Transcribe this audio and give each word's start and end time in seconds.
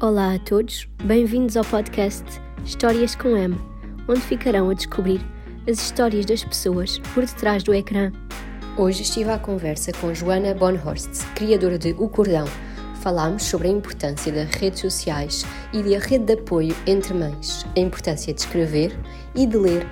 Olá 0.00 0.34
a 0.34 0.38
todos, 0.40 0.88
bem-vindos 1.04 1.56
ao 1.56 1.64
podcast 1.64 2.24
Histórias 2.64 3.14
com 3.14 3.36
M, 3.36 3.56
onde 4.08 4.20
ficarão 4.20 4.68
a 4.68 4.74
descobrir 4.74 5.24
as 5.70 5.78
histórias 5.78 6.26
das 6.26 6.42
pessoas 6.42 6.98
por 7.14 7.24
detrás 7.24 7.62
do 7.62 7.72
ecrã. 7.72 8.10
Hoje 8.76 9.02
estive 9.02 9.30
à 9.30 9.38
conversa 9.38 9.92
com 9.92 10.12
Joana 10.12 10.52
Bonhorst, 10.52 11.24
criadora 11.36 11.78
de 11.78 11.92
O 11.96 12.08
Cordão. 12.08 12.44
Falámos 13.02 13.44
sobre 13.44 13.68
a 13.68 13.70
importância 13.70 14.32
das 14.32 14.50
redes 14.50 14.80
sociais 14.80 15.46
e 15.72 15.80
da 15.80 15.98
rede 16.04 16.24
de 16.24 16.32
apoio 16.34 16.74
entre 16.88 17.14
mães, 17.14 17.64
a 17.76 17.80
importância 17.80 18.34
de 18.34 18.40
escrever 18.40 18.98
e 19.32 19.46
de 19.46 19.56
ler 19.56 19.86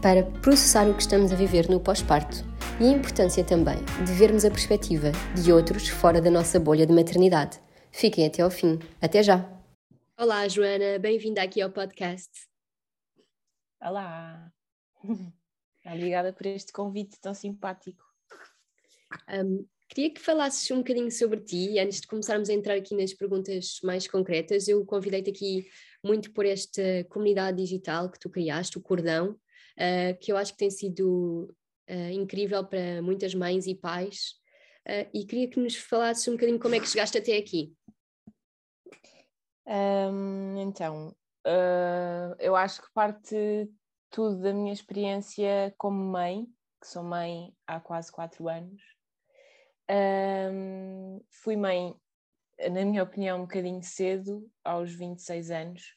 para 0.00 0.22
processar 0.22 0.88
o 0.88 0.94
que 0.94 1.02
estamos 1.02 1.30
a 1.30 1.36
viver 1.36 1.68
no 1.68 1.78
pós-parto 1.78 2.42
e 2.80 2.86
a 2.86 2.90
importância 2.90 3.44
também 3.44 3.78
de 4.02 4.12
vermos 4.14 4.46
a 4.46 4.50
perspectiva 4.50 5.12
de 5.34 5.52
outros 5.52 5.88
fora 5.88 6.22
da 6.22 6.30
nossa 6.30 6.58
bolha 6.58 6.86
de 6.86 6.92
maternidade. 6.92 7.60
Fiquem 7.92 8.26
até 8.26 8.42
ao 8.42 8.50
fim. 8.50 8.78
Até 9.00 9.22
já! 9.22 9.48
Olá, 10.18 10.48
Joana, 10.48 10.98
bem-vinda 10.98 11.42
aqui 11.42 11.60
ao 11.60 11.70
podcast. 11.70 12.30
Olá! 13.80 14.50
Obrigada 15.84 16.32
por 16.32 16.46
este 16.46 16.72
convite 16.72 17.20
tão 17.20 17.34
simpático. 17.34 18.02
Um, 19.28 19.66
queria 19.90 20.12
que 20.12 20.20
falasses 20.20 20.68
um 20.70 20.78
bocadinho 20.78 21.10
sobre 21.12 21.40
ti, 21.40 21.78
antes 21.78 22.00
de 22.00 22.06
começarmos 22.06 22.48
a 22.48 22.54
entrar 22.54 22.74
aqui 22.74 22.96
nas 22.96 23.12
perguntas 23.12 23.78
mais 23.84 24.08
concretas. 24.08 24.68
Eu 24.68 24.84
convidei-te 24.86 25.30
aqui 25.30 25.68
muito 26.02 26.32
por 26.32 26.46
esta 26.46 27.04
comunidade 27.10 27.58
digital 27.58 28.10
que 28.10 28.18
tu 28.18 28.30
criaste, 28.30 28.78
o 28.78 28.82
Cordão, 28.82 29.32
uh, 29.32 30.18
que 30.18 30.32
eu 30.32 30.38
acho 30.38 30.52
que 30.52 30.58
tem 30.58 30.70
sido 30.70 31.54
uh, 31.90 32.10
incrível 32.10 32.64
para 32.64 33.02
muitas 33.02 33.34
mães 33.34 33.66
e 33.66 33.74
pais. 33.74 34.41
Uh, 34.88 35.08
e 35.14 35.24
queria 35.24 35.48
que 35.48 35.60
nos 35.60 35.76
falasses 35.76 36.26
um 36.26 36.32
bocadinho 36.32 36.58
como 36.58 36.74
é 36.74 36.80
que 36.80 36.88
chegaste 36.88 37.18
até 37.18 37.36
aqui. 37.36 37.72
Um, 39.66 40.60
então, 40.60 41.14
uh, 41.46 42.34
eu 42.38 42.56
acho 42.56 42.82
que 42.82 42.92
parte 42.92 43.70
tudo 44.10 44.40
da 44.40 44.52
minha 44.52 44.72
experiência 44.72 45.74
como 45.78 45.96
mãe, 45.96 46.46
que 46.80 46.88
sou 46.88 47.02
mãe 47.02 47.54
há 47.66 47.80
quase 47.80 48.10
quatro 48.10 48.48
anos. 48.48 48.82
Um, 49.90 51.20
fui 51.30 51.56
mãe, 51.56 51.94
na 52.70 52.84
minha 52.84 53.02
opinião, 53.02 53.38
um 53.38 53.42
bocadinho 53.42 53.82
cedo, 53.82 54.48
aos 54.64 54.92
26 54.92 55.50
anos, 55.50 55.96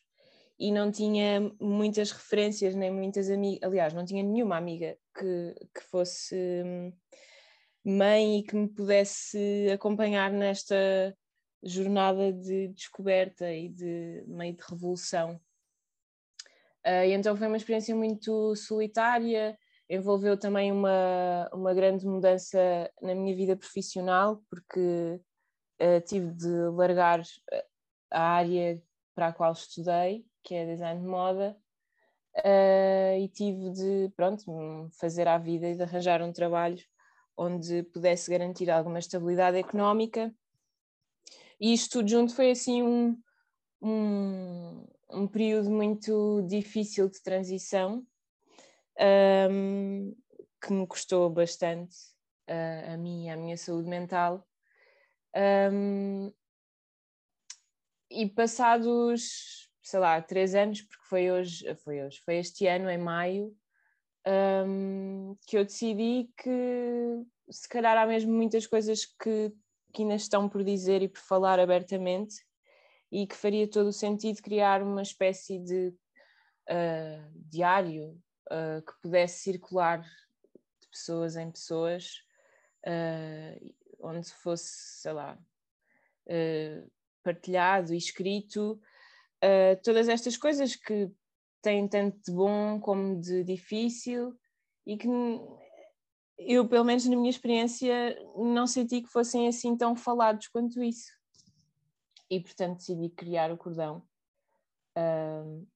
e 0.57 0.71
não 0.71 0.91
tinha 0.91 1.41
muitas 1.59 2.11
referências, 2.11 2.75
nem 2.75 2.91
muitas 2.91 3.29
amigas, 3.29 3.63
aliás, 3.63 3.93
não 3.93 4.05
tinha 4.05 4.23
nenhuma 4.23 4.57
amiga 4.57 4.97
que, 5.17 5.55
que 5.73 5.81
fosse 5.81 6.35
hum, 6.35 6.93
mãe 7.85 8.39
e 8.39 8.43
que 8.43 8.55
me 8.55 8.67
pudesse 8.67 9.69
acompanhar 9.71 10.31
nesta 10.31 10.75
jornada 11.63 12.33
de 12.33 12.69
descoberta 12.69 13.51
e 13.51 13.69
de 13.69 14.23
meio 14.27 14.55
de 14.55 14.63
revolução. 14.67 15.39
Uh, 16.85 17.05
e 17.05 17.13
então 17.13 17.35
foi 17.35 17.47
uma 17.47 17.57
experiência 17.57 17.95
muito 17.95 18.55
solitária, 18.55 19.57
envolveu 19.89 20.37
também 20.37 20.71
uma, 20.71 21.49
uma 21.53 21.73
grande 21.73 22.05
mudança 22.05 22.91
na 23.01 23.15
minha 23.15 23.35
vida 23.35 23.55
profissional, 23.55 24.43
porque 24.49 25.19
uh, 25.81 26.01
tive 26.05 26.31
de 26.31 26.69
largar 26.69 27.21
a 28.11 28.21
área 28.21 28.81
para 29.15 29.27
a 29.27 29.33
qual 29.33 29.51
estudei, 29.51 30.25
que 30.43 30.53
é 30.53 30.65
design 30.65 31.01
de 31.01 31.07
moda, 31.07 31.57
uh, 32.37 33.19
e 33.19 33.27
tive 33.29 33.71
de, 33.71 34.11
pronto, 34.15 34.43
fazer 34.99 35.27
a 35.27 35.37
vida 35.37 35.67
e 35.67 35.75
de 35.75 35.81
arranjar 35.81 36.21
um 36.21 36.31
trabalho 36.31 36.83
onde 37.37 37.83
pudesse 37.83 38.29
garantir 38.29 38.69
alguma 38.69 38.99
estabilidade 38.99 39.57
económica 39.57 40.33
e 41.59 41.73
isto 41.73 41.99
tudo 41.99 42.09
junto 42.09 42.35
foi 42.35 42.51
assim 42.51 42.83
um, 42.83 43.17
um, 43.81 44.87
um 45.11 45.27
período 45.27 45.69
muito 45.69 46.41
difícil 46.47 47.09
de 47.09 47.21
transição 47.21 48.05
um, 49.49 50.15
que 50.61 50.73
me 50.73 50.87
custou 50.87 51.29
bastante 51.29 51.95
a 52.47 52.97
mim 52.97 53.25
e 53.25 53.29
a 53.29 53.37
minha 53.37 53.57
saúde 53.57 53.89
mental. 53.89 54.47
Um, 55.35 56.31
e 58.09 58.29
passados, 58.29 59.69
sei 59.81 59.99
lá, 59.99 60.21
três 60.21 60.55
anos, 60.55 60.81
porque 60.81 61.03
foi 61.09 61.31
hoje, 61.31 61.75
foi 61.75 62.03
hoje, 62.03 62.21
foi 62.23 62.37
este 62.37 62.67
ano, 62.67 62.89
em 62.89 62.97
maio, 62.97 63.55
um, 64.27 65.35
que 65.47 65.57
eu 65.57 65.63
decidi 65.63 66.29
que 66.37 67.23
se 67.49 67.69
calhar 67.69 67.97
há 67.97 68.05
mesmo 68.05 68.33
muitas 68.33 68.65
coisas 68.65 69.05
que 69.05 69.53
que 69.95 70.01
ainda 70.01 70.15
estão 70.15 70.49
por 70.49 70.61
dizer 70.61 71.01
e 71.01 71.07
por 71.07 71.21
falar 71.21 71.57
abertamente 71.57 72.45
e 73.09 73.25
que 73.25 73.35
faria 73.35 73.67
todo 73.67 73.87
o 73.87 73.93
sentido 73.93 74.41
criar 74.41 74.83
uma 74.83 75.01
espécie 75.01 75.57
de 75.57 75.87
uh, 76.69 77.31
diário 77.33 78.21
uh, 78.51 78.81
que 78.85 79.01
pudesse 79.01 79.39
circular 79.39 80.01
de 80.01 80.87
pessoas 80.91 81.37
em 81.37 81.49
pessoas, 81.49 82.21
uh, 82.85 83.75
onde 84.01 84.29
fosse, 84.33 85.01
sei 85.01 85.13
lá, 85.13 85.39
partilhado 87.23 87.93
e 87.93 87.97
escrito 87.97 88.81
todas 89.83 90.09
estas 90.09 90.35
coisas 90.35 90.75
que 90.75 91.09
têm 91.65 91.87
tanto 91.87 92.21
de 92.23 92.31
bom 92.31 92.79
como 92.79 93.19
de 93.19 93.43
difícil 93.43 94.37
e 94.85 94.95
que 94.95 95.07
eu, 96.37 96.67
pelo 96.67 96.85
menos 96.85 97.05
na 97.07 97.15
minha 97.15 97.29
experiência, 97.29 98.15
não 98.35 98.67
senti 98.67 99.01
que 99.01 99.09
fossem 99.09 99.47
assim 99.47 99.75
tão 99.75 99.95
falados 99.95 100.47
quanto 100.47 100.83
isso. 100.83 101.11
E, 102.29 102.39
portanto, 102.39 102.77
decidi 102.77 103.09
criar 103.09 103.51
o 103.51 103.57
cordão 103.57 104.03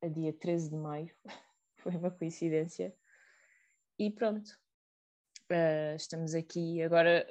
a 0.01 0.07
dia 0.07 0.31
13 0.31 0.69
de 0.69 0.75
maio. 0.75 1.11
Foi 1.77 1.95
uma 1.95 2.11
coincidência. 2.11 2.95
E 3.97 4.11
pronto. 4.11 4.49
Uh, 5.51 5.95
estamos 5.95 6.35
aqui. 6.35 6.83
Agora 6.83 7.25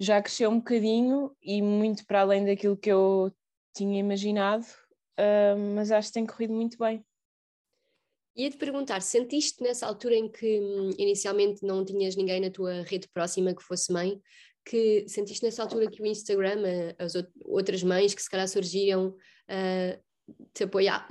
já 0.00 0.20
cresceu 0.20 0.50
um 0.50 0.58
bocadinho 0.58 1.34
e 1.40 1.62
muito 1.62 2.04
para 2.06 2.22
além 2.22 2.44
daquilo 2.44 2.76
que 2.76 2.90
eu 2.90 3.32
tinha 3.72 3.98
imaginado, 3.98 4.66
uh, 5.18 5.58
mas 5.74 5.90
acho 5.90 6.08
que 6.08 6.14
tem 6.14 6.26
corrido 6.26 6.52
muito 6.52 6.78
bem. 6.78 7.04
Ia-te 8.36 8.56
perguntar, 8.56 9.00
sentiste 9.00 9.62
nessa 9.62 9.86
altura 9.86 10.16
em 10.16 10.28
que 10.28 10.58
hum, 10.58 10.90
inicialmente 10.98 11.64
não 11.64 11.84
tinhas 11.84 12.16
ninguém 12.16 12.40
na 12.40 12.50
tua 12.50 12.82
rede 12.82 13.08
próxima 13.08 13.54
que 13.54 13.62
fosse 13.62 13.92
mãe, 13.92 14.20
que 14.64 15.04
sentiste 15.08 15.44
nessa 15.44 15.62
altura 15.62 15.88
que 15.88 16.02
o 16.02 16.06
Instagram, 16.06 16.62
as 16.98 17.12
outras 17.44 17.82
mães 17.82 18.14
que 18.14 18.22
se 18.22 18.28
calhar 18.28 18.48
surgiam, 18.48 19.08
uh, 19.08 20.02
te 20.52 20.64
apoiavam, 20.64 21.06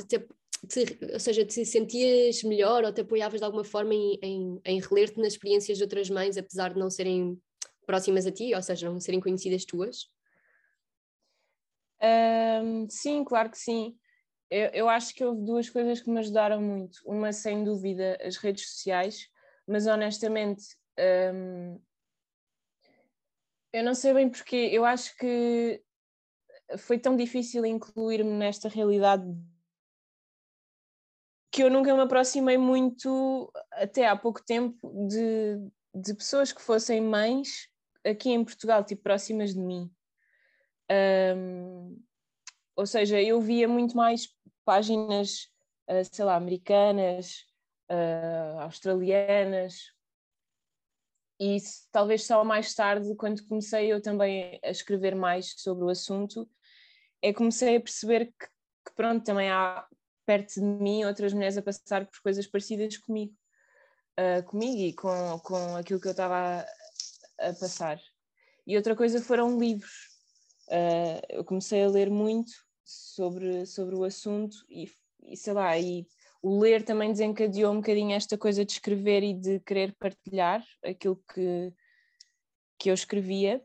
ou 1.14 1.20
seja, 1.20 1.46
te 1.46 1.66
sentias 1.66 2.42
melhor 2.44 2.84
ou 2.84 2.94
te 2.94 3.02
apoiavas 3.02 3.40
de 3.40 3.46
alguma 3.46 3.64
forma 3.64 3.94
em, 3.94 4.18
em, 4.22 4.62
em 4.66 4.80
reler-te 4.82 5.18
nas 5.18 5.34
experiências 5.34 5.78
de 5.78 5.84
outras 5.84 6.10
mães, 6.10 6.38
apesar 6.38 6.74
de 6.74 6.80
não 6.80 6.90
serem 6.90 7.38
próximas 7.86 8.26
a 8.26 8.32
ti, 8.32 8.54
ou 8.56 8.62
seja, 8.62 8.90
não 8.90 9.00
serem 9.00 9.20
conhecidas 9.20 9.66
tuas? 9.66 10.10
Um, 12.04 12.90
sim, 12.90 13.24
claro 13.24 13.50
que 13.50 13.58
sim 13.58 13.98
eu, 14.54 14.70
eu 14.72 14.90
acho 14.90 15.16
que 15.16 15.26
houve 15.26 15.44
duas 15.44 15.68
coisas 15.68 16.00
que 16.00 16.12
me 16.12 16.20
ajudaram 16.20 16.62
muito. 16.62 17.00
Uma, 17.06 17.34
sem 17.34 17.64
dúvida, 17.64 18.18
as 18.22 18.38
redes 18.38 18.70
sociais, 18.70 19.28
mas 19.68 19.88
honestamente, 19.88 20.64
hum, 21.34 21.82
eu 23.74 23.84
não 23.84 23.96
sei 23.96 24.14
bem 24.14 24.30
porque. 24.30 24.56
Eu 24.56 24.86
acho 24.86 25.18
que 25.18 25.84
foi 26.78 27.00
tão 27.00 27.16
difícil 27.16 27.66
incluir-me 27.66 28.30
nesta 28.32 28.70
realidade 28.70 29.26
que 31.52 31.64
eu 31.64 31.70
nunca 31.70 31.94
me 31.96 32.02
aproximei 32.02 32.58
muito, 32.58 33.52
até 33.72 34.08
há 34.08 34.16
pouco 34.16 34.44
tempo, 34.44 35.08
de, 35.08 35.58
de 35.94 36.14
pessoas 36.16 36.52
que 36.52 36.62
fossem 36.62 37.02
mães 37.02 37.70
aqui 38.04 38.30
em 38.30 38.44
Portugal, 38.44 38.84
tipo 38.84 39.04
próximas 39.04 39.54
de 39.54 39.60
mim. 39.60 39.92
Um, 40.92 42.02
ou 42.76 42.86
seja, 42.86 43.22
eu 43.22 43.40
via 43.42 43.68
muito 43.68 43.96
mais 43.96 44.28
páginas, 44.66 45.48
uh, 45.90 46.04
sei 46.12 46.26
lá, 46.26 46.36
americanas, 46.36 47.46
uh, 47.92 48.60
australianas, 48.62 49.94
e 51.40 51.58
talvez 51.92 52.26
só 52.26 52.44
mais 52.44 52.74
tarde, 52.74 53.16
quando 53.16 53.46
comecei 53.46 53.92
eu 53.92 54.02
também 54.02 54.60
a 54.64 54.70
escrever 54.70 55.16
mais 55.16 55.54
sobre 55.58 55.84
o 55.84 55.90
assunto, 55.90 56.50
é 57.22 57.34
comecei 57.34 57.76
a 57.76 57.82
perceber 57.82 58.28
que, 58.28 58.48
que, 58.86 58.94
pronto, 58.96 59.24
também 59.26 59.50
há 59.50 59.86
perto 60.26 60.54
de 60.56 60.62
mim 60.62 61.04
outras 61.04 61.34
mulheres 61.34 61.58
a 61.58 61.62
passar 61.62 62.06
por 62.06 62.22
coisas 62.22 62.48
parecidas 62.48 62.98
comigo, 62.98 63.36
uh, 64.18 64.44
comigo 64.44 64.80
e 64.80 64.94
com, 64.94 65.40
com 65.40 65.76
aquilo 65.76 66.00
que 66.00 66.08
eu 66.08 66.12
estava 66.12 66.66
a, 67.40 67.50
a 67.50 67.54
passar. 67.54 68.00
E 68.66 68.78
outra 68.78 68.96
coisa 68.96 69.22
foram 69.22 69.60
livros. 69.60 70.13
Uh, 70.68 71.20
eu 71.30 71.44
comecei 71.44 71.84
a 71.84 71.90
ler 71.90 72.10
muito 72.10 72.52
sobre, 72.84 73.66
sobre 73.66 73.96
o 73.96 74.04
assunto 74.04 74.56
e, 74.70 74.90
e 75.24 75.36
sei 75.38 75.54
lá, 75.54 75.78
e 75.78 76.06
o 76.42 76.60
ler 76.60 76.84
também 76.84 77.12
desencadeou 77.12 77.72
um 77.72 77.78
bocadinho 77.78 78.14
esta 78.16 78.38
coisa 78.38 78.66
de 78.66 78.74
escrever 78.74 79.24
e 79.24 79.34
de 79.34 79.60
querer 79.62 79.96
partilhar 79.98 80.64
aquilo 80.84 81.22
que, 81.34 81.74
que 82.78 82.90
eu 82.90 82.94
escrevia. 82.94 83.64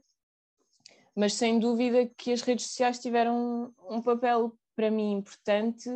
mas 1.16 1.34
sem 1.34 1.58
dúvida 1.58 2.06
que 2.16 2.32
as 2.32 2.42
redes 2.42 2.66
sociais 2.66 3.00
tiveram 3.00 3.74
um 3.90 4.00
papel 4.00 4.56
para 4.76 4.90
mim 4.90 5.12
importante 5.14 5.90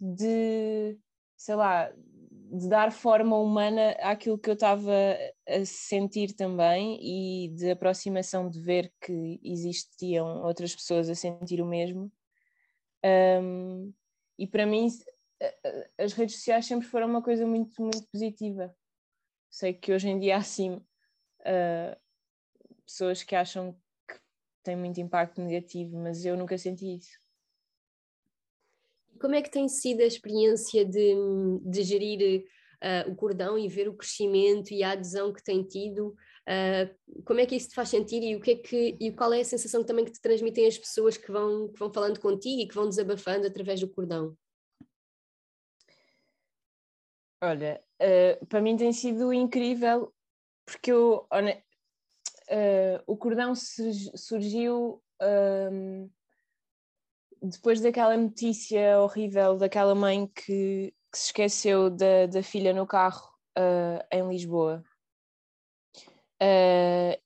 de, 0.00 0.98
sei 1.36 1.54
lá, 1.54 1.92
de 2.50 2.68
dar 2.68 2.90
forma 2.90 3.38
humana 3.38 3.90
àquilo 4.00 4.38
que 4.38 4.48
eu 4.48 4.54
estava 4.54 4.92
a 5.46 5.64
sentir 5.64 6.34
também 6.34 6.98
e 7.00 7.48
de 7.50 7.70
aproximação 7.70 8.48
de 8.48 8.60
ver 8.60 8.92
que 9.00 9.40
existiam 9.44 10.42
outras 10.42 10.74
pessoas 10.74 11.10
a 11.10 11.14
sentir 11.14 11.60
o 11.60 11.66
mesmo. 11.66 12.10
Um, 13.04 13.92
e 14.38 14.46
para 14.46 14.66
mim, 14.66 14.88
as 15.98 16.12
redes 16.12 16.36
sociais 16.36 16.66
sempre 16.66 16.86
foram 16.86 17.08
uma 17.08 17.22
coisa 17.22 17.46
muito, 17.46 17.80
muito 17.82 18.06
positiva. 18.10 18.74
Sei 19.50 19.74
que 19.74 19.92
hoje 19.92 20.08
em 20.08 20.18
dia 20.18 20.36
há 20.36 20.42
sim 20.42 20.74
uh, 20.74 21.96
pessoas 22.84 23.22
que 23.22 23.34
acham 23.34 23.72
que 24.08 24.18
tem 24.62 24.76
muito 24.76 25.00
impacto 25.00 25.40
negativo, 25.40 25.98
mas 25.98 26.24
eu 26.24 26.36
nunca 26.36 26.56
senti 26.56 26.96
isso. 26.96 27.18
Como 29.20 29.34
é 29.34 29.42
que 29.42 29.50
tem 29.50 29.68
sido 29.68 30.00
a 30.00 30.06
experiência 30.06 30.84
de, 30.84 31.14
de 31.62 31.82
gerir 31.82 32.44
uh, 32.82 33.10
o 33.10 33.16
cordão 33.16 33.58
e 33.58 33.68
ver 33.68 33.88
o 33.88 33.94
crescimento 33.94 34.72
e 34.72 34.82
a 34.82 34.92
adesão 34.92 35.32
que 35.32 35.42
tem 35.42 35.62
tido? 35.62 36.14
Uh, 36.48 37.22
como 37.24 37.40
é 37.40 37.46
que 37.46 37.56
isso 37.56 37.68
te 37.68 37.74
faz 37.74 37.90
sentir 37.90 38.22
e 38.22 38.36
o 38.36 38.40
que 38.40 38.52
é 38.52 38.56
que 38.56 38.96
e 38.98 39.12
qual 39.12 39.32
é 39.32 39.40
a 39.40 39.44
sensação 39.44 39.84
também 39.84 40.04
que 40.04 40.12
te 40.12 40.20
transmitem 40.20 40.66
as 40.66 40.78
pessoas 40.78 41.16
que 41.16 41.30
vão, 41.30 41.68
que 41.68 41.78
vão 41.78 41.92
falando 41.92 42.18
contigo 42.20 42.62
e 42.62 42.68
que 42.68 42.74
vão 42.74 42.88
desabafando 42.88 43.46
através 43.46 43.80
do 43.80 43.88
cordão? 43.88 44.36
Olha, 47.42 47.80
uh, 48.02 48.46
para 48.46 48.60
mim 48.60 48.76
tem 48.76 48.92
sido 48.92 49.32
incrível 49.32 50.12
porque 50.68 50.92
eu, 50.92 51.26
uh, 51.32 53.02
o 53.06 53.16
cordão 53.16 53.54
surgiu 53.54 55.02
um, 55.20 56.10
depois 57.42 57.80
daquela 57.80 58.16
notícia 58.16 59.00
horrível 59.00 59.56
daquela 59.56 59.94
mãe 59.94 60.26
que, 60.26 60.94
que 61.12 61.18
se 61.18 61.26
esqueceu 61.26 61.90
da, 61.90 62.26
da, 62.26 62.42
filha 62.42 62.72
no 62.72 62.86
carro 62.86 63.28
uh, 63.58 64.04
em 64.10 64.28
Lisboa. 64.28 64.84
Uh, 66.40 67.18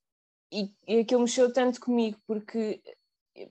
e, 0.50 0.70
e 0.87 1.00
aquilo 1.00 1.23
mexeu 1.23 1.53
tanto 1.53 1.81
comigo 1.81 2.19
porque, 2.26 2.82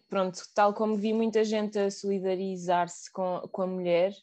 pronto, 0.08 0.42
tal 0.54 0.74
como 0.74 0.96
vi 0.96 1.14
muita 1.14 1.44
gente 1.44 1.78
a 1.80 1.90
solidarizar-se 1.90 3.12
com, 3.12 3.42
com 3.52 3.62
a 3.64 3.68
mulher, 3.68 4.14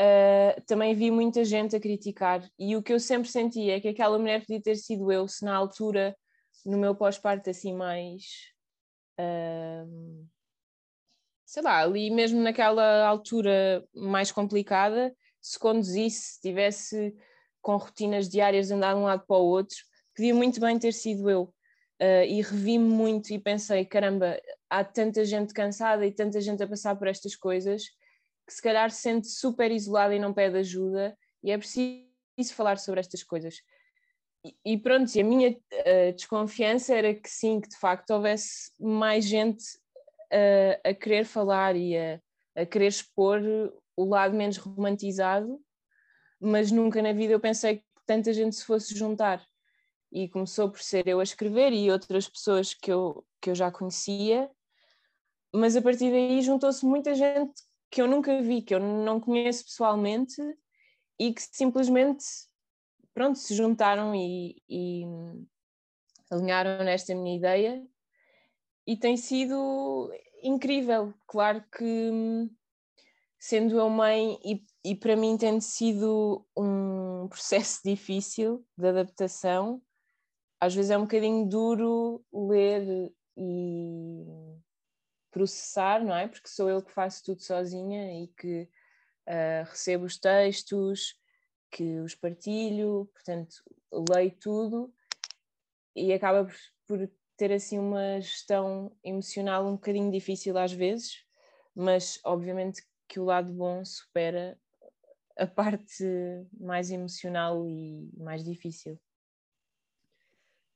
uh, 0.00 0.60
também 0.66 0.94
vi 0.94 1.10
muita 1.10 1.44
gente 1.44 1.74
a 1.74 1.80
criticar. 1.80 2.48
E 2.58 2.76
o 2.76 2.82
que 2.82 2.92
eu 2.92 3.00
sempre 3.00 3.28
senti 3.28 3.70
é 3.70 3.80
que 3.80 3.88
aquela 3.88 4.18
mulher 4.18 4.40
podia 4.40 4.62
ter 4.62 4.76
sido 4.76 5.10
eu 5.10 5.26
se 5.26 5.44
na 5.44 5.56
altura, 5.56 6.16
no 6.64 6.78
meu 6.78 6.94
pós-parto 6.94 7.50
assim 7.50 7.74
mais. 7.74 8.52
Uh, 9.18 10.28
sei 11.48 11.62
lá, 11.62 11.78
ali 11.82 12.10
mesmo 12.10 12.42
naquela 12.42 13.06
altura 13.06 13.82
mais 13.94 14.30
complicada, 14.30 15.16
se 15.40 15.58
conduzisse, 15.58 16.34
se 16.34 16.40
tivesse 16.42 17.16
com 17.62 17.74
rotinas 17.78 18.28
diárias 18.28 18.66
de 18.66 18.74
andar 18.74 18.92
de 18.92 19.00
um 19.00 19.04
lado 19.04 19.24
para 19.26 19.38
o 19.38 19.46
outro, 19.46 19.78
podia 20.14 20.34
muito 20.34 20.60
bem 20.60 20.78
ter 20.78 20.92
sido 20.92 21.30
eu. 21.30 21.44
Uh, 22.00 22.22
e 22.28 22.42
revi-me 22.42 22.84
muito 22.84 23.32
e 23.32 23.38
pensei: 23.38 23.86
caramba, 23.86 24.38
há 24.68 24.84
tanta 24.84 25.24
gente 25.24 25.54
cansada 25.54 26.06
e 26.06 26.12
tanta 26.12 26.38
gente 26.38 26.62
a 26.62 26.68
passar 26.68 26.94
por 26.96 27.08
estas 27.08 27.34
coisas 27.34 27.84
que 28.46 28.52
se 28.52 28.62
calhar 28.62 28.90
se 28.90 29.00
sente 29.00 29.28
super 29.28 29.72
isolada 29.72 30.14
e 30.14 30.18
não 30.18 30.34
pede 30.34 30.58
ajuda, 30.58 31.16
e 31.42 31.50
é 31.50 31.56
preciso 31.56 32.04
falar 32.52 32.78
sobre 32.78 33.00
estas 33.00 33.22
coisas. 33.22 33.56
E, 34.64 34.76
pronto, 34.76 35.14
e 35.14 35.20
a 35.20 35.24
minha 35.24 35.50
uh, 35.50 36.12
desconfiança 36.14 36.94
era 36.94 37.14
que 37.14 37.28
sim, 37.28 37.60
que 37.60 37.68
de 37.68 37.76
facto 37.78 38.10
houvesse 38.10 38.70
mais 38.78 39.24
gente 39.24 39.64
uh, 40.32 40.88
a 40.88 40.94
querer 40.94 41.24
falar 41.24 41.76
e 41.76 41.96
a, 41.96 42.20
a 42.56 42.66
querer 42.66 42.88
expor 42.88 43.40
o 43.96 44.04
lado 44.04 44.36
menos 44.36 44.56
romantizado, 44.56 45.60
mas 46.40 46.70
nunca 46.70 47.02
na 47.02 47.12
vida 47.12 47.32
eu 47.32 47.40
pensei 47.40 47.78
que 47.78 47.84
tanta 48.06 48.32
gente 48.32 48.56
se 48.56 48.64
fosse 48.64 48.96
juntar. 48.96 49.44
E 50.10 50.28
começou 50.28 50.70
por 50.70 50.80
ser 50.80 51.06
eu 51.06 51.20
a 51.20 51.22
escrever 51.22 51.72
e 51.72 51.90
outras 51.90 52.28
pessoas 52.28 52.72
que 52.72 52.90
eu, 52.90 53.26
que 53.40 53.50
eu 53.50 53.54
já 53.54 53.70
conhecia, 53.70 54.50
mas 55.52 55.76
a 55.76 55.82
partir 55.82 56.10
daí 56.10 56.40
juntou-se 56.40 56.84
muita 56.84 57.14
gente 57.14 57.62
que 57.90 58.00
eu 58.00 58.06
nunca 58.06 58.40
vi, 58.40 58.62
que 58.62 58.74
eu 58.74 58.80
não 58.80 59.20
conheço 59.20 59.64
pessoalmente 59.64 60.40
e 61.18 61.32
que 61.32 61.42
simplesmente 61.42 62.24
pronto, 63.18 63.36
se 63.36 63.54
juntaram 63.54 64.14
e, 64.14 64.62
e 64.68 65.02
alinharam 66.30 66.84
nesta 66.84 67.14
minha 67.14 67.36
ideia 67.36 67.84
e 68.88 68.96
tem 68.96 69.18
sido 69.18 70.10
incrível. 70.42 71.12
Claro 71.26 71.62
que 71.70 72.10
sendo 73.38 73.78
eu 73.78 73.90
mãe 73.90 74.38
e, 74.42 74.64
e 74.82 74.96
para 74.96 75.14
mim 75.14 75.36
tem 75.36 75.60
sido 75.60 76.42
um 76.56 77.28
processo 77.28 77.82
difícil 77.84 78.66
de 78.78 78.88
adaptação, 78.88 79.82
às 80.58 80.74
vezes 80.74 80.90
é 80.90 80.96
um 80.96 81.02
bocadinho 81.02 81.46
duro 81.46 82.24
ler 82.32 83.12
e 83.36 84.24
processar, 85.30 86.02
não 86.02 86.16
é? 86.16 86.26
Porque 86.26 86.48
sou 86.48 86.70
eu 86.70 86.82
que 86.82 86.90
faço 86.90 87.22
tudo 87.22 87.42
sozinha 87.42 88.24
e 88.24 88.28
que 88.28 88.62
uh, 89.28 89.68
recebo 89.68 90.06
os 90.06 90.18
textos, 90.18 91.14
que 91.70 92.00
os 92.00 92.14
partilho, 92.14 93.08
portanto, 93.12 93.62
leio 94.14 94.34
tudo 94.40 94.90
e 95.94 96.10
acaba 96.10 96.46
por, 96.46 96.56
por 96.86 97.10
ter 97.38 97.52
assim 97.52 97.78
uma 97.78 98.20
gestão 98.20 98.92
emocional 99.02 99.66
um 99.66 99.72
bocadinho 99.72 100.10
difícil 100.10 100.58
às 100.58 100.72
vezes, 100.72 101.24
mas 101.74 102.20
obviamente 102.24 102.82
que 103.08 103.20
o 103.20 103.24
lado 103.24 103.52
bom 103.52 103.82
supera 103.84 104.58
a 105.36 105.46
parte 105.46 106.04
mais 106.58 106.90
emocional 106.90 107.64
e 107.66 108.10
mais 108.16 108.44
difícil. 108.44 109.00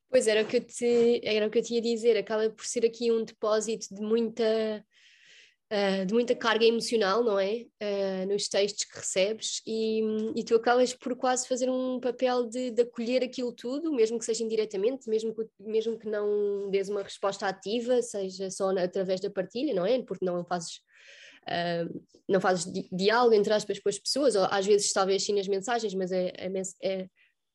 Pois 0.09 0.27
era 0.27 0.43
o 0.43 0.47
que 0.47 0.57
eu 0.57 0.63
te, 0.63 1.21
era 1.23 1.47
o 1.47 1.49
que 1.49 1.59
eu 1.59 1.63
tinha 1.63 1.79
a 1.79 1.83
dizer, 1.83 2.15
acaba 2.15 2.49
por 2.49 2.65
ser 2.65 2.85
aqui 2.85 3.11
um 3.11 3.25
depósito 3.25 3.93
de 3.93 4.01
muita 4.01 4.85
uh, 5.73 6.05
de 6.05 6.13
muita 6.13 6.35
carga 6.35 6.63
emocional, 6.63 7.23
não 7.23 7.39
é? 7.39 7.65
Uh, 7.81 8.27
nos 8.27 8.47
textos 8.47 8.83
que 8.85 8.97
recebes 8.97 9.61
e, 9.65 10.01
e 10.35 10.43
tu 10.43 10.55
acabas 10.55 10.93
por 10.93 11.15
quase 11.15 11.47
fazer 11.47 11.69
um 11.69 11.99
papel 11.99 12.45
de, 12.45 12.69
de 12.69 12.83
acolher 12.83 13.23
aquilo 13.23 13.51
tudo, 13.51 13.91
mesmo 13.91 14.19
que 14.19 14.25
seja 14.25 14.43
indiretamente, 14.43 15.09
mesmo 15.09 15.33
que, 15.33 15.43
mesmo 15.59 15.97
que 15.97 16.07
não 16.07 16.69
dês 16.69 16.89
uma 16.89 17.01
resposta 17.01 17.47
ativa, 17.47 18.01
seja 18.01 18.51
só 18.51 18.71
na, 18.71 18.83
através 18.83 19.19
da 19.19 19.31
partilha, 19.31 19.73
não 19.73 19.85
é? 19.85 20.01
Porque 20.03 20.23
não 20.23 20.45
fazes 20.45 20.81
Uh, 21.43 22.01
não 22.25 22.39
fazes 22.39 22.71
di 22.71 22.87
diálogo 22.89 23.35
entre 23.35 23.51
aspas 23.51 23.77
com 23.77 23.89
as 23.89 23.99
pessoas, 23.99 24.33
ou 24.33 24.45
às 24.45 24.65
vezes 24.65 24.93
talvez 24.93 25.25
sim 25.25 25.35
nas 25.35 25.45
mensagens, 25.45 25.93
mas 25.93 26.09
é, 26.09 26.31
é, 26.37 26.49
é, 26.81 27.07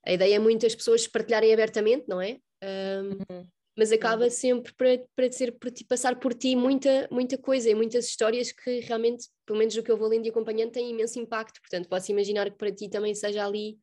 a 0.04 0.12
ideia 0.12 0.34
é 0.34 0.38
muito 0.38 0.66
as 0.66 0.74
pessoas 0.74 1.08
partilharem 1.08 1.54
abertamente, 1.54 2.04
não 2.06 2.20
é? 2.20 2.38
uhum. 2.62 3.48
Mas 3.78 3.92
acaba 3.92 4.28
sempre 4.28 4.72
para, 4.74 4.98
para, 5.14 5.30
ser, 5.30 5.52
para 5.52 5.70
ti, 5.70 5.84
passar 5.84 6.18
por 6.18 6.34
ti 6.34 6.56
muita, 6.56 7.08
muita 7.12 7.38
coisa 7.38 7.70
e 7.70 7.76
muitas 7.76 8.06
histórias 8.06 8.50
que 8.50 8.80
realmente, 8.80 9.28
pelo 9.46 9.56
menos 9.56 9.76
o 9.76 9.82
que 9.84 9.90
eu 9.92 9.96
vou 9.96 10.08
lendo 10.08 10.26
e 10.26 10.30
acompanhando, 10.30 10.72
têm 10.72 10.90
imenso 10.90 11.20
impacto. 11.20 11.60
Portanto, 11.60 11.88
posso 11.88 12.10
imaginar 12.10 12.50
que 12.50 12.58
para 12.58 12.72
ti 12.72 12.88
também 12.88 13.14
seja 13.14 13.46
ali 13.46 13.78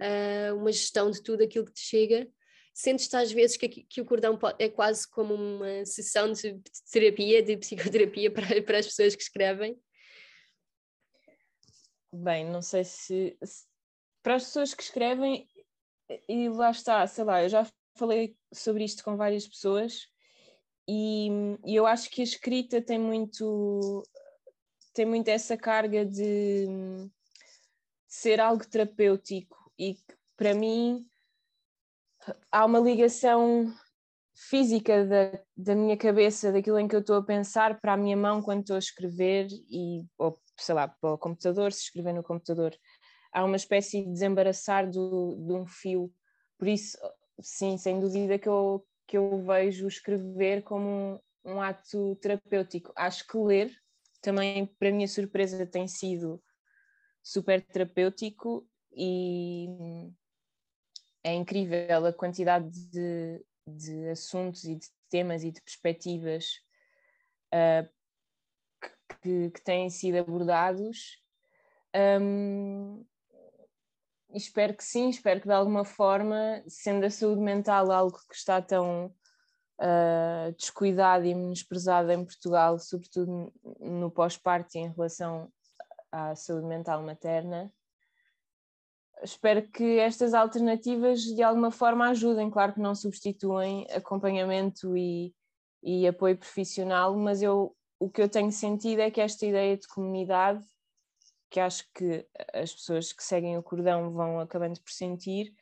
uh, 0.00 0.56
uma 0.56 0.72
gestão 0.72 1.12
de 1.12 1.22
tudo 1.22 1.44
aquilo 1.44 1.64
que 1.64 1.74
te 1.74 1.80
chega. 1.80 2.28
Sentes-te 2.74 3.14
às 3.14 3.30
vezes 3.30 3.56
que, 3.56 3.68
que 3.68 4.00
o 4.00 4.04
cordão 4.04 4.36
é 4.58 4.68
quase 4.68 5.08
como 5.08 5.32
uma 5.32 5.84
sessão 5.84 6.32
de 6.32 6.60
terapia, 6.90 7.40
de 7.40 7.56
psicoterapia 7.56 8.30
para, 8.34 8.60
para 8.62 8.78
as 8.78 8.86
pessoas 8.86 9.14
que 9.14 9.22
escrevem? 9.22 9.80
Bem, 12.12 12.44
não 12.50 12.62
sei 12.62 12.82
se, 12.82 13.38
se 13.44 13.64
para 14.24 14.34
as 14.34 14.44
pessoas 14.46 14.74
que 14.74 14.82
escrevem, 14.82 15.46
e 16.28 16.48
lá 16.48 16.72
está, 16.72 17.06
sei 17.06 17.22
lá, 17.22 17.44
eu 17.44 17.48
já 17.48 17.64
falei 17.96 18.36
sobre 18.52 18.84
isto 18.84 19.02
com 19.02 19.16
várias 19.16 19.46
pessoas 19.46 20.08
e, 20.88 21.28
e, 21.64 21.74
eu 21.74 21.86
acho 21.86 22.10
que 22.10 22.20
a 22.20 22.24
escrita 22.24 22.80
tem 22.80 22.98
muito 22.98 24.02
tem 24.94 25.04
muito 25.04 25.28
essa 25.28 25.56
carga 25.56 26.06
de, 26.06 26.66
de 26.66 27.10
ser 28.06 28.40
algo 28.40 28.66
terapêutico 28.66 29.56
e 29.78 29.96
para 30.36 30.54
mim 30.54 31.06
há 32.50 32.64
uma 32.64 32.78
ligação 32.78 33.74
física 34.36 35.04
da, 35.06 35.40
da 35.56 35.74
minha 35.74 35.96
cabeça, 35.96 36.52
daquilo 36.52 36.78
em 36.78 36.86
que 36.86 36.94
eu 36.94 37.00
estou 37.00 37.16
a 37.16 37.22
pensar 37.22 37.80
para 37.80 37.94
a 37.94 37.96
minha 37.96 38.16
mão 38.16 38.42
quando 38.42 38.60
estou 38.60 38.76
a 38.76 38.78
escrever 38.78 39.48
e, 39.70 40.04
ou 40.18 40.38
sei 40.58 40.74
lá, 40.74 40.86
para 40.88 41.14
o 41.14 41.18
computador, 41.18 41.72
se 41.72 41.84
escrever 41.84 42.12
no 42.12 42.22
computador. 42.22 42.74
Há 43.32 43.44
uma 43.44 43.56
espécie 43.56 44.02
de 44.02 44.12
desembaraçar 44.12 44.88
do, 44.88 45.36
de 45.46 45.52
um 45.52 45.66
fio. 45.66 46.12
Por 46.58 46.68
isso, 46.68 46.98
sim, 47.40 47.76
sem 47.78 48.00
dúvida 48.00 48.38
que 48.38 48.48
eu, 48.48 48.86
que 49.06 49.16
eu 49.16 49.42
vejo 49.44 49.86
escrever 49.86 50.62
como 50.62 51.20
um, 51.44 51.52
um 51.52 51.62
ato 51.62 52.16
terapêutico. 52.16 52.92
Acho 52.96 53.26
que 53.26 53.36
ler 53.38 53.76
também, 54.20 54.66
para 54.78 54.90
minha 54.90 55.08
surpresa, 55.08 55.66
tem 55.66 55.86
sido 55.86 56.42
super 57.22 57.60
terapêutico 57.60 58.68
e 58.92 59.68
é 61.22 61.34
incrível 61.34 62.06
a 62.06 62.12
quantidade 62.12 62.70
de, 62.88 63.44
de 63.66 64.08
assuntos 64.08 64.64
e 64.64 64.76
de 64.76 64.86
temas 65.10 65.42
e 65.42 65.50
de 65.50 65.60
perspectivas 65.60 66.60
uh, 67.52 67.88
que, 69.22 69.50
que, 69.50 69.62
têm 69.62 69.90
sido 69.90 70.18
abordados. 70.18 71.20
Um, 71.94 73.04
espero 74.36 74.74
que 74.74 74.84
sim, 74.84 75.08
espero 75.08 75.40
que 75.40 75.48
de 75.48 75.54
alguma 75.54 75.84
forma, 75.84 76.62
sendo 76.68 77.04
a 77.06 77.10
saúde 77.10 77.40
mental 77.40 77.90
algo 77.90 78.18
que 78.28 78.34
está 78.34 78.60
tão 78.60 79.06
uh, 79.80 80.52
descuidado 80.56 81.24
e 81.24 81.34
menosprezado 81.34 82.10
em 82.12 82.24
Portugal, 82.24 82.78
sobretudo 82.78 83.52
no 83.80 84.10
pós-parto 84.10 84.76
em 84.76 84.90
relação 84.90 85.50
à 86.12 86.34
saúde 86.34 86.66
mental 86.66 87.02
materna, 87.02 87.72
espero 89.22 89.66
que 89.68 89.98
estas 89.98 90.34
alternativas 90.34 91.22
de 91.22 91.42
alguma 91.42 91.70
forma 91.70 92.08
ajudem. 92.08 92.50
Claro 92.50 92.74
que 92.74 92.80
não 92.80 92.94
substituem 92.94 93.86
acompanhamento 93.90 94.96
e, 94.96 95.34
e 95.82 96.06
apoio 96.06 96.36
profissional, 96.36 97.16
mas 97.16 97.42
eu, 97.42 97.74
o 97.98 98.10
que 98.10 98.20
eu 98.20 98.28
tenho 98.28 98.52
sentido 98.52 99.00
é 99.00 99.10
que 99.10 99.20
esta 99.20 99.46
ideia 99.46 99.76
de 99.76 99.88
comunidade, 99.88 100.64
que 101.50 101.60
acho 101.60 101.84
que 101.94 102.26
as 102.52 102.72
pessoas 102.72 103.12
que 103.12 103.22
seguem 103.22 103.56
o 103.56 103.62
cordão 103.62 104.12
vão 104.12 104.40
acabando 104.40 104.80
por 104.80 104.90
sentir, 104.90 105.54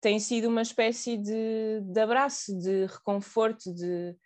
tem 0.00 0.18
sido 0.18 0.48
uma 0.48 0.62
espécie 0.62 1.16
de, 1.16 1.80
de 1.80 2.00
abraço, 2.00 2.58
de 2.58 2.86
reconforto, 2.86 3.72
de 3.72 4.16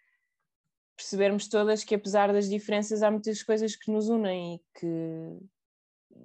percebermos 0.97 1.49
todas 1.49 1.85
que 1.85 1.95
apesar 1.95 2.33
das 2.33 2.49
diferenças 2.49 3.03
há 3.03 3.11
muitas 3.11 3.43
coisas 3.43 3.77
que 3.77 3.91
nos 3.91 4.09
unem 4.09 4.55
e 4.55 4.59
que, 4.79 5.39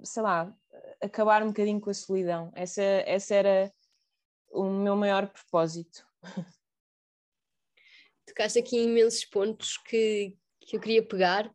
sei 0.04 0.22
lá, 0.22 0.56
acabar 1.02 1.42
um 1.42 1.48
bocadinho 1.48 1.80
com 1.80 1.90
a 1.90 1.94
solidão. 1.94 2.50
Essa, 2.54 2.82
essa 2.82 3.34
era 3.34 3.72
o 4.50 4.64
meu 4.64 4.96
maior 4.96 5.28
propósito. 5.28 6.06
Tocaste 8.26 8.58
aqui 8.58 8.84
imensos 8.84 9.26
pontos 9.26 9.76
que, 9.76 10.34
que 10.60 10.76
eu 10.76 10.80
queria 10.80 11.06
pegar, 11.06 11.54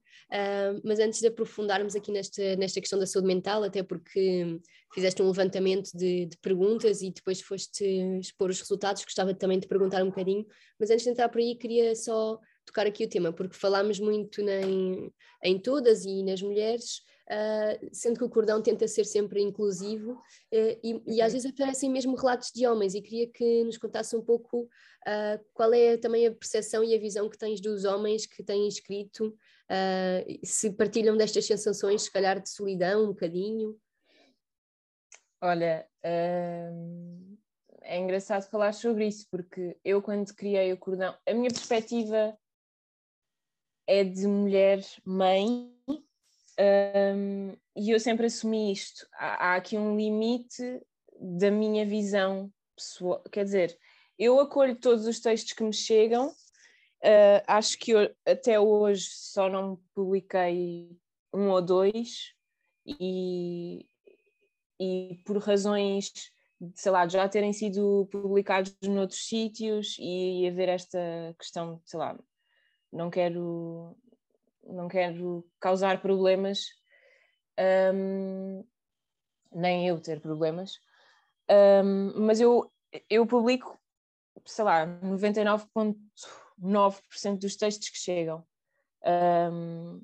mas 0.83 0.99
antes 0.99 1.19
de 1.21 1.27
aprofundarmos 1.27 1.95
aqui 1.95 2.11
nesta, 2.11 2.55
nesta 2.55 2.81
questão 2.81 2.99
da 2.99 3.05
saúde 3.05 3.27
mental, 3.27 3.63
até 3.63 3.81
porque 3.81 4.59
fizeste 4.93 5.21
um 5.21 5.27
levantamento 5.27 5.91
de, 5.93 6.25
de, 6.25 6.37
perguntas 6.37 7.01
e 7.01 7.11
depois 7.11 7.41
foste 7.41 7.85
expor 8.19 8.49
os 8.49 8.59
resultados, 8.59 9.03
gostava 9.03 9.33
também 9.33 9.59
de 9.59 9.67
perguntar 9.67 10.03
um 10.03 10.09
bocadinho, 10.09 10.45
mas 10.79 10.89
antes 10.89 11.03
de 11.03 11.11
entrar 11.11 11.29
por 11.29 11.39
aí 11.39 11.55
queria 11.55 11.95
só 11.95 12.39
tocar 12.67 12.85
aqui 12.85 13.05
o 13.05 13.09
tema, 13.09 13.33
porque 13.33 13.55
falámos 13.55 13.99
muito 13.99 14.41
em, 14.41 15.11
em 15.43 15.59
todas 15.59 16.05
e 16.05 16.21
nas 16.21 16.41
mulheres, 16.41 17.01
uh, 17.31 17.89
sendo 17.91 18.19
que 18.19 18.25
o 18.25 18.29
cordão 18.29 18.61
tenta 18.61 18.87
ser 18.87 19.05
sempre 19.05 19.41
inclusivo 19.41 20.11
uh, 20.11 20.79
e, 20.83 21.01
e, 21.07 21.21
às 21.21 21.31
uhum. 21.31 21.39
vezes 21.39 21.45
aparecem 21.45 21.89
mesmo 21.89 22.15
relatos 22.15 22.51
de 22.53 22.67
homens 22.67 22.93
e 22.93 23.01
queria 23.01 23.27
que 23.31 23.63
nos 23.63 23.77
contasse 23.77 24.15
um 24.15 24.21
pouco 24.21 24.63
uh, 24.63 25.45
qual 25.53 25.73
é 25.73 25.97
também 25.97 26.27
a 26.27 26.31
percepção 26.31 26.83
e 26.83 26.93
a 26.93 26.99
visão 26.99 27.29
que 27.29 27.37
tens 27.37 27.61
dos 27.61 27.85
homens 27.85 28.25
que 28.25 28.43
têm 28.43 28.67
escrito, 28.67 29.35
se 30.45 30.71
partilham 30.71 31.17
destas 31.17 31.45
sensações, 31.45 32.03
se 32.03 32.11
calhar 32.11 32.41
de 32.41 32.49
solidão 32.49 33.03
um 33.03 33.07
bocadinho. 33.07 33.77
Olha, 35.41 35.85
é 37.87 37.97
engraçado 37.97 38.49
falar 38.49 38.73
sobre 38.73 39.07
isso, 39.07 39.27
porque 39.29 39.77
eu, 39.83 40.01
quando 40.01 40.33
criei 40.33 40.71
o 40.71 40.77
cordão, 40.77 41.17
a 41.27 41.33
minha 41.33 41.49
perspectiva 41.49 42.37
é 43.87 44.03
de 44.03 44.27
mulher 44.27 44.83
mãe 45.05 45.71
um, 46.59 47.55
e 47.75 47.91
eu 47.91 47.99
sempre 47.99 48.25
assumi 48.25 48.71
isto. 48.71 49.07
Há, 49.13 49.51
há, 49.51 49.55
aqui 49.55 49.77
um 49.77 49.95
limite 49.95 50.81
da 51.19 51.51
minha 51.51 51.85
visão 51.85 52.51
pessoal. 52.75 53.23
Quer 53.31 53.45
dizer, 53.45 53.79
eu 54.17 54.39
acolho 54.39 54.75
todos 54.75 55.05
os 55.05 55.19
textos 55.19 55.53
que 55.53 55.63
me 55.63 55.73
chegam. 55.73 56.29
Uh, 57.03 57.41
acho 57.47 57.77
que 57.77 57.91
eu, 57.91 58.13
até 58.25 58.59
hoje 58.59 59.07
só 59.11 59.47
não 59.47 59.79
publiquei 59.93 60.89
um 61.31 61.49
ou 61.49 61.61
dois, 61.61 62.33
e, 62.87 63.85
e 64.79 65.19
por 65.25 65.37
razões, 65.37 66.11
sei 66.73 66.91
lá, 66.91 67.05
de 67.05 67.13
já 67.13 67.27
terem 67.27 67.53
sido 67.53 68.07
publicados 68.11 68.75
noutros 68.81 69.27
sítios 69.27 69.97
e 69.99 70.47
haver 70.47 70.69
esta 70.69 70.99
questão, 71.37 71.81
sei 71.85 71.99
lá, 71.99 72.17
não 72.97 73.09
quero 73.09 73.95
não 74.63 74.87
quero 74.87 75.45
causar 75.59 76.01
problemas, 76.01 76.67
um, 77.93 78.65
nem 79.51 79.87
eu 79.87 79.99
ter 79.99 80.19
problemas, 80.19 80.79
um, 81.49 82.25
mas 82.25 82.41
eu, 82.41 82.69
eu 83.09 83.25
publico, 83.25 83.79
sei 84.45 84.65
lá, 84.65 84.85
99,9% 84.85 87.39
dos 87.39 87.55
textos 87.55 87.89
que 87.89 87.97
chegam. 87.97 88.45
Um, 89.05 90.03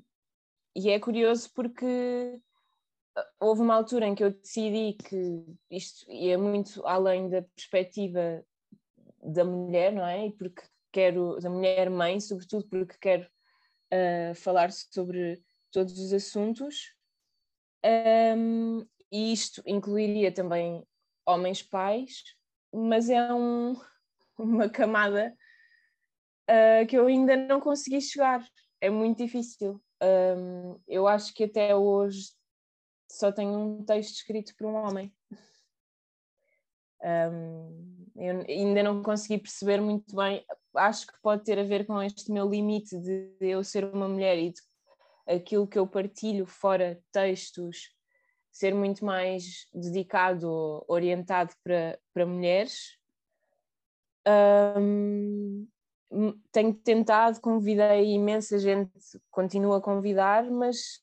e 0.74 0.90
é 0.90 0.98
curioso 0.98 1.50
porque 1.54 2.40
houve 3.38 3.60
uma 3.60 3.74
altura 3.74 4.06
em 4.06 4.14
que 4.14 4.24
eu 4.24 4.30
decidi 4.30 4.94
que 4.94 5.44
isto 5.70 6.10
ia 6.10 6.38
muito 6.38 6.84
além 6.86 7.28
da 7.28 7.42
perspectiva 7.42 8.42
da 9.22 9.44
mulher, 9.44 9.92
não 9.92 10.06
é? 10.06 10.26
E 10.26 10.32
porque 10.32 10.62
quero, 10.94 11.40
da 11.40 11.50
mulher 11.50 11.90
mãe, 11.90 12.20
sobretudo 12.20 12.68
porque 12.68 12.96
quero 13.00 13.28
uh, 13.92 14.34
falar 14.36 14.70
sobre 14.70 15.42
todos 15.72 15.98
os 15.98 16.12
assuntos. 16.12 16.94
Um, 17.84 18.86
e 19.10 19.32
isto 19.32 19.60
incluiria 19.66 20.32
também 20.32 20.86
homens 21.26 21.62
pais, 21.62 22.22
mas 22.72 23.10
é 23.10 23.34
um, 23.34 23.74
uma 24.38 24.68
camada 24.68 25.36
uh, 26.48 26.86
que 26.86 26.96
eu 26.96 27.06
ainda 27.08 27.36
não 27.36 27.60
consegui 27.60 28.00
chegar. 28.00 28.46
É 28.80 28.88
muito 28.88 29.18
difícil. 29.18 29.82
Um, 30.00 30.80
eu 30.86 31.08
acho 31.08 31.34
que 31.34 31.44
até 31.44 31.74
hoje 31.74 32.30
só 33.10 33.32
tenho 33.32 33.58
um 33.58 33.84
texto 33.84 34.14
escrito 34.14 34.54
por 34.56 34.68
um 34.68 34.74
homem. 34.74 35.12
Um, 37.02 38.06
eu 38.16 38.44
ainda 38.48 38.82
não 38.82 39.02
consegui 39.02 39.38
perceber 39.38 39.80
muito 39.80 40.14
bem, 40.14 40.44
acho 40.76 41.06
que 41.06 41.14
pode 41.22 41.44
ter 41.44 41.58
a 41.58 41.64
ver 41.64 41.86
com 41.86 42.02
este 42.02 42.30
meu 42.32 42.48
limite 42.48 42.98
de 42.98 43.34
eu 43.40 43.62
ser 43.64 43.84
uma 43.84 44.08
mulher 44.08 44.38
e 44.38 44.50
de 44.50 44.60
aquilo 45.26 45.66
que 45.66 45.78
eu 45.78 45.86
partilho 45.86 46.46
fora 46.46 47.00
textos 47.12 47.94
ser 48.54 48.72
muito 48.72 49.04
mais 49.04 49.66
dedicado, 49.74 50.84
orientado 50.86 51.52
para, 51.64 51.98
para 52.12 52.24
mulheres. 52.24 52.96
Um, 54.24 55.66
tenho 56.52 56.72
tentado, 56.72 57.40
convidei 57.40 58.14
imensa 58.14 58.56
gente, 58.60 58.92
continuo 59.28 59.74
a 59.74 59.80
convidar, 59.80 60.48
mas 60.48 61.02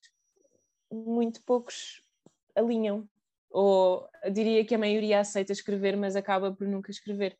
muito 0.89 1.43
poucos 1.43 2.01
alinham. 2.55 3.05
Ou 3.49 4.07
diria 4.31 4.63
que 4.63 4.73
a 4.73 4.79
maioria 4.79 5.19
aceita 5.19 5.51
escrever, 5.51 5.97
mas 5.97 6.15
acaba 6.15 6.53
por 6.53 6.65
nunca 6.65 6.89
escrever. 6.89 7.37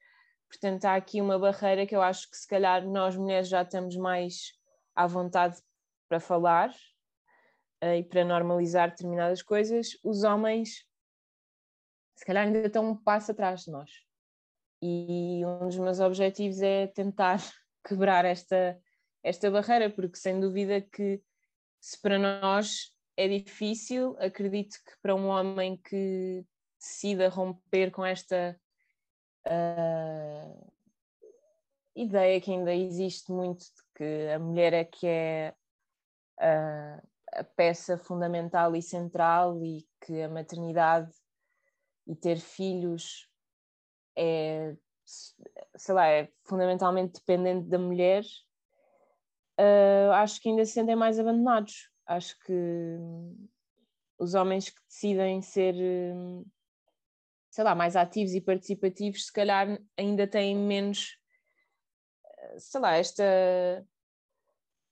Portanto, 0.52 0.84
há 0.84 0.96
aqui 0.96 1.22
uma 1.22 1.40
barreira 1.40 1.88
que 1.88 1.96
eu 1.96 2.02
acho 2.02 2.30
que 2.30 2.36
se 2.36 2.46
calhar 2.46 2.86
nós 2.86 3.16
mulheres 3.16 3.48
já 3.48 3.62
estamos 3.62 3.96
mais 3.96 4.52
à 4.94 5.08
vontade 5.08 5.58
para 6.10 6.20
falar 6.20 6.70
uh, 7.82 7.96
e 7.98 8.04
para 8.04 8.26
normalizar 8.26 8.90
determinadas 8.90 9.42
coisas. 9.42 9.98
Os 10.04 10.24
homens, 10.26 10.86
se 12.18 12.26
calhar, 12.26 12.46
ainda 12.46 12.68
estão 12.68 12.86
um 12.86 12.96
passo 12.98 13.32
atrás 13.32 13.62
de 13.62 13.72
nós. 13.72 13.90
E 14.82 15.42
um 15.46 15.68
dos 15.68 15.78
meus 15.78 16.02
objetivos 16.02 16.62
é 16.62 16.88
tentar 16.88 17.40
quebrar 17.88 18.26
esta, 18.26 18.78
esta 19.24 19.50
barreira, 19.50 19.90
porque 19.90 20.18
sem 20.18 20.38
dúvida 20.38 20.82
que 20.82 21.24
se 21.80 22.00
para 22.02 22.20
nós 22.20 22.94
é 23.16 23.26
difícil, 23.26 24.18
acredito 24.20 24.76
que 24.86 25.00
para 25.02 25.16
um 25.16 25.28
homem 25.28 25.78
que 25.78 26.46
decida 26.78 27.30
romper 27.30 27.90
com 27.90 28.06
esta 28.06 28.60
uh, 29.48 30.72
ideia 31.96 32.40
que 32.42 32.52
ainda 32.52 32.74
existe 32.74 33.32
muito 33.32 33.60
de 33.60 33.84
que 33.96 34.30
a 34.34 34.40
mulher 34.40 34.74
é 34.74 34.84
que 34.84 35.08
é 35.08 35.54
uh, 36.40 37.08
a 37.34 37.44
peça 37.44 37.98
fundamental 37.98 38.76
e 38.76 38.82
central 38.82 39.64
e 39.64 39.88
que 40.06 40.22
a 40.22 40.30
maternidade 40.30 41.12
e 42.08 42.16
ter 42.16 42.38
filhos 42.38 43.30
é, 44.16 44.76
sei 45.76 45.96
lá, 45.96 46.08
é 46.08 46.30
fundamentalmente 46.44 47.14
dependente 47.14 47.68
da 47.68 47.80
mulher, 47.80 48.24
uh, 49.60 50.12
acho 50.14 50.42
que 50.42 50.50
ainda 50.50 50.66
se 50.66 50.74
sentem 50.74 50.96
mais 50.96 51.20
abandonados. 51.20 51.90
Acho 52.06 52.38
que 52.40 52.98
os 54.18 54.34
homens 54.34 54.70
que 54.70 54.82
decidem 54.88 55.42
ser 55.42 55.76
sei 57.52 57.64
lá, 57.66 57.76
mais 57.76 57.98
ativos 57.98 58.34
e 58.34 58.42
participativos, 58.42 59.26
se 59.26 59.34
calhar 59.34 59.78
ainda 59.98 60.26
têm 60.26 60.56
menos, 60.56 61.18
eh, 62.26 62.60
sei 62.60 62.80
lá, 62.80 62.96
esta, 62.96 63.24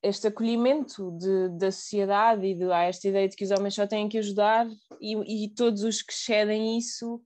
este 0.04 0.28
acolhimento 0.28 1.12
de, 1.18 1.50
da 1.58 1.72
sociedade 1.72 2.46
e 2.46 2.56
de, 2.56 2.70
há 2.70 2.84
esta 2.84 3.08
ideia 3.08 3.30
de 3.30 3.36
que 3.36 3.46
os 3.46 3.52
homens 3.52 3.76
só 3.76 3.88
têm 3.88 4.10
que 4.10 4.18
ajudar 4.18 4.68
e, 5.00 5.46
e 5.46 5.50
todos 5.50 5.84
os 5.84 6.02
que 6.02 6.14
cedem 6.14 6.78
isso, 6.78 7.24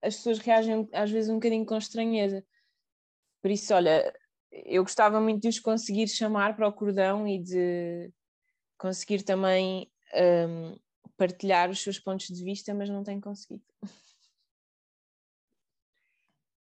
as 0.00 0.16
pessoas 0.16 0.38
reagem 0.38 0.88
às 0.92 1.10
vezes 1.10 1.28
um 1.28 1.34
bocadinho 1.34 1.66
com 1.66 1.76
estranheza. 1.76 2.44
Por 3.42 3.50
isso, 3.50 3.74
olha, 3.74 4.12
eu 4.52 4.84
gostava 4.84 5.20
muito 5.20 5.42
de 5.42 5.48
os 5.48 5.58
conseguir 5.58 6.06
chamar 6.06 6.54
para 6.54 6.68
o 6.68 6.72
cordão 6.72 7.26
e 7.26 7.38
de 7.42 8.12
conseguir 8.78 9.24
também 9.24 9.90
um, 10.14 10.78
partilhar 11.16 11.70
os 11.70 11.82
seus 11.82 11.98
pontos 11.98 12.28
de 12.28 12.44
vista, 12.44 12.72
mas 12.72 12.88
não 12.88 13.02
tenho 13.02 13.20
conseguido. 13.20 13.64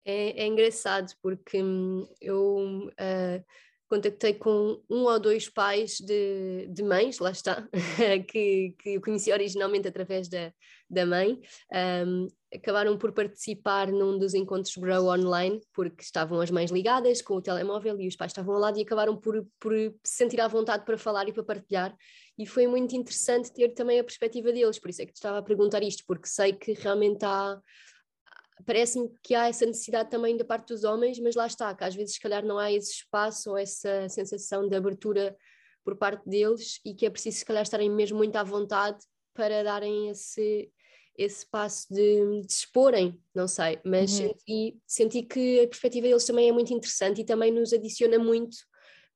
É, 0.04 0.42
é 0.42 0.46
engraçado 0.46 1.12
porque 1.22 1.62
hum, 1.62 2.06
eu 2.20 2.88
uh, 2.88 3.44
contactei 3.88 4.34
com 4.34 4.82
um 4.90 5.04
ou 5.04 5.20
dois 5.20 5.48
pais 5.48 5.98
de, 5.98 6.66
de 6.68 6.82
mães, 6.82 7.18
lá 7.18 7.30
está, 7.30 7.66
que, 8.28 8.74
que 8.78 8.90
eu 8.90 9.00
conheci 9.00 9.32
originalmente 9.32 9.88
através 9.88 10.28
da, 10.28 10.52
da 10.90 11.06
mãe, 11.06 11.40
um, 12.06 12.28
acabaram 12.54 12.96
por 12.98 13.12
participar 13.12 13.90
num 13.90 14.18
dos 14.18 14.34
encontros 14.34 14.76
Grow 14.76 15.06
Online, 15.06 15.60
porque 15.72 16.02
estavam 16.02 16.40
as 16.40 16.50
mães 16.50 16.70
ligadas 16.70 17.22
com 17.22 17.34
o 17.36 17.42
telemóvel 17.42 18.00
e 18.00 18.08
os 18.08 18.16
pais 18.16 18.30
estavam 18.30 18.54
ao 18.54 18.60
lado 18.60 18.78
e 18.78 18.82
acabaram 18.82 19.16
por, 19.16 19.46
por 19.60 19.72
se 20.04 20.16
sentir 20.16 20.40
à 20.40 20.48
vontade 20.48 20.84
para 20.84 20.98
falar 20.98 21.28
e 21.28 21.32
para 21.32 21.44
partilhar. 21.44 21.94
E 22.36 22.46
foi 22.46 22.66
muito 22.66 22.96
interessante 22.96 23.52
ter 23.52 23.70
também 23.74 24.00
a 24.00 24.04
perspectiva 24.04 24.52
deles, 24.52 24.78
por 24.78 24.90
isso 24.90 25.02
é 25.02 25.06
que 25.06 25.12
te 25.12 25.16
estava 25.16 25.38
a 25.38 25.42
perguntar 25.42 25.82
isto, 25.82 26.04
porque 26.06 26.26
sei 26.26 26.52
que 26.52 26.72
realmente 26.72 27.24
há 27.24 27.60
parece-me 28.64 29.10
que 29.22 29.34
há 29.34 29.48
essa 29.48 29.66
necessidade 29.66 30.10
também 30.10 30.36
da 30.36 30.44
parte 30.44 30.68
dos 30.68 30.84
homens, 30.84 31.18
mas 31.18 31.34
lá 31.34 31.46
está, 31.46 31.74
que 31.74 31.84
às 31.84 31.94
vezes 31.94 32.14
se 32.14 32.20
calhar 32.20 32.44
não 32.44 32.58
há 32.58 32.72
esse 32.72 32.92
espaço 32.92 33.50
ou 33.50 33.58
essa 33.58 34.08
sensação 34.08 34.68
de 34.68 34.76
abertura 34.76 35.36
por 35.84 35.96
parte 35.96 36.28
deles 36.28 36.80
e 36.84 36.94
que 36.94 37.04
é 37.04 37.10
preciso 37.10 37.38
se 37.38 37.44
calhar 37.44 37.62
estarem 37.62 37.90
mesmo 37.90 38.16
muito 38.16 38.36
à 38.36 38.42
vontade 38.42 38.98
para 39.34 39.62
darem 39.62 40.08
esse, 40.08 40.70
esse 41.18 41.46
passo 41.50 41.86
de, 41.92 42.42
de 42.42 42.52
se 42.52 42.60
exporem, 42.60 43.20
não 43.34 43.46
sei, 43.48 43.80
mas 43.84 44.18
uhum. 44.18 44.28
senti, 44.28 44.78
senti 44.86 45.22
que 45.22 45.60
a 45.60 45.68
perspectiva 45.68 46.06
deles 46.06 46.24
também 46.24 46.48
é 46.48 46.52
muito 46.52 46.72
interessante 46.72 47.20
e 47.20 47.24
também 47.24 47.52
nos 47.52 47.72
adiciona 47.72 48.18
muito 48.18 48.56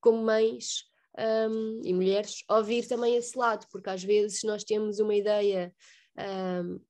como 0.00 0.22
mães 0.22 0.84
um, 1.18 1.80
e 1.84 1.94
mulheres 1.94 2.44
ouvir 2.50 2.86
também 2.86 3.16
esse 3.16 3.36
lado, 3.38 3.66
porque 3.70 3.90
às 3.90 4.02
vezes 4.02 4.42
nós 4.42 4.62
temos 4.64 4.98
uma 4.98 5.14
ideia 5.14 5.72
um, 6.64 6.80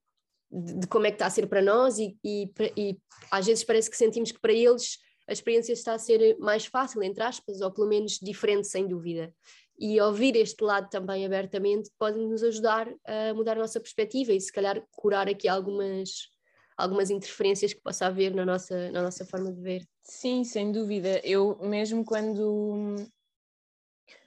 de, 0.50 0.80
de, 0.80 0.86
como 0.86 1.06
é 1.06 1.10
que 1.10 1.16
está 1.16 1.26
a 1.26 1.30
ser 1.30 1.46
para 1.46 1.62
nós 1.62 1.98
e, 1.98 2.16
e, 2.24 2.50
e, 2.76 2.98
às 3.30 3.46
vezes 3.46 3.64
parece 3.64 3.90
que 3.90 3.96
sentimos 3.96 4.32
que 4.32 4.40
para 4.40 4.52
eles 4.52 4.98
a 5.28 5.32
experiência 5.32 5.72
está 5.72 5.92
a 5.92 5.98
ser 5.98 6.38
mais 6.38 6.64
fácil, 6.64 7.02
entre 7.02 7.22
aspas, 7.22 7.60
ou 7.60 7.70
pelo 7.70 7.86
menos 7.86 8.18
diferente, 8.20 8.66
sem 8.66 8.88
dúvida. 8.88 9.32
E 9.78 10.00
ouvir 10.00 10.34
este 10.36 10.64
lado 10.64 10.88
também 10.88 11.24
abertamente 11.24 11.90
pode 11.98 12.18
nos 12.18 12.42
ajudar 12.42 12.88
a 13.06 13.34
mudar 13.34 13.52
a 13.52 13.60
nossa 13.60 13.78
perspectiva 13.78 14.32
e 14.32 14.40
se 14.40 14.50
calhar 14.50 14.82
curar 14.90 15.28
aqui 15.28 15.46
algumas, 15.46 16.28
algumas 16.76 17.10
interferências 17.10 17.74
que 17.74 17.80
possa 17.80 18.06
haver 18.06 18.34
na 18.34 18.44
nossa, 18.44 18.90
na 18.90 19.02
nossa 19.02 19.24
forma 19.26 19.52
de 19.52 19.60
ver. 19.60 19.82
Sim, 20.02 20.42
sem 20.44 20.72
dúvida. 20.72 21.20
Eu 21.22 21.58
mesmo 21.60 22.04
quando 22.04 22.96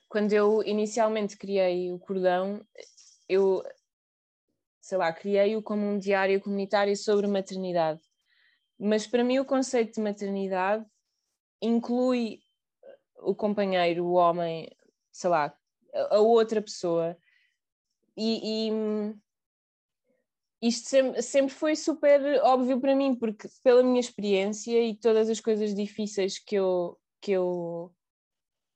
quando 0.08 0.34
eu 0.34 0.62
inicialmente 0.64 1.38
criei 1.38 1.92
o 1.92 1.98
cordão, 1.98 2.62
eu 3.30 3.64
sei 4.82 4.98
lá, 4.98 5.14
criei-o 5.14 5.62
como 5.62 5.86
um 5.86 6.00
diário 6.00 6.42
comunitário 6.42 6.98
sobre 6.98 7.28
maternidade. 7.28 8.02
Mas 8.78 9.06
para 9.06 9.24
mim 9.24 9.38
o 9.38 9.46
conceito 9.46 9.96
de 9.96 10.02
maternidade 10.02 10.84
inclui 11.62 12.40
o 13.20 13.36
companheiro, 13.36 14.06
o 14.06 14.14
homem, 14.14 14.68
sei 15.12 15.30
lá, 15.30 15.56
a 15.94 16.20
outra 16.20 16.62
pessoa. 16.62 17.16
E, 18.18 18.70
e 18.70 19.16
isto 20.62 20.90
sempre, 20.90 21.22
sempre, 21.22 21.54
foi 21.54 21.76
super 21.76 22.42
óbvio 22.44 22.82
para 22.82 22.96
mim, 22.96 23.16
porque 23.16 23.48
pela 23.64 23.84
minha 23.84 24.00
experiência 24.00 24.84
e 24.84 24.96
todas 24.96 25.30
as 25.30 25.40
coisas 25.40 25.76
difíceis 25.76 26.40
que 26.40 26.56
eu, 26.56 27.00
que 27.22 27.32
eu 27.32 27.94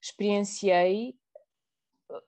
experienciei, 0.01 1.17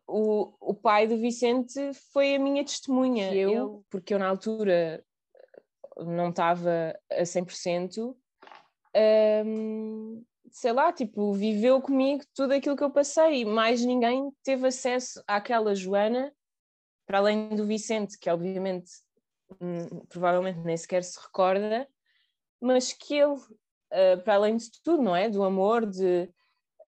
o, 0.08 0.54
o 0.60 0.74
pai 0.74 1.08
do 1.08 1.18
Vicente 1.18 1.94
foi 2.12 2.36
a 2.36 2.40
minha 2.40 2.64
testemunha. 2.64 3.34
Eu, 3.34 3.52
eu 3.52 3.86
porque 3.90 4.14
eu 4.14 4.20
na 4.20 4.28
altura 4.28 5.04
não 5.98 6.30
estava 6.30 6.98
a 7.12 7.24
100%, 7.24 8.16
um, 9.46 10.24
sei 10.52 10.72
lá, 10.72 10.92
tipo, 10.92 11.34
viveu 11.34 11.82
comigo 11.82 12.24
tudo 12.34 12.54
aquilo 12.54 12.76
que 12.76 12.84
eu 12.84 12.92
passei. 12.92 13.46
Mais 13.46 13.84
ninguém 13.84 14.32
teve 14.44 14.68
acesso 14.68 15.24
àquela 15.28 15.76
Joana, 15.76 16.34
para 17.06 17.20
além 17.20 17.50
do 17.50 17.66
Vicente, 17.66 18.18
que 18.18 18.30
obviamente 18.30 18.92
hum, 19.62 20.06
provavelmente 20.10 20.60
nem 20.60 20.78
sequer 20.78 21.04
se 21.04 21.20
recorda, 21.20 21.88
mas 22.60 22.92
que 22.94 23.16
ele, 23.16 23.34
uh, 23.34 24.24
para 24.24 24.36
além 24.36 24.58
de 24.58 24.70
tudo, 24.84 25.02
não 25.02 25.16
é? 25.16 25.30
Do 25.30 25.44
amor, 25.44 25.86
de. 25.86 26.30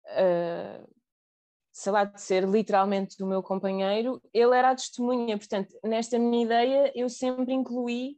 Uh, 0.06 0.95
sei 1.76 1.92
lá, 1.92 2.04
de 2.04 2.18
ser 2.18 2.48
literalmente 2.48 3.22
o 3.22 3.26
meu 3.26 3.42
companheiro, 3.42 4.18
ele 4.32 4.56
era 4.56 4.70
a 4.70 4.74
testemunha. 4.74 5.36
Portanto, 5.36 5.78
nesta 5.84 6.18
minha 6.18 6.42
ideia, 6.42 6.90
eu 6.94 7.06
sempre 7.06 7.52
incluí 7.52 8.16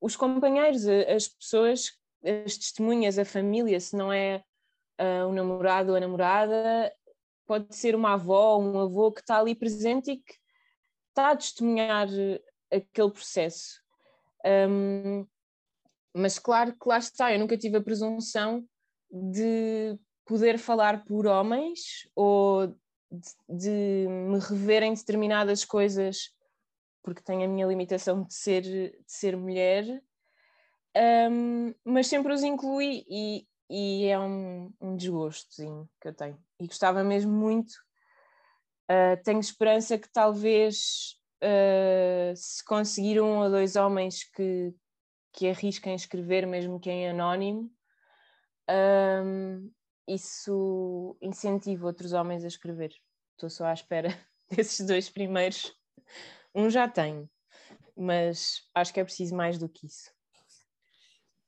os 0.00 0.16
companheiros, 0.16 0.86
as 0.88 1.28
pessoas, 1.28 1.92
as 2.24 2.56
testemunhas, 2.56 3.18
a 3.18 3.24
família, 3.24 3.78
se 3.78 3.94
não 3.94 4.10
é 4.10 4.42
uh, 4.98 5.28
o 5.28 5.32
namorado 5.34 5.90
ou 5.90 5.96
a 5.96 6.00
namorada, 6.00 6.90
pode 7.44 7.76
ser 7.76 7.94
uma 7.94 8.14
avó, 8.14 8.58
um 8.58 8.80
avô 8.80 9.12
que 9.12 9.20
está 9.20 9.38
ali 9.38 9.54
presente 9.54 10.12
e 10.12 10.16
que 10.16 10.34
está 11.10 11.32
a 11.32 11.36
testemunhar 11.36 12.08
aquele 12.72 13.10
processo. 13.10 13.78
Um, 14.70 15.26
mas 16.14 16.38
claro 16.38 16.72
que 16.72 16.88
lá 16.88 16.96
está, 16.96 17.30
eu 17.30 17.38
nunca 17.38 17.58
tive 17.58 17.76
a 17.76 17.82
presunção 17.82 18.66
de 19.10 19.98
poder 20.24 20.58
falar 20.58 21.04
por 21.04 21.26
homens 21.26 22.08
ou 22.14 22.68
de, 23.10 23.30
de 23.48 24.06
me 24.08 24.38
rever 24.38 24.82
em 24.82 24.94
determinadas 24.94 25.64
coisas 25.64 26.34
porque 27.04 27.22
tenho 27.22 27.44
a 27.44 27.48
minha 27.48 27.66
limitação 27.66 28.24
de 28.24 28.34
ser, 28.34 28.62
de 28.62 28.98
ser 29.06 29.36
mulher, 29.36 29.84
um, 31.30 31.74
mas 31.84 32.06
sempre 32.06 32.32
os 32.32 32.42
incluí 32.42 33.04
e, 33.08 33.46
e 33.68 34.06
é 34.06 34.18
um, 34.18 34.72
um 34.80 34.96
desgostozinho 34.96 35.88
que 36.00 36.08
eu 36.08 36.14
tenho. 36.14 36.38
E 36.58 36.66
gostava 36.66 37.04
mesmo 37.04 37.30
muito. 37.30 37.72
Uh, 38.90 39.22
tenho 39.22 39.38
esperança 39.38 39.98
que 39.98 40.10
talvez 40.10 41.18
uh, 41.42 42.34
se 42.34 42.64
conseguir 42.64 43.20
um 43.20 43.40
ou 43.40 43.50
dois 43.50 43.76
homens 43.76 44.24
que, 44.24 44.74
que 45.30 45.48
arrisquem 45.48 45.94
escrever, 45.94 46.46
mesmo 46.46 46.80
que 46.80 46.90
em 46.90 47.08
anónimo, 47.10 47.70
um, 49.22 49.70
isso 50.06 51.16
incentiva 51.20 51.86
outros 51.86 52.12
homens 52.12 52.44
a 52.44 52.48
escrever. 52.48 52.94
Estou 53.32 53.50
só 53.50 53.66
à 53.66 53.72
espera 53.72 54.08
desses 54.50 54.86
dois 54.86 55.08
primeiros. 55.08 55.74
Um 56.54 56.70
já 56.70 56.88
tenho, 56.88 57.28
mas 57.96 58.62
acho 58.74 58.92
que 58.92 59.00
é 59.00 59.04
preciso 59.04 59.34
mais 59.34 59.58
do 59.58 59.68
que 59.68 59.86
isso. 59.86 60.12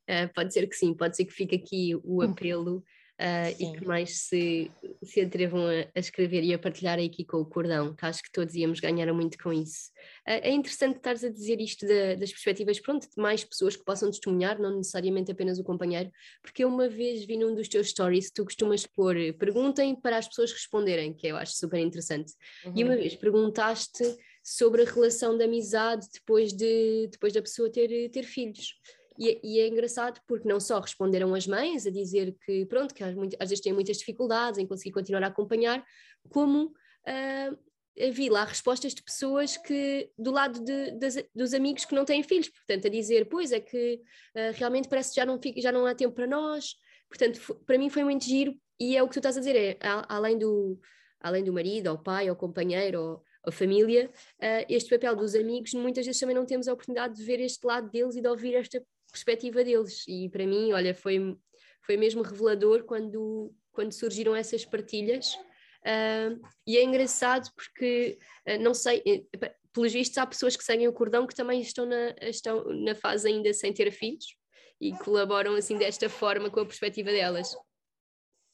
Uh, 0.08 0.32
pode 0.34 0.52
ser 0.52 0.66
que 0.68 0.76
sim, 0.76 0.94
pode 0.94 1.16
ser 1.16 1.24
que 1.24 1.32
fique 1.32 1.56
aqui 1.56 1.94
o 1.96 2.22
hum. 2.22 2.30
apelo 2.30 2.84
uh, 3.20 3.62
e 3.62 3.78
que 3.78 3.84
mais 3.84 4.18
se, 4.22 4.70
se 5.02 5.20
atrevam 5.20 5.66
a, 5.66 5.86
a, 5.94 5.98
escrever 5.98 6.42
e 6.42 6.52
a 6.52 6.58
partilhar 6.58 6.98
aqui 6.98 7.24
com 7.24 7.38
o 7.38 7.44
cordão, 7.44 7.94
que 7.94 8.04
acho 8.04 8.22
que 8.22 8.30
todos 8.30 8.54
íamos 8.54 8.80
ganhar 8.80 9.12
muito 9.12 9.38
com 9.38 9.52
isso. 9.52 9.90
Uh, 10.26 10.42
é 10.42 10.50
interessante 10.50 10.96
estares 10.96 11.24
a 11.24 11.28
dizer 11.28 11.60
isto 11.60 11.86
da, 11.86 12.14
das 12.14 12.30
perspectivas, 12.30 12.80
pronto, 12.80 13.02
de 13.02 13.20
mais 13.20 13.44
pessoas 13.44 13.76
que 13.76 13.84
possam 13.84 14.10
testemunhar, 14.10 14.58
não 14.58 14.76
necessariamente 14.76 15.30
apenas 15.30 15.58
o 15.58 15.64
companheiro, 15.64 16.10
porque 16.42 16.64
eu 16.64 16.68
uma 16.68 16.88
vez 16.88 17.24
vi 17.24 17.36
num 17.36 17.54
dos 17.54 17.68
teus 17.68 17.90
stories, 17.90 18.30
tu 18.30 18.44
costumas 18.44 18.86
pôr, 18.86 19.16
perguntem 19.38 19.94
para 19.94 20.18
as 20.18 20.28
pessoas 20.28 20.52
responderem, 20.52 21.14
que 21.14 21.26
eu 21.26 21.36
acho 21.36 21.56
super 21.56 21.80
interessante. 21.80 22.32
Uhum. 22.64 22.72
E 22.76 22.84
uma 22.84 22.92
uhum. 22.94 23.00
vez 23.00 23.14
perguntaste 23.14 24.04
sobre 24.46 24.82
a 24.82 24.84
relação 24.84 25.36
de 25.36 25.42
amizade 25.42 26.06
depois, 26.12 26.52
de, 26.52 27.08
depois 27.10 27.32
da 27.32 27.42
pessoa 27.42 27.70
ter, 27.70 28.08
ter 28.10 28.22
filhos. 28.22 28.76
E, 29.18 29.40
e, 29.42 29.60
é 29.60 29.68
engraçado 29.68 30.20
porque 30.26 30.48
não 30.48 30.60
só 30.60 30.80
responderam 30.80 31.34
as 31.34 31.46
mães 31.46 31.86
a 31.86 31.90
dizer 31.90 32.36
que, 32.44 32.66
pronto, 32.66 32.94
que 32.94 33.02
às, 33.02 33.14
vezes 33.14 33.60
têm 33.60 33.72
muitas 33.72 33.98
dificuldades 33.98 34.58
em 34.58 34.66
conseguir 34.66 34.92
continuar 34.92 35.22
a 35.24 35.28
acompanhar, 35.28 35.84
como 36.30 36.66
uh, 36.66 38.12
vi 38.12 38.28
lá 38.28 38.44
respostas 38.44 38.94
de 38.94 39.02
pessoas 39.02 39.56
que, 39.56 40.10
do 40.18 40.30
lado 40.30 40.62
de, 40.62 40.92
das, 40.92 41.16
dos 41.34 41.54
amigos 41.54 41.84
que 41.84 41.94
não 41.94 42.04
têm 42.04 42.22
filhos, 42.22 42.48
portanto, 42.48 42.86
a 42.86 42.90
dizer, 42.90 43.28
pois 43.28 43.52
é 43.52 43.60
que 43.60 44.00
uh, 44.34 44.52
realmente 44.54 44.88
parece 44.88 45.10
que 45.10 45.16
já 45.16 45.26
não, 45.26 45.40
fica, 45.40 45.60
já 45.60 45.72
não 45.72 45.86
há 45.86 45.94
tempo 45.94 46.14
para 46.14 46.26
nós. 46.26 46.74
Portanto, 47.08 47.40
para 47.64 47.78
mim 47.78 47.88
foi 47.88 48.04
muito 48.04 48.24
giro 48.24 48.54
e 48.78 48.96
é 48.96 49.02
o 49.02 49.08
que 49.08 49.14
tu 49.14 49.18
estás 49.20 49.36
a 49.36 49.40
dizer, 49.40 49.56
é 49.56 49.78
além 50.08 50.36
do, 50.36 50.78
além 51.20 51.42
do 51.42 51.52
marido, 51.52 51.88
ou 51.88 51.98
pai, 51.98 52.28
ou 52.28 52.36
companheiro, 52.36 53.00
ou, 53.00 53.22
a 53.46 53.52
família, 53.52 54.10
uh, 54.40 54.66
este 54.68 54.90
papel 54.90 55.14
dos 55.14 55.34
amigos, 55.34 55.72
muitas 55.72 56.04
vezes 56.04 56.20
também 56.20 56.34
não 56.34 56.44
temos 56.44 56.66
a 56.66 56.72
oportunidade 56.72 57.14
de 57.14 57.22
ver 57.22 57.40
este 57.40 57.64
lado 57.64 57.88
deles 57.88 58.16
e 58.16 58.20
de 58.20 58.28
ouvir 58.28 58.54
esta 58.54 58.84
perspectiva 59.16 59.64
deles. 59.64 60.04
E 60.06 60.28
para 60.28 60.46
mim, 60.46 60.72
olha, 60.72 60.94
foi, 60.94 61.36
foi 61.82 61.96
mesmo 61.96 62.22
revelador 62.22 62.84
quando, 62.84 63.54
quando 63.72 63.92
surgiram 63.92 64.36
essas 64.36 64.64
partilhas. 64.64 65.34
Uh, 65.82 66.40
e 66.66 66.76
é 66.76 66.82
engraçado 66.82 67.48
porque, 67.54 68.18
uh, 68.46 68.60
não 68.60 68.74
sei, 68.74 68.98
uh, 68.98 69.50
pelos 69.72 69.92
vistos, 69.92 70.18
há 70.18 70.26
pessoas 70.26 70.56
que 70.56 70.64
seguem 70.64 70.88
o 70.88 70.92
cordão 70.92 71.26
que 71.26 71.34
também 71.34 71.60
estão 71.60 71.86
na, 71.86 72.14
estão 72.22 72.64
na 72.64 72.94
fase 72.94 73.28
ainda 73.28 73.52
sem 73.52 73.72
ter 73.72 73.90
filhos 73.90 74.36
e 74.80 74.92
colaboram 74.98 75.54
assim 75.54 75.78
desta 75.78 76.08
forma 76.08 76.50
com 76.50 76.60
a 76.60 76.66
perspectiva 76.66 77.10
delas. 77.10 77.56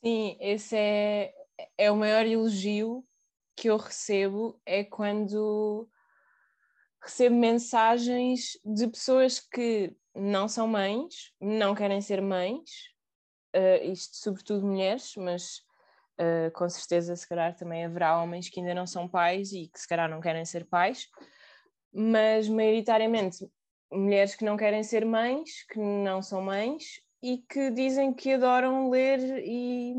Sim, 0.05 0.37
esse 0.41 0.77
é, 0.77 1.33
é 1.79 1.91
o 1.91 1.97
maior 1.97 2.27
elogio 2.27 3.05
que 3.57 3.71
eu 3.71 3.77
recebo 3.77 4.61
é 4.67 4.85
quando 4.85 5.89
recebo 7.03 7.37
mensagens 7.37 8.59
de 8.65 8.89
pessoas 8.89 9.41
que 9.41 9.95
não 10.15 10.49
são 10.49 10.67
mães, 10.67 11.33
não 11.41 11.75
querem 11.75 12.01
ser 12.01 12.21
mães, 12.21 12.91
uh, 13.57 13.85
isto 13.91 14.17
sobretudo 14.17 14.67
mulheres, 14.67 15.15
mas 15.17 15.59
uh, 16.19 16.51
com 16.53 16.69
certeza 16.69 17.17
se 17.17 17.29
calhar 17.29 17.55
também 17.57 17.85
haverá 17.85 18.21
homens 18.21 18.49
que 18.49 18.61
ainda 18.61 18.75
não 18.75 18.87
são 18.87 19.09
pais 19.09 19.53
e 19.53 19.69
que 19.69 19.81
se 19.81 19.89
calhar 19.89 20.09
não 20.09 20.21
querem 20.21 20.45
ser 20.45 20.67
pais, 20.67 21.09
mas 21.93 22.49
maioritariamente 22.49 23.51
mulheres 23.91 24.35
que 24.35 24.45
não 24.45 24.57
querem 24.57 24.83
ser 24.83 25.05
mães, 25.05 25.65
que 25.65 25.79
não 25.79 26.23
são 26.23 26.41
mães 26.41 27.03
e 27.23 27.39
que 27.39 27.71
dizem 27.71 28.13
que 28.13 28.33
adoram 28.33 28.91
ler 28.91 29.21
e, 29.45 29.95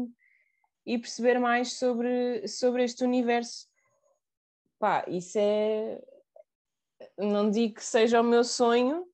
e 0.85 0.97
perceber 0.97 1.39
mais 1.39 1.73
sobre, 1.73 2.47
sobre 2.47 2.83
este 2.83 3.03
universo. 3.03 3.67
Pá, 4.79 5.05
isso 5.07 5.37
é. 5.39 6.01
Não 7.17 7.49
digo 7.49 7.75
que 7.75 7.83
seja 7.83 8.21
o 8.21 8.23
meu 8.23 8.43
sonho, 8.43 9.05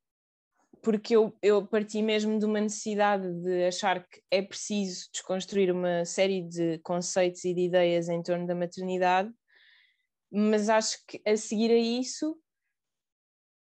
porque 0.81 1.15
eu, 1.15 1.37
eu 1.41 1.65
parti 1.65 2.01
mesmo 2.01 2.39
de 2.39 2.45
uma 2.45 2.61
necessidade 2.61 3.31
de 3.41 3.65
achar 3.65 4.07
que 4.07 4.21
é 4.31 4.41
preciso 4.41 5.09
desconstruir 5.11 5.71
uma 5.71 6.05
série 6.05 6.41
de 6.41 6.79
conceitos 6.79 7.43
e 7.45 7.53
de 7.53 7.61
ideias 7.61 8.07
em 8.09 8.21
torno 8.23 8.47
da 8.47 8.55
maternidade, 8.55 9.31
mas 10.31 10.69
acho 10.69 10.97
que 11.07 11.21
a 11.25 11.35
seguir 11.35 11.71
a 11.71 11.77
isso 11.77 12.37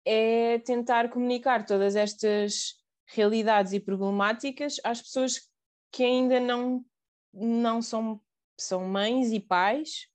é 0.05 0.59
tentar 0.61 1.11
comunicar 1.11 1.65
todas 1.65 1.95
estas 1.97 2.75
realidades 3.07 3.73
e 3.73 3.81
problemáticas 3.81 4.77
às 4.85 5.01
pessoas 5.01 5.41
que 5.91 6.05
ainda 6.05 6.39
não, 6.41 6.85
não 7.33 7.81
são, 7.81 8.21
são 8.59 8.87
mães 8.87 9.33
e 9.33 9.41
pais, 9.41 10.07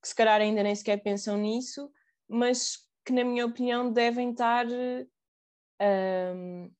que 0.00 0.08
se 0.08 0.14
calhar 0.14 0.40
ainda 0.40 0.62
nem 0.62 0.74
sequer 0.74 1.02
pensam 1.02 1.36
nisso, 1.38 1.90
mas 2.28 2.76
que, 3.04 3.12
na 3.12 3.24
minha 3.24 3.46
opinião, 3.46 3.90
devem 3.92 4.30
estar 4.30 4.66
um, 5.80 6.70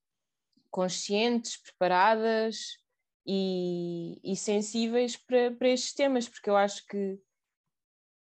conscientes, 0.70 1.56
preparadas 1.56 2.78
e, 3.26 4.20
e 4.22 4.36
sensíveis 4.36 5.16
para, 5.16 5.52
para 5.52 5.68
estes 5.68 5.94
temas, 5.94 6.28
porque 6.28 6.50
eu 6.50 6.56
acho 6.56 6.86
que 6.86 7.18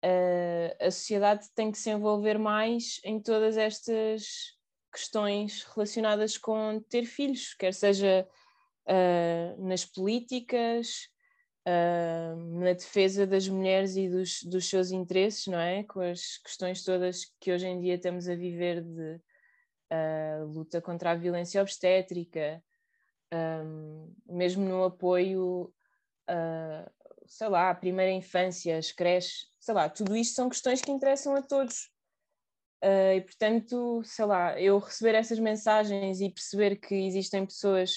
uh, 0.05 0.77
a 0.81 0.91
sociedade 0.91 1.47
tem 1.55 1.71
que 1.71 1.79
se 1.79 1.91
envolver 1.91 2.39
mais 2.39 3.01
em 3.05 3.21
todas 3.21 3.57
estas 3.57 4.57
questões 4.93 5.65
relacionadas 5.65 6.39
com 6.39 6.81
ter 6.89 7.05
filhos, 7.05 7.53
quer 7.55 7.75
seja 7.75 8.27
uh, 8.87 9.67
nas 9.67 9.85
políticas, 9.85 11.09
uh, 11.67 12.37
na 12.61 12.73
defesa 12.73 13.27
das 13.27 13.49
mulheres 13.49 13.97
e 13.97 14.09
dos, 14.09 14.43
dos 14.45 14.69
seus 14.69 14.91
interesses, 14.91 15.47
não 15.47 15.59
é? 15.59 15.83
Com 15.85 16.01
as 16.01 16.39
questões 16.39 16.83
todas 16.83 17.25
que 17.41 17.53
hoje 17.53 17.67
em 17.67 17.81
dia 17.81 17.97
estamos 17.97 18.29
a 18.29 18.35
viver 18.35 18.83
de 18.83 19.21
a 19.91 20.43
luta 20.45 20.81
contra 20.81 21.13
a 21.13 21.15
violência 21.15 21.61
obstétrica, 21.61 22.63
um, 23.33 24.15
mesmo 24.27 24.65
no 24.65 24.85
apoio, 24.85 25.73
uh, 26.31 26.91
sei 27.27 27.49
lá, 27.49 27.71
à 27.71 27.75
primeira 27.75 28.13
infância, 28.13 28.79
as 28.79 28.93
creches, 28.93 29.49
sei 29.59 29.75
lá, 29.75 29.89
tudo 29.89 30.17
isto 30.17 30.35
são 30.35 30.49
questões 30.49 30.81
que 30.81 30.91
interessam 30.91 31.35
a 31.35 31.43
todos. 31.43 31.91
Uh, 32.85 33.17
e 33.17 33.21
portanto, 33.23 34.03
sei 34.05 34.25
lá, 34.25 34.61
eu 34.61 34.79
receber 34.79 35.15
essas 35.15 35.39
mensagens 35.39 36.21
e 36.21 36.31
perceber 36.31 36.77
que 36.77 36.95
existem 36.95 37.45
pessoas 37.45 37.97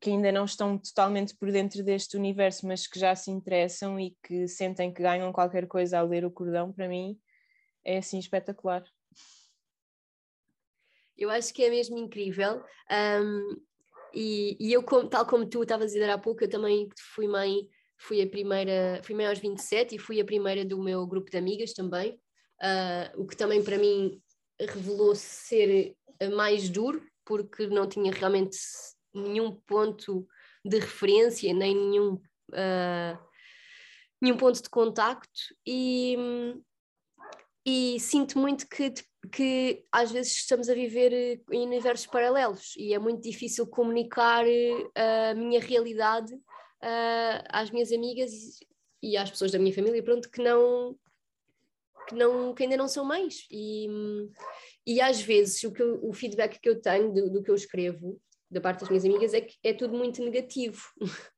que 0.00 0.10
ainda 0.10 0.30
não 0.30 0.44
estão 0.44 0.78
totalmente 0.78 1.34
por 1.34 1.50
dentro 1.50 1.82
deste 1.82 2.16
universo, 2.16 2.66
mas 2.66 2.86
que 2.86 2.98
já 2.98 3.14
se 3.14 3.30
interessam 3.30 3.98
e 3.98 4.16
que 4.22 4.46
sentem 4.46 4.92
que 4.92 5.02
ganham 5.02 5.32
qualquer 5.32 5.66
coisa 5.66 5.98
ao 5.98 6.06
ler 6.06 6.24
o 6.24 6.30
cordão, 6.30 6.72
para 6.72 6.88
mim 6.88 7.18
é 7.84 7.98
assim 7.98 8.18
espetacular. 8.18 8.84
Eu 11.16 11.30
acho 11.30 11.52
que 11.54 11.62
é 11.64 11.70
mesmo 11.70 11.96
incrível. 11.98 12.62
Um, 12.90 13.56
e, 14.12 14.56
e, 14.60 14.72
eu, 14.72 14.82
como, 14.82 15.08
tal 15.08 15.26
como 15.26 15.46
tu 15.48 15.62
estavas 15.62 15.90
a 15.90 15.94
dizer 15.94 16.10
há 16.10 16.18
pouco, 16.18 16.44
eu 16.44 16.48
também 16.48 16.88
fui 17.14 17.26
mãe, 17.26 17.68
fui 17.98 18.22
a 18.22 18.28
primeira, 18.28 19.00
fui 19.02 19.14
mãe 19.14 19.26
aos 19.26 19.38
27 19.38 19.94
e 19.94 19.98
fui 19.98 20.20
a 20.20 20.24
primeira 20.24 20.64
do 20.64 20.82
meu 20.82 21.06
grupo 21.06 21.30
de 21.30 21.36
amigas 21.36 21.72
também, 21.72 22.12
uh, 22.62 23.20
o 23.20 23.26
que 23.26 23.36
também 23.36 23.62
para 23.62 23.78
mim 23.78 24.20
revelou-se 24.60 25.24
ser 25.24 25.96
mais 26.32 26.68
duro, 26.68 27.04
porque 27.24 27.66
não 27.66 27.88
tinha 27.88 28.12
realmente 28.12 28.56
nenhum 29.12 29.52
ponto 29.66 30.26
de 30.64 30.78
referência, 30.78 31.52
nem 31.52 31.74
nenhum, 31.74 32.14
uh, 32.14 33.18
nenhum 34.20 34.36
ponto 34.36 34.62
de 34.62 34.68
contacto, 34.68 35.40
e, 35.66 36.16
e 37.66 37.98
sinto 37.98 38.38
muito 38.38 38.68
que 38.68 38.92
que 39.28 39.84
às 39.90 40.10
vezes 40.10 40.32
estamos 40.32 40.68
a 40.68 40.74
viver 40.74 41.12
eh, 41.12 41.40
em 41.52 41.66
universos 41.66 42.06
paralelos 42.06 42.74
e 42.76 42.92
é 42.94 42.98
muito 42.98 43.22
difícil 43.22 43.66
comunicar 43.66 44.46
eh, 44.46 45.30
a 45.30 45.34
minha 45.34 45.60
realidade 45.60 46.34
uh, 46.34 47.44
às 47.48 47.70
minhas 47.70 47.92
amigas 47.92 48.30
e 49.02 49.16
às 49.16 49.30
pessoas 49.30 49.50
da 49.50 49.58
minha 49.58 49.74
família, 49.74 50.02
pronto, 50.02 50.30
que 50.30 50.42
não 50.42 50.96
que, 52.08 52.14
não, 52.14 52.54
que 52.54 52.62
ainda 52.62 52.76
não 52.76 52.88
são 52.88 53.04
mães. 53.04 53.46
E, 53.50 53.86
e 54.86 55.00
às 55.00 55.20
vezes 55.20 55.62
o, 55.64 55.72
que 55.72 55.82
eu, 55.82 55.98
o 56.02 56.12
feedback 56.12 56.60
que 56.60 56.68
eu 56.68 56.80
tenho 56.80 57.12
do, 57.12 57.30
do, 57.30 57.42
que 57.42 57.50
eu 57.50 57.54
escrevo 57.54 58.20
da 58.50 58.60
parte 58.60 58.80
das 58.80 58.88
minhas 58.88 59.04
amigas 59.04 59.34
é 59.34 59.40
que 59.40 59.56
é 59.62 59.72
tudo 59.72 59.96
muito 59.96 60.22
negativo 60.22 60.82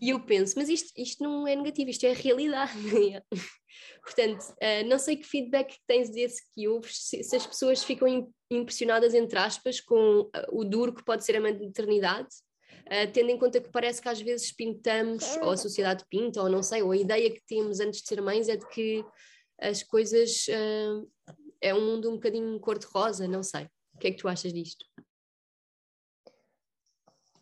e 0.00 0.10
eu 0.10 0.20
penso, 0.20 0.54
mas 0.56 0.68
isto, 0.68 0.92
isto 0.96 1.22
não 1.22 1.46
é 1.46 1.56
negativo, 1.56 1.90
isto 1.90 2.04
é 2.04 2.10
a 2.10 2.14
realidade. 2.14 2.72
Portanto, 4.02 4.42
uh, 4.42 4.88
não 4.88 4.98
sei 4.98 5.16
que 5.16 5.26
feedback 5.26 5.76
tens 5.86 6.10
desse 6.10 6.42
que 6.52 6.68
ouves, 6.68 6.96
se, 6.96 7.22
se, 7.22 7.36
as 7.36 7.46
pessoas 7.46 7.82
ficam 7.82 8.32
impressionadas, 8.50 9.14
entre 9.14 9.38
aspas, 9.38 9.80
com 9.80 10.20
uh, 10.20 10.30
o 10.50 10.64
duro 10.64 10.94
que 10.94 11.04
pode 11.04 11.24
ser 11.24 11.36
a 11.36 11.40
maternidade, 11.40 12.28
uh, 12.86 13.10
tendo 13.12 13.30
em 13.30 13.38
conta 13.38 13.60
que 13.60 13.70
parece 13.70 14.02
que 14.02 14.08
às 14.08 14.20
vezes 14.20 14.52
pintamos, 14.52 15.36
ou 15.36 15.50
a 15.50 15.56
sociedade 15.56 16.04
pinta, 16.10 16.42
ou 16.42 16.48
não 16.48 16.62
sei, 16.62 16.82
ou 16.82 16.90
a 16.90 16.96
ideia 16.96 17.30
que 17.30 17.42
temos 17.46 17.80
antes 17.80 18.02
de 18.02 18.08
ser 18.08 18.20
mães 18.20 18.48
é 18.48 18.56
de 18.56 18.68
que 18.68 19.04
as 19.60 19.82
coisas 19.82 20.46
é 21.60 21.72
um 21.72 21.86
mundo 21.86 22.10
um 22.10 22.14
bocadinho 22.14 22.58
cor-de-rosa, 22.58 23.28
não 23.28 23.44
sei. 23.44 23.68
O 23.94 23.98
que 23.98 24.08
é 24.08 24.10
que 24.10 24.16
tu 24.16 24.26
achas 24.26 24.52
disto? 24.52 24.84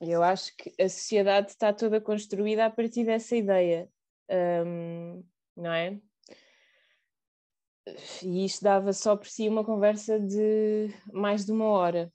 Eu 0.00 0.22
acho 0.22 0.56
que 0.56 0.72
a 0.82 0.88
sociedade 0.88 1.50
está 1.50 1.72
toda 1.72 2.00
construída 2.00 2.64
a 2.64 2.70
partir 2.70 3.04
dessa 3.04 3.36
ideia, 3.36 3.88
um, 4.66 5.22
não 5.54 5.72
é? 5.72 6.00
E 8.22 8.44
isto 8.44 8.62
dava 8.62 8.92
só 8.92 9.16
por 9.16 9.26
si 9.26 9.48
uma 9.48 9.64
conversa 9.64 10.18
de 10.18 10.88
mais 11.12 11.44
de 11.44 11.52
uma 11.52 11.66
hora. 11.66 12.12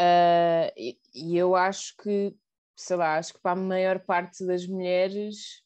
Uh, 0.00 0.72
e, 0.76 0.98
e, 1.14 1.36
eu 1.36 1.54
acho 1.54 1.96
que, 1.96 2.34
sei 2.76 2.96
lá, 2.96 3.16
acho 3.18 3.34
que 3.34 3.40
para 3.40 3.52
a 3.52 3.56
maior 3.56 3.98
parte 4.00 4.46
das 4.46 4.66
mulheres 4.66 5.62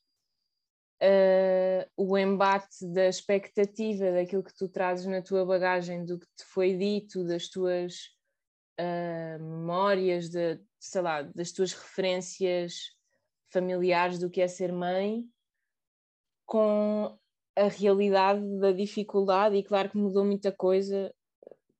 uh, 1.02 1.90
o 1.96 2.16
embate 2.16 2.86
da 2.92 3.06
expectativa 3.06 4.12
daquilo 4.12 4.44
que 4.44 4.54
tu 4.54 4.68
trazes 4.68 5.06
na 5.06 5.22
tua 5.22 5.44
bagagem, 5.44 6.04
do 6.04 6.18
que 6.18 6.26
te 6.26 6.44
foi 6.44 6.76
dito, 6.76 7.24
das 7.24 7.48
tuas 7.48 8.16
uh, 8.80 9.42
memórias, 9.42 10.28
de, 10.30 10.58
sei 10.78 11.02
lá, 11.02 11.22
das 11.22 11.52
tuas 11.52 11.72
referências 11.72 12.96
familiares 13.52 14.18
do 14.18 14.30
que 14.30 14.40
é 14.40 14.48
ser 14.48 14.72
mãe, 14.72 15.28
com 16.46 17.18
a 17.56 17.68
realidade 17.68 18.40
da 18.58 18.72
dificuldade, 18.72 19.56
e 19.56 19.62
claro 19.62 19.90
que 19.90 19.98
mudou 19.98 20.24
muita 20.24 20.50
coisa 20.50 21.14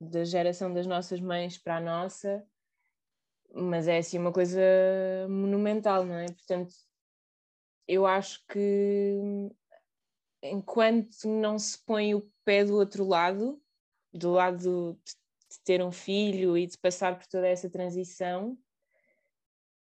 da 0.00 0.24
geração 0.24 0.72
das 0.72 0.86
nossas 0.86 1.20
mães 1.20 1.58
para 1.58 1.76
a 1.76 1.80
nossa, 1.80 2.44
mas 3.52 3.88
é 3.88 3.98
assim 3.98 4.18
uma 4.18 4.32
coisa 4.32 4.60
monumental, 5.28 6.04
não 6.04 6.14
é? 6.14 6.26
Portanto, 6.26 6.72
eu 7.86 8.06
acho 8.06 8.44
que 8.46 9.18
enquanto 10.42 11.26
não 11.26 11.58
se 11.58 11.78
põe 11.84 12.14
o 12.14 12.30
pé 12.44 12.64
do 12.64 12.76
outro 12.76 13.04
lado, 13.04 13.60
do 14.12 14.30
lado 14.32 14.98
de 15.04 15.14
de 15.50 15.60
ter 15.64 15.82
um 15.82 15.90
filho 15.90 16.56
e 16.56 16.66
de 16.66 16.78
passar 16.78 17.18
por 17.18 17.26
toda 17.26 17.48
essa 17.48 17.68
transição, 17.68 18.56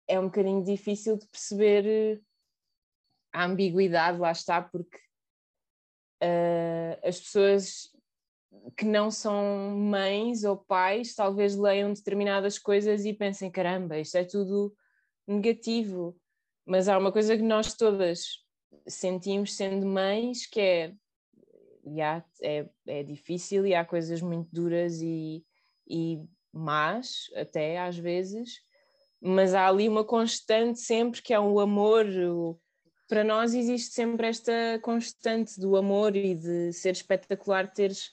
é 0.08 0.20
um 0.20 0.26
bocadinho 0.26 0.64
difícil 0.64 1.18
de 1.18 1.26
perceber 1.28 1.86
eh, 1.86 2.22
a 3.32 3.46
ambiguidade, 3.46 4.20
lá 4.20 4.32
está, 4.32 4.62
porque 4.62 4.98
uh, 6.22 7.08
as 7.08 7.20
pessoas 7.20 7.90
que 8.78 8.86
não 8.86 9.10
são 9.10 9.72
mães 9.72 10.44
ou 10.44 10.58
pais 10.58 11.16
talvez 11.16 11.56
leiam 11.56 11.92
determinadas 11.94 12.60
coisas 12.60 13.06
e 13.06 13.14
pensem: 13.14 13.50
caramba, 13.50 13.98
isto 13.98 14.18
é 14.18 14.24
tudo 14.24 14.76
negativo. 15.28 16.16
Mas 16.66 16.88
há 16.88 16.98
uma 16.98 17.12
coisa 17.12 17.36
que 17.36 17.44
nós 17.44 17.74
todas 17.74 18.44
sentimos 18.88 19.56
sendo 19.56 19.86
mães 19.86 20.46
que 20.46 20.60
é, 20.60 20.96
yeah, 21.86 22.26
é, 22.42 22.70
é 22.88 23.04
difícil 23.04 23.66
e 23.66 23.76
há 23.76 23.84
coisas 23.84 24.22
muito 24.22 24.50
duras 24.52 25.02
e, 25.02 25.44
e 25.88 26.24
más 26.52 27.26
até 27.36 27.80
às 27.80 27.98
vezes, 27.98 28.62
mas 29.22 29.54
há 29.54 29.68
ali 29.68 29.88
uma 29.88 30.04
constante 30.04 30.80
sempre 30.80 31.22
que 31.22 31.34
é 31.34 31.40
o 31.40 31.60
amor. 31.60 32.06
O... 32.06 32.60
Para 33.08 33.24
nós 33.24 33.54
existe 33.54 33.94
sempre 33.94 34.28
esta 34.28 34.80
constante 34.82 35.60
do 35.60 35.76
amor 35.76 36.16
e 36.16 36.36
de 36.36 36.74
ser 36.74 36.92
espetacular 36.92 37.72
teres 37.72 38.12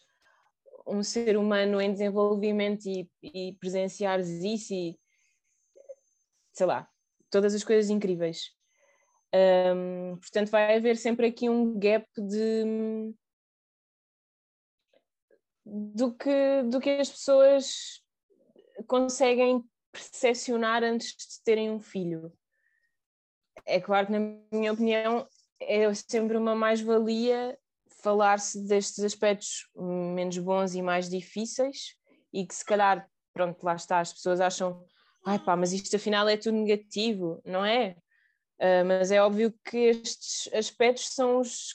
um 0.86 1.02
ser 1.02 1.36
humano 1.36 1.80
em 1.80 1.92
desenvolvimento 1.92 2.86
e, 2.86 3.08
e 3.22 3.52
presenciares 3.60 4.28
isso 4.28 4.72
e 4.72 4.98
sei 6.52 6.66
lá, 6.66 6.88
todas 7.30 7.54
as 7.54 7.64
coisas 7.64 7.90
incríveis. 7.90 8.50
Um, 9.32 10.16
portanto, 10.16 10.50
vai 10.50 10.76
haver 10.76 10.96
sempre 10.96 11.26
aqui 11.26 11.48
um 11.48 11.78
gap 11.78 12.06
de 12.18 13.14
do 15.70 16.12
que, 16.12 16.62
do 16.64 16.80
que 16.80 16.90
as 16.90 17.08
pessoas 17.08 18.02
conseguem 18.88 19.62
percepcionar 19.92 20.82
antes 20.82 21.10
de 21.10 21.42
terem 21.44 21.70
um 21.70 21.78
filho. 21.78 22.32
É 23.64 23.80
claro 23.80 24.06
que, 24.06 24.12
na 24.12 24.18
minha 24.52 24.72
opinião, 24.72 25.28
é 25.60 25.92
sempre 25.94 26.36
uma 26.36 26.56
mais-valia 26.56 27.56
falar-se 28.02 28.66
destes 28.66 29.04
aspectos 29.04 29.68
menos 29.76 30.38
bons 30.38 30.74
e 30.74 30.82
mais 30.82 31.08
difíceis 31.08 31.94
e 32.32 32.46
que 32.46 32.54
se 32.54 32.64
calhar, 32.64 33.08
pronto, 33.32 33.62
lá 33.62 33.74
está, 33.74 34.00
as 34.00 34.12
pessoas 34.12 34.40
acham, 34.40 34.84
ai 35.24 35.38
pá, 35.38 35.54
mas 35.54 35.72
isto 35.72 35.94
afinal 35.94 36.28
é 36.28 36.36
tudo 36.36 36.56
negativo, 36.56 37.40
não 37.44 37.64
é? 37.64 37.96
Uh, 38.58 38.84
mas 38.86 39.10
é 39.10 39.22
óbvio 39.22 39.54
que 39.64 39.76
estes 39.76 40.52
aspectos 40.52 41.14
são 41.14 41.40
os 41.40 41.74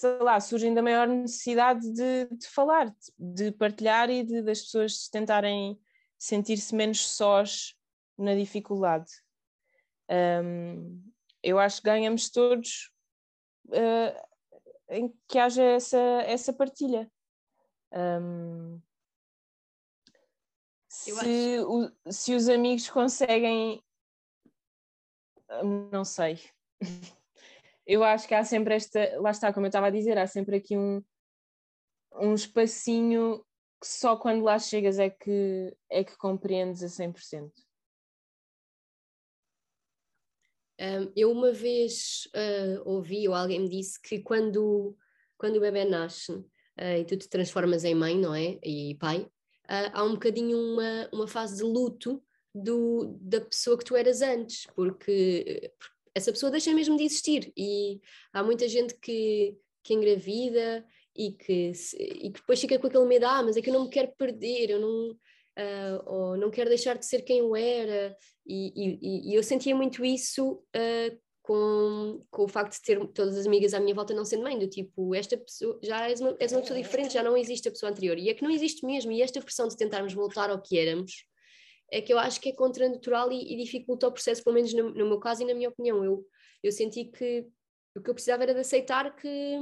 sei 0.00 0.16
lá, 0.20 0.40
surgem 0.40 0.72
da 0.72 0.80
maior 0.80 1.06
necessidade 1.06 1.92
de, 1.92 2.24
de 2.34 2.48
falar, 2.48 2.90
de 3.18 3.52
partilhar 3.52 4.08
e 4.08 4.24
de, 4.24 4.40
das 4.40 4.62
pessoas 4.62 5.08
tentarem 5.08 5.78
sentir-se 6.18 6.74
menos 6.74 7.06
sós 7.06 7.76
na 8.16 8.34
dificuldade. 8.34 9.10
Um, 10.10 11.12
eu 11.42 11.58
acho 11.58 11.82
que 11.82 11.84
ganhamos 11.84 12.30
todos 12.30 12.90
uh, 13.66 14.54
em 14.88 15.14
que 15.28 15.38
haja 15.38 15.62
essa, 15.62 15.98
essa 16.24 16.50
partilha. 16.50 17.10
Um, 17.92 18.80
se, 20.88 21.12
o, 21.60 21.92
se 22.10 22.34
os 22.34 22.48
amigos 22.48 22.88
conseguem, 22.88 23.84
não 25.92 26.06
sei. 26.06 26.40
eu 27.90 28.04
acho 28.04 28.28
que 28.28 28.34
há 28.34 28.44
sempre 28.44 28.74
esta, 28.76 29.20
lá 29.20 29.32
está, 29.32 29.52
como 29.52 29.66
eu 29.66 29.68
estava 29.68 29.88
a 29.88 29.90
dizer, 29.90 30.16
há 30.16 30.24
sempre 30.24 30.56
aqui 30.56 30.76
um, 30.76 31.02
um 32.14 32.34
espacinho 32.34 33.44
que 33.80 33.88
só 33.88 34.16
quando 34.16 34.44
lá 34.44 34.60
chegas 34.60 35.00
é 35.00 35.10
que, 35.10 35.76
é 35.90 36.04
que 36.04 36.16
compreendes 36.16 36.84
a 36.84 36.86
100%. 36.86 37.50
Um, 40.78 41.12
eu 41.16 41.32
uma 41.32 41.52
vez 41.52 42.28
uh, 42.28 42.88
ouvi 42.88 43.26
ou 43.26 43.34
alguém 43.34 43.58
me 43.58 43.68
disse 43.68 44.00
que 44.00 44.20
quando, 44.20 44.96
quando 45.36 45.56
o 45.56 45.60
bebê 45.60 45.84
nasce 45.84 46.30
uh, 46.30 46.96
e 46.96 47.04
tu 47.04 47.16
te 47.16 47.28
transformas 47.28 47.84
em 47.84 47.94
mãe, 47.94 48.16
não 48.16 48.32
é? 48.32 48.56
E 48.62 48.94
pai, 49.00 49.22
uh, 49.22 49.90
há 49.92 50.04
um 50.04 50.12
bocadinho 50.12 50.56
uma, 50.56 51.08
uma 51.12 51.26
fase 51.26 51.56
de 51.56 51.64
luto 51.64 52.22
do, 52.54 53.18
da 53.20 53.40
pessoa 53.40 53.76
que 53.76 53.84
tu 53.84 53.96
eras 53.96 54.22
antes, 54.22 54.66
porque 54.76 55.72
essa 56.14 56.32
pessoa 56.32 56.50
deixa 56.50 56.74
mesmo 56.74 56.96
de 56.96 57.04
existir. 57.04 57.52
E 57.56 58.00
há 58.32 58.42
muita 58.42 58.68
gente 58.68 58.94
que, 58.94 59.56
que 59.82 59.94
engravida 59.94 60.84
e 61.16 61.32
que, 61.32 61.72
e 61.98 62.30
que 62.30 62.40
depois 62.40 62.60
fica 62.60 62.78
com 62.78 62.86
aquele 62.86 63.04
medo, 63.04 63.26
ah, 63.26 63.42
mas 63.42 63.56
é 63.56 63.62
que 63.62 63.70
eu 63.70 63.74
não 63.74 63.84
me 63.84 63.90
quero 63.90 64.12
perder, 64.16 64.70
eu 64.70 64.80
não, 64.80 65.10
uh, 65.10 66.02
ou 66.06 66.36
não 66.36 66.50
quero 66.50 66.68
deixar 66.68 66.96
de 66.96 67.06
ser 67.06 67.22
quem 67.22 67.38
eu 67.38 67.54
era. 67.54 68.16
E, 68.46 68.72
e, 68.76 69.30
e 69.30 69.34
eu 69.34 69.42
sentia 69.42 69.74
muito 69.74 70.04
isso 70.04 70.52
uh, 70.52 71.20
com, 71.42 72.24
com 72.30 72.44
o 72.44 72.48
facto 72.48 72.72
de 72.72 72.82
ter 72.82 73.06
todas 73.08 73.36
as 73.36 73.46
amigas 73.46 73.74
à 73.74 73.80
minha 73.80 73.94
volta 73.94 74.14
não 74.14 74.24
sendo 74.24 74.42
mãe, 74.42 74.58
do 74.58 74.68
tipo, 74.68 75.14
esta 75.14 75.36
pessoa 75.36 75.78
já 75.82 76.08
és 76.08 76.20
uma, 76.20 76.36
és 76.38 76.52
uma 76.52 76.60
pessoa 76.60 76.80
diferente, 76.80 77.14
já 77.14 77.22
não 77.22 77.36
existe 77.36 77.68
a 77.68 77.72
pessoa 77.72 77.90
anterior. 77.90 78.18
E 78.18 78.28
é 78.28 78.34
que 78.34 78.42
não 78.42 78.50
existe 78.50 78.84
mesmo, 78.84 79.12
e 79.12 79.22
esta 79.22 79.40
pressão 79.40 79.68
de 79.68 79.76
tentarmos 79.76 80.12
voltar 80.12 80.50
ao 80.50 80.60
que 80.60 80.78
éramos 80.78 81.29
é 81.90 82.00
que 82.00 82.12
eu 82.12 82.18
acho 82.18 82.40
que 82.40 82.50
é 82.50 82.52
contranatural 82.52 83.32
e, 83.32 83.52
e 83.52 83.56
dificulta 83.56 84.06
o 84.06 84.12
processo, 84.12 84.44
pelo 84.44 84.54
menos 84.54 84.72
no, 84.72 84.90
no, 84.90 85.06
meu 85.06 85.18
caso 85.18 85.42
e 85.42 85.46
na 85.46 85.54
minha 85.54 85.68
opinião. 85.68 86.04
Eu, 86.04 86.24
eu 86.62 86.72
senti 86.72 87.06
que 87.06 87.46
o 87.96 88.00
que 88.00 88.10
eu 88.10 88.14
precisava 88.14 88.44
era 88.44 88.54
de 88.54 88.60
aceitar 88.60 89.14
que, 89.16 89.58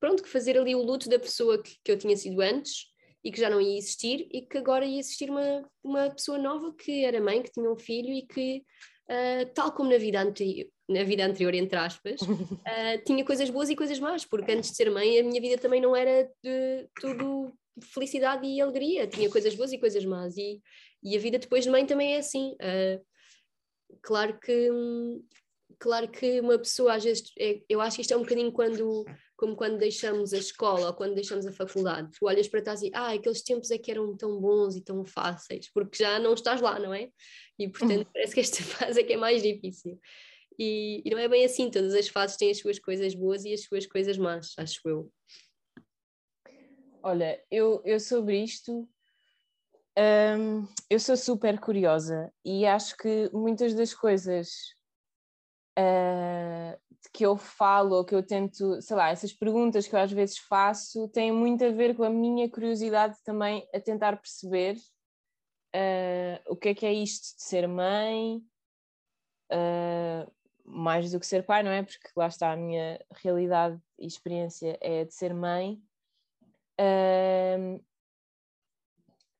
pronto, 0.00 0.22
que 0.22 0.28
fazer 0.28 0.58
ali 0.58 0.74
o 0.74 0.82
luto 0.82 1.08
da 1.08 1.18
pessoa 1.18 1.62
que, 1.62 1.76
que 1.84 1.92
eu 1.92 1.98
tinha 1.98 2.16
sido 2.16 2.40
antes 2.40 2.86
e 3.22 3.30
que 3.30 3.40
já 3.40 3.50
não 3.50 3.60
ia 3.60 3.76
existir 3.76 4.26
e 4.32 4.42
que 4.42 4.56
agora 4.56 4.84
ia 4.84 4.98
existir 4.98 5.30
uma, 5.30 5.68
uma 5.84 6.10
pessoa 6.10 6.38
nova 6.38 6.74
que 6.74 7.04
era 7.04 7.20
mãe, 7.20 7.42
que 7.42 7.52
tinha 7.52 7.70
um 7.70 7.76
filho 7.76 8.10
e 8.10 8.22
que, 8.22 8.64
uh, 9.10 9.52
tal 9.54 9.72
como 9.72 9.90
na 9.90 9.98
vida 9.98 10.22
anterior, 10.22 10.66
na 10.88 11.04
vida 11.04 11.26
anterior, 11.26 11.54
entre 11.54 11.78
aspas, 11.78 12.20
uh, 12.22 12.26
tinha 13.04 13.24
coisas 13.24 13.50
boas 13.50 13.68
e 13.68 13.76
coisas 13.76 13.98
más, 13.98 14.24
porque 14.24 14.52
antes 14.52 14.70
de 14.70 14.76
ser 14.76 14.90
mãe 14.90 15.18
a 15.18 15.22
minha 15.22 15.40
vida 15.40 15.60
também 15.60 15.82
não 15.82 15.94
era 15.94 16.30
de 16.42 16.88
tudo 16.98 17.52
felicidade 17.80 18.46
e 18.46 18.60
alegria, 18.60 19.06
tinha 19.06 19.30
coisas 19.30 19.54
boas 19.54 19.72
e 19.72 19.78
coisas 19.78 20.04
más, 20.04 20.36
e, 20.36 20.60
e 21.02 21.16
a 21.16 21.20
vida 21.20 21.38
depois 21.38 21.64
de 21.64 21.70
mãe 21.70 21.86
também 21.86 22.14
é 22.14 22.18
assim. 22.18 22.52
Uh, 22.54 23.04
claro 24.02 24.38
que 24.38 24.68
claro 25.78 26.08
que 26.08 26.40
uma 26.40 26.58
pessoa 26.58 26.94
às 26.94 27.04
vezes, 27.04 27.32
é, 27.38 27.62
eu 27.68 27.80
acho 27.80 27.96
que 27.96 28.02
isto 28.02 28.12
é 28.12 28.16
um 28.16 28.22
bocadinho 28.22 28.52
quando, 28.52 29.04
como 29.36 29.56
quando 29.56 29.78
deixamos 29.78 30.32
a 30.32 30.38
escola 30.38 30.88
ou 30.88 30.94
quando 30.94 31.14
deixamos 31.14 31.46
a 31.46 31.52
faculdade, 31.52 32.10
tu 32.18 32.26
olhas 32.26 32.48
para 32.48 32.62
trás 32.62 32.82
e 32.82 32.90
ah, 32.92 33.12
aqueles 33.12 33.42
tempos 33.42 33.70
é 33.70 33.78
que 33.78 33.90
eram 33.90 34.16
tão 34.16 34.38
bons 34.40 34.76
e 34.76 34.82
tão 34.82 35.04
fáceis, 35.04 35.70
porque 35.72 36.02
já 36.02 36.18
não 36.18 36.34
estás 36.34 36.60
lá, 36.60 36.78
não 36.78 36.92
é? 36.92 37.10
E 37.58 37.68
portanto 37.68 38.06
uhum. 38.06 38.12
parece 38.12 38.34
que 38.34 38.40
esta 38.40 38.62
fase 38.62 39.00
é 39.00 39.04
que 39.04 39.14
é 39.14 39.16
mais 39.16 39.42
difícil. 39.42 39.98
E, 40.58 41.00
e, 41.04 41.10
não 41.10 41.18
é 41.18 41.26
bem 41.26 41.44
assim, 41.44 41.70
todas 41.70 41.94
as 41.94 42.08
fases 42.08 42.36
têm 42.36 42.50
as 42.50 42.58
suas 42.58 42.78
coisas 42.78 43.14
boas 43.14 43.46
e 43.46 43.52
as 43.54 43.62
suas 43.62 43.86
coisas 43.86 44.18
más, 44.18 44.52
acho 44.58 44.80
eu. 44.86 45.10
Olha, 47.02 47.42
eu, 47.50 47.80
eu 47.86 47.98
sobre 47.98 48.44
isto 48.44 48.86
um, 49.98 50.66
eu 50.88 51.00
sou 51.00 51.16
super 51.16 51.58
curiosa 51.58 52.32
e 52.44 52.66
acho 52.66 52.96
que 52.96 53.30
muitas 53.32 53.74
das 53.74 53.92
coisas 53.92 54.48
uh, 55.78 56.78
que 57.12 57.24
eu 57.26 57.36
falo 57.36 57.96
ou 57.96 58.04
que 58.04 58.14
eu 58.14 58.22
tento, 58.22 58.80
sei 58.80 58.96
lá, 58.96 59.10
essas 59.10 59.32
perguntas 59.32 59.88
que 59.88 59.94
eu 59.94 60.00
às 60.00 60.12
vezes 60.12 60.38
faço 60.38 61.08
têm 61.08 61.32
muito 61.32 61.64
a 61.64 61.70
ver 61.70 61.96
com 61.96 62.04
a 62.04 62.10
minha 62.10 62.48
curiosidade 62.48 63.16
também 63.24 63.66
a 63.74 63.80
tentar 63.80 64.16
perceber 64.16 64.76
uh, 65.74 66.40
o 66.46 66.56
que 66.56 66.68
é 66.68 66.74
que 66.74 66.86
é 66.86 66.92
isto 66.92 67.36
de 67.36 67.42
ser 67.42 67.66
mãe, 67.66 68.36
uh, 69.52 70.32
mais 70.64 71.10
do 71.10 71.18
que 71.18 71.26
ser 71.26 71.44
pai, 71.44 71.62
não 71.62 71.70
é? 71.70 71.82
Porque 71.82 72.08
lá 72.16 72.28
está 72.28 72.52
a 72.52 72.56
minha 72.56 73.04
realidade 73.10 73.80
e 73.98 74.06
experiência 74.06 74.78
é 74.80 75.04
de 75.04 75.14
ser 75.14 75.34
mãe. 75.34 75.82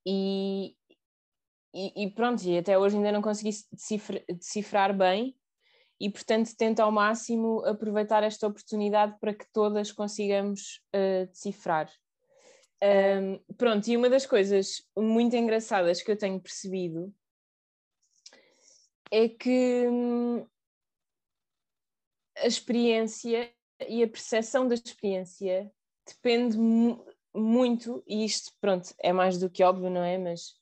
E, 0.07 0.75
e, 1.75 2.11
pronto, 2.11 2.43
e 2.45 2.59
até 2.59 2.79
hoje 2.79 2.97
ainda 2.97 3.13
não 3.13 3.23
consegui 3.23 3.51
decifrar, 3.73 4.25
decifrar 4.29 4.97
bem 4.97 5.37
e 6.01 6.09
portanto 6.11 6.57
tento 6.57 6.81
ao 6.81 6.91
máximo 6.91 7.65
aproveitar 7.67 8.23
esta 8.23 8.47
oportunidade 8.47 9.17
para 9.21 9.35
que 9.35 9.45
todas 9.53 9.93
consigamos 9.93 10.81
uh, 10.95 11.27
decifrar. 11.27 11.91
Um, 12.83 13.39
pronto, 13.57 13.87
e 13.89 13.97
uma 13.97 14.09
das 14.09 14.25
coisas 14.25 14.83
muito 14.97 15.37
engraçadas 15.37 16.03
que 16.03 16.11
eu 16.11 16.17
tenho 16.17 16.41
percebido 16.41 17.15
é 19.11 19.29
que 19.29 19.87
hum, 19.87 20.47
a 22.39 22.47
experiência 22.47 23.53
e 23.87 24.03
a 24.03 24.09
percepção 24.09 24.67
da 24.67 24.75
experiência 24.75 25.71
depende 26.07 26.57
muito, 27.35 28.03
e 28.07 28.25
isto, 28.25 28.53
pronto, 28.61 28.95
é 28.99 29.13
mais 29.13 29.39
do 29.39 29.51
que 29.51 29.63
óbvio, 29.63 29.91
não 29.91 30.03
é? 30.03 30.19
Mas 30.19 30.55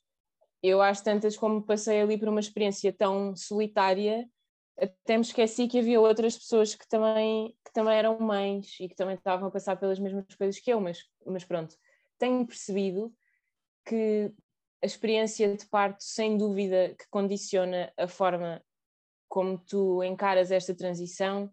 eu 0.63 0.83
acho 0.83 1.03
tantas 1.03 1.37
como 1.37 1.63
passei 1.63 2.01
ali 2.01 2.19
por 2.19 2.29
uma 2.29 2.41
experiência 2.41 2.93
tão 2.93 3.35
solitária, 3.37 4.29
até 4.79 5.17
me 5.17 5.23
esqueci 5.23 5.67
que 5.67 5.79
havia 5.79 6.01
outras 6.01 6.37
pessoas 6.37 6.75
que 6.75 6.87
também, 6.89 7.57
que 7.65 7.73
também 7.73 7.97
eram 7.97 8.19
mães 8.21 8.77
e 8.81 8.89
que 8.89 8.95
também 8.95 9.17
estavam 9.17 9.49
a 9.49 9.51
passar 9.51 9.77
pelas 9.77 9.99
mesmas 9.99 10.25
coisas 10.37 10.61
que 10.61 10.73
eu, 10.73 10.81
mas, 10.81 11.05
mas 11.27 11.45
pronto, 11.45 11.77
tenho 12.19 12.47
percebido 12.47 13.13
que 13.85 14.33
a 14.83 14.87
experiência 14.87 15.57
de 15.57 15.67
parto, 15.67 16.03
sem 16.03 16.37
dúvida, 16.37 16.95
que 16.97 17.09
condiciona 17.11 17.93
a 17.97 18.07
forma 18.07 18.63
como 19.29 19.59
tu 19.59 20.03
encaras 20.03 20.51
esta 20.51 20.75
transição, 20.75 21.51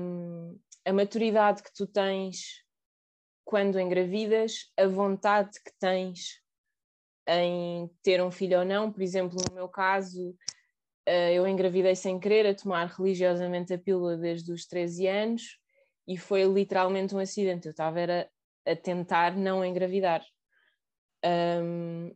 um, 0.00 0.58
a 0.84 0.92
maturidade 0.92 1.62
que 1.62 1.72
tu 1.72 1.86
tens 1.86 2.64
quando 3.50 3.80
engravidas, 3.80 4.70
a 4.76 4.86
vontade 4.86 5.60
que 5.60 5.72
tens 5.80 6.40
em 7.26 7.90
ter 8.00 8.22
um 8.22 8.30
filho 8.30 8.60
ou 8.60 8.64
não. 8.64 8.92
Por 8.92 9.02
exemplo, 9.02 9.36
no 9.48 9.52
meu 9.52 9.68
caso, 9.68 10.36
eh, 11.04 11.34
eu 11.34 11.48
engravidei 11.48 11.96
sem 11.96 12.20
querer, 12.20 12.46
a 12.46 12.54
tomar 12.54 12.86
religiosamente 12.86 13.74
a 13.74 13.78
pílula 13.78 14.16
desde 14.16 14.52
os 14.52 14.66
13 14.66 15.08
anos 15.08 15.58
e 16.06 16.16
foi 16.16 16.44
literalmente 16.44 17.12
um 17.12 17.18
acidente. 17.18 17.66
Eu 17.66 17.72
estava 17.72 17.98
era 17.98 18.30
a 18.64 18.76
tentar 18.76 19.36
não 19.36 19.64
engravidar. 19.64 20.24
Um, 21.24 22.14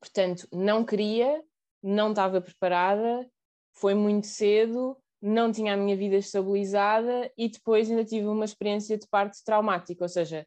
portanto, 0.00 0.48
não 0.50 0.82
queria, 0.82 1.44
não 1.82 2.08
estava 2.08 2.40
preparada, 2.40 3.30
foi 3.74 3.92
muito 3.92 4.26
cedo, 4.26 4.96
não 5.20 5.50
tinha 5.50 5.74
a 5.74 5.76
minha 5.76 5.96
vida 5.96 6.16
estabilizada 6.16 7.30
e 7.36 7.48
depois 7.48 7.90
ainda 7.90 8.04
tive 8.04 8.26
uma 8.26 8.44
experiência 8.44 8.96
de 8.96 9.06
parto 9.08 9.36
traumática, 9.44 10.04
ou 10.04 10.08
seja, 10.08 10.46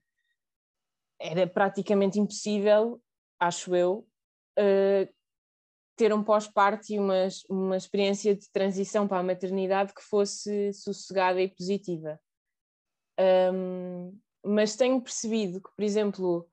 era 1.20 1.46
praticamente 1.46 2.20
impossível, 2.20 3.02
acho 3.40 3.76
eu, 3.76 4.08
uh, 4.58 5.14
ter 5.96 6.14
um 6.14 6.24
pós-parto 6.24 6.92
e 6.92 7.00
uma, 7.00 7.28
uma 7.50 7.78
experiência 7.78 8.36
de 8.36 8.50
transição 8.52 9.08
para 9.08 9.20
a 9.20 9.24
maternidade 9.24 9.94
que 9.94 10.02
fosse 10.02 10.74
sossegada 10.74 11.42
e 11.42 11.48
positiva. 11.48 12.20
Um, 13.54 14.18
mas 14.44 14.76
tenho 14.76 15.00
percebido 15.00 15.62
que, 15.62 15.70
por 15.76 15.84
exemplo, 15.84 16.50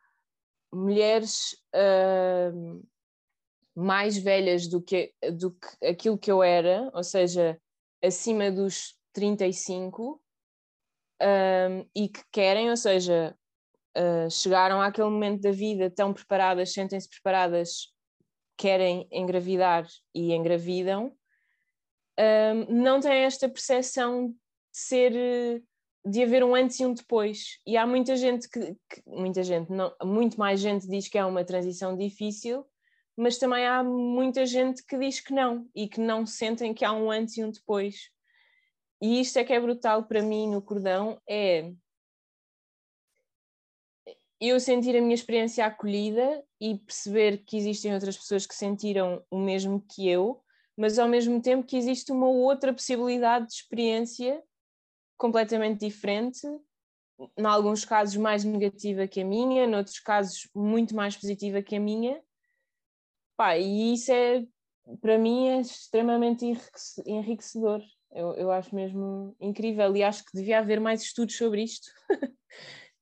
mulheres 0.70 1.52
uh, 1.74 2.86
mais 3.74 4.18
velhas 4.18 4.66
do 4.66 4.82
que, 4.82 5.14
do 5.32 5.52
que 5.52 5.86
aquilo 5.86 6.18
que 6.18 6.30
eu 6.30 6.42
era, 6.42 6.90
ou 6.92 7.02
seja, 7.02 7.58
acima 8.02 8.50
dos 8.50 8.96
35, 9.12 10.22
um, 11.20 11.86
e 11.94 12.08
que 12.08 12.22
querem, 12.30 12.70
ou 12.70 12.76
seja, 12.76 13.36
uh, 13.96 14.30
chegaram 14.30 14.80
àquele 14.80 15.08
momento 15.08 15.42
da 15.42 15.50
vida 15.50 15.90
tão 15.90 16.12
preparadas, 16.12 16.72
sentem-se 16.72 17.08
preparadas, 17.08 17.92
querem 18.56 19.08
engravidar 19.10 19.86
e 20.14 20.32
engravidam, 20.32 21.12
um, 22.18 22.82
não 22.82 23.00
têm 23.00 23.24
esta 23.24 23.48
percepção 23.48 24.28
de 24.28 24.36
ser 24.72 25.62
de 26.04 26.22
haver 26.22 26.42
um 26.42 26.54
antes 26.54 26.80
e 26.80 26.86
um 26.86 26.94
depois. 26.94 27.58
E 27.66 27.76
há 27.76 27.86
muita 27.86 28.16
gente 28.16 28.48
que, 28.48 28.74
que, 28.88 29.02
muita 29.06 29.42
gente, 29.42 29.70
não, 29.70 29.94
muito 30.02 30.38
mais 30.38 30.60
gente 30.60 30.88
diz 30.88 31.08
que 31.08 31.18
é 31.18 31.24
uma 31.24 31.44
transição 31.44 31.96
difícil, 31.96 32.64
mas 33.18 33.36
também 33.36 33.66
há 33.66 33.82
muita 33.82 34.46
gente 34.46 34.84
que 34.84 34.96
diz 34.96 35.18
que 35.18 35.32
não 35.32 35.68
e 35.74 35.88
que 35.88 36.00
não 36.00 36.24
sentem 36.24 36.72
que 36.72 36.84
há 36.84 36.92
um 36.92 37.10
antes 37.10 37.36
e 37.36 37.44
um 37.44 37.50
depois. 37.50 38.10
E 39.02 39.20
isto 39.20 39.38
é 39.38 39.44
que 39.44 39.52
é 39.52 39.60
brutal 39.60 40.04
para 40.04 40.22
mim 40.22 40.48
no 40.48 40.62
cordão, 40.62 41.20
é 41.28 41.72
eu 44.40 44.60
sentir 44.60 44.96
a 44.96 45.00
minha 45.00 45.16
experiência 45.16 45.66
acolhida 45.66 46.44
e 46.60 46.78
perceber 46.78 47.38
que 47.38 47.56
existem 47.56 47.92
outras 47.92 48.16
pessoas 48.16 48.46
que 48.46 48.54
sentiram 48.54 49.20
o 49.28 49.36
mesmo 49.36 49.84
que 49.90 50.08
eu, 50.08 50.40
mas 50.76 50.96
ao 50.96 51.08
mesmo 51.08 51.42
tempo 51.42 51.66
que 51.66 51.76
existe 51.76 52.12
uma 52.12 52.28
outra 52.28 52.72
possibilidade 52.72 53.48
de 53.48 53.54
experiência 53.54 54.40
completamente 55.16 55.80
diferente, 55.80 56.46
em 57.36 57.44
alguns 57.44 57.84
casos 57.84 58.14
mais 58.14 58.44
negativa 58.44 59.08
que 59.08 59.22
a 59.22 59.24
minha, 59.24 59.64
em 59.64 59.74
outros 59.74 59.98
casos 59.98 60.48
muito 60.54 60.94
mais 60.94 61.16
positiva 61.16 61.60
que 61.60 61.74
a 61.74 61.80
minha. 61.80 62.22
Pá, 63.38 63.56
e 63.56 63.94
isso 63.94 64.10
é, 64.10 64.44
para 65.00 65.16
mim, 65.16 65.46
é 65.46 65.60
extremamente 65.60 66.44
enriquecedor. 67.06 67.80
Eu, 68.10 68.34
eu 68.34 68.50
acho 68.50 68.74
mesmo 68.74 69.36
incrível 69.40 69.96
e 69.96 70.02
acho 70.02 70.24
que 70.24 70.36
devia 70.36 70.58
haver 70.58 70.80
mais 70.80 71.02
estudos 71.02 71.36
sobre 71.36 71.62
isto. 71.62 71.88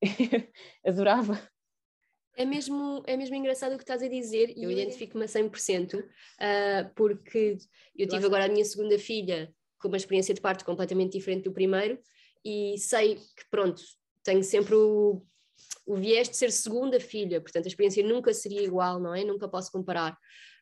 Adorava. 0.84 1.40
É 2.36 2.44
mesmo, 2.44 3.02
é 3.06 3.16
mesmo 3.16 3.34
engraçado 3.34 3.72
o 3.72 3.76
que 3.78 3.82
estás 3.82 4.02
a 4.02 4.08
dizer 4.08 4.52
e 4.54 4.64
eu 4.64 4.70
identifico-me 4.70 5.24
a 5.24 5.26
100%, 5.26 5.94
uh, 5.94 6.04
porque 6.94 7.56
eu 7.96 8.06
tive 8.06 8.26
agora 8.26 8.44
a 8.44 8.48
minha 8.48 8.64
segunda 8.66 8.98
filha 8.98 9.50
com 9.80 9.88
uma 9.88 9.96
experiência 9.96 10.34
de 10.34 10.42
parto 10.42 10.66
completamente 10.66 11.12
diferente 11.12 11.44
do 11.44 11.52
primeiro 11.52 11.98
e 12.44 12.76
sei 12.76 13.14
que, 13.14 13.48
pronto, 13.50 13.80
tenho 14.22 14.44
sempre 14.44 14.74
o, 14.74 15.24
o 15.86 15.96
viés 15.96 16.28
de 16.28 16.36
ser 16.36 16.50
segunda 16.50 16.98
filha, 16.98 17.40
portanto 17.40 17.66
a 17.66 17.68
experiência 17.68 18.02
nunca 18.06 18.34
seria 18.34 18.62
igual, 18.62 19.00
não 19.00 19.14
é? 19.14 19.24
Nunca 19.24 19.48
posso 19.48 19.70
comparar. 19.70 20.16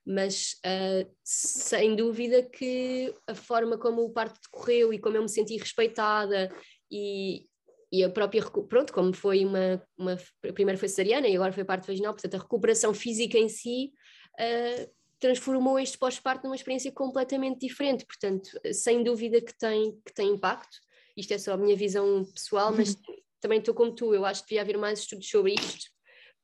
Mas 0.07 0.61
uh, 0.67 1.11
sem 1.23 1.97
dúvida 1.97 2.43
que 2.43 3.15
a 3.27 3.35
forma 3.35 3.79
como 3.79 4.03
o 4.03 4.11
parto 4.11 4.39
decorreu 4.43 4.93
e 4.93 4.99
como 4.99 5.17
eu 5.17 5.23
me 5.23 5.29
senti 5.29 5.57
respeitada 5.57 6.55
e, 6.91 7.47
e 7.91 8.05
a 8.05 8.11
própria, 8.11 8.45
pronto, 8.69 8.93
como 8.93 9.15
foi 9.15 9.45
uma, 9.47 9.83
uma 9.97 10.19
primeiro 10.53 10.79
foi 10.79 10.89
cesariana 10.89 11.27
e 11.27 11.35
agora 11.35 11.53
foi 11.53 11.65
parto 11.65 11.87
vaginal, 11.87 12.13
portanto 12.13 12.35
a 12.35 12.43
recuperação 12.43 12.93
física 12.93 13.39
em 13.39 13.49
si 13.49 13.93
uh, 14.39 14.93
transformou 15.19 15.79
este 15.79 15.97
pós-parto 15.97 16.45
numa 16.45 16.55
experiência 16.55 16.93
completamente 16.93 17.61
diferente, 17.61 18.05
portanto, 18.05 18.51
sem 18.75 19.03
dúvida 19.03 19.41
que 19.41 19.57
tem, 19.57 19.99
que 20.05 20.13
tem 20.13 20.29
impacto, 20.29 20.77
isto 21.17 21.33
é 21.33 21.39
só 21.39 21.55
a 21.55 21.57
minha 21.57 21.77
visão 21.77 22.25
pessoal, 22.25 22.73
mas 22.73 22.95
uhum. 22.95 23.14
Também 23.45 23.59
estou 23.59 23.75
como 23.75 23.95
tu, 23.95 24.15
eu 24.15 24.25
acho 24.25 24.41
que 24.43 24.49
devia 24.49 24.63
haver 24.63 24.79
mais 24.79 25.01
estudos 25.01 25.29
sobre 25.29 25.53
isto, 25.53 25.91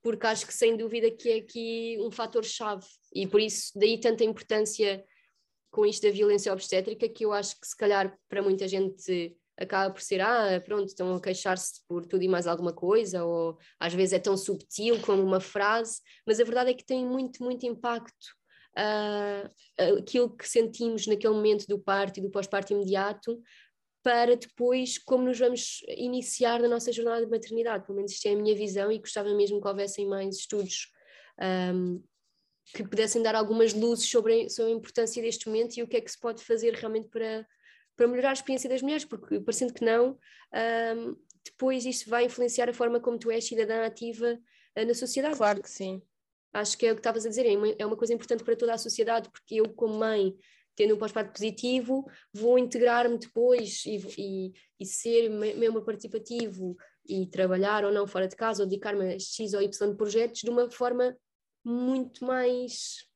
porque 0.02 0.26
acho 0.26 0.46
que 0.46 0.52
sem 0.52 0.76
dúvida 0.76 1.10
que 1.10 1.30
é 1.30 1.36
aqui 1.36 1.96
um 1.98 2.10
fator-chave, 2.10 2.84
e 3.14 3.26
por 3.26 3.40
isso 3.40 3.72
daí 3.74 3.98
tanta 3.98 4.22
importância 4.22 5.02
com 5.70 5.86
isto 5.86 6.02
da 6.02 6.12
violência 6.12 6.52
obstétrica, 6.52 7.08
que 7.08 7.24
eu 7.24 7.32
acho 7.32 7.58
que 7.58 7.66
se 7.66 7.74
calhar 7.74 8.14
para 8.28 8.42
muita 8.42 8.68
gente 8.68 9.34
acaba 9.58 9.90
por 9.90 10.02
ser, 10.02 10.20
ah, 10.20 10.60
pronto, 10.62 10.88
estão 10.88 11.14
a 11.14 11.20
queixar-se 11.22 11.80
por 11.88 12.04
tudo 12.04 12.22
e 12.22 12.28
mais 12.28 12.46
alguma 12.46 12.74
coisa, 12.74 13.24
ou 13.24 13.56
às 13.78 13.94
vezes 13.94 14.12
é 14.12 14.18
tão 14.18 14.36
subtil 14.36 15.00
como 15.00 15.22
uma 15.22 15.40
frase, 15.40 16.02
mas 16.26 16.38
a 16.38 16.44
verdade 16.44 16.70
é 16.70 16.74
que 16.74 16.84
tem 16.84 17.06
muito, 17.06 17.42
muito 17.42 17.64
impacto 17.64 18.26
uh, 18.76 19.96
aquilo 19.98 20.36
que 20.36 20.46
sentimos 20.46 21.06
naquele 21.06 21.32
momento 21.32 21.66
do 21.66 21.78
parto 21.78 22.18
e 22.18 22.22
do 22.22 22.30
pós-parto 22.30 22.74
imediato 22.74 23.40
para 24.02 24.36
depois 24.36 24.98
como 24.98 25.24
nos 25.24 25.38
vamos 25.38 25.82
iniciar 25.88 26.60
na 26.60 26.68
nossa 26.68 26.92
jornada 26.92 27.24
de 27.24 27.30
maternidade, 27.30 27.84
pelo 27.84 27.96
menos 27.96 28.12
isto 28.12 28.26
é 28.26 28.32
a 28.32 28.36
minha 28.36 28.54
visão 28.54 28.90
e 28.90 28.98
gostava 28.98 29.32
mesmo 29.34 29.60
que 29.60 29.68
houvessem 29.68 30.06
mais 30.06 30.36
estudos 30.36 30.90
um, 31.74 32.02
que 32.74 32.82
pudessem 32.84 33.22
dar 33.22 33.34
algumas 33.34 33.74
luzes 33.74 34.08
sobre, 34.08 34.48
sobre 34.48 34.72
a 34.72 34.76
importância 34.76 35.22
deste 35.22 35.48
momento 35.48 35.76
e 35.76 35.82
o 35.82 35.88
que 35.88 35.96
é 35.96 36.00
que 36.00 36.10
se 36.10 36.18
pode 36.18 36.42
fazer 36.42 36.74
realmente 36.74 37.08
para, 37.08 37.46
para 37.96 38.06
melhorar 38.06 38.30
a 38.30 38.34
experiência 38.34 38.70
das 38.70 38.80
mulheres, 38.80 39.04
porque 39.04 39.40
parecendo 39.40 39.74
que 39.74 39.84
não, 39.84 40.18
um, 40.96 41.16
depois 41.44 41.84
isto 41.84 42.08
vai 42.08 42.24
influenciar 42.24 42.68
a 42.68 42.74
forma 42.74 43.00
como 43.00 43.18
tu 43.18 43.30
és 43.30 43.44
cidadã 43.44 43.84
ativa 43.84 44.38
uh, 44.78 44.86
na 44.86 44.94
sociedade. 44.94 45.36
Claro 45.36 45.62
que 45.62 45.70
sim 45.70 46.02
acho 46.52 46.76
que 46.76 46.86
é 46.86 46.92
o 46.92 46.94
que 46.94 47.00
estavas 47.00 47.24
a 47.24 47.28
dizer, 47.28 47.46
é 47.46 47.56
uma, 47.56 47.68
é 47.78 47.86
uma 47.86 47.96
coisa 47.96 48.12
importante 48.12 48.44
para 48.44 48.56
toda 48.56 48.74
a 48.74 48.78
sociedade, 48.78 49.30
porque 49.30 49.56
eu, 49.56 49.68
como 49.74 49.98
mãe, 49.98 50.36
tendo 50.80 50.94
um 50.94 50.98
pós-parto 50.98 51.32
positivo, 51.34 52.10
vou 52.32 52.58
integrar-me 52.58 53.18
depois 53.18 53.84
e, 53.84 53.98
e, 54.16 54.52
e 54.80 54.86
ser 54.86 55.28
membro 55.28 55.84
participativo 55.84 56.74
e 57.06 57.26
trabalhar 57.26 57.84
ou 57.84 57.92
não 57.92 58.06
fora 58.06 58.26
de 58.26 58.34
casa, 58.34 58.62
ou 58.62 58.68
dedicar-me 58.68 59.14
a 59.14 59.18
X 59.18 59.52
ou 59.52 59.60
Y 59.60 59.94
projetos 59.94 60.40
de 60.40 60.48
uma 60.48 60.70
forma 60.70 61.14
muito 61.62 62.24
mais 62.24 63.06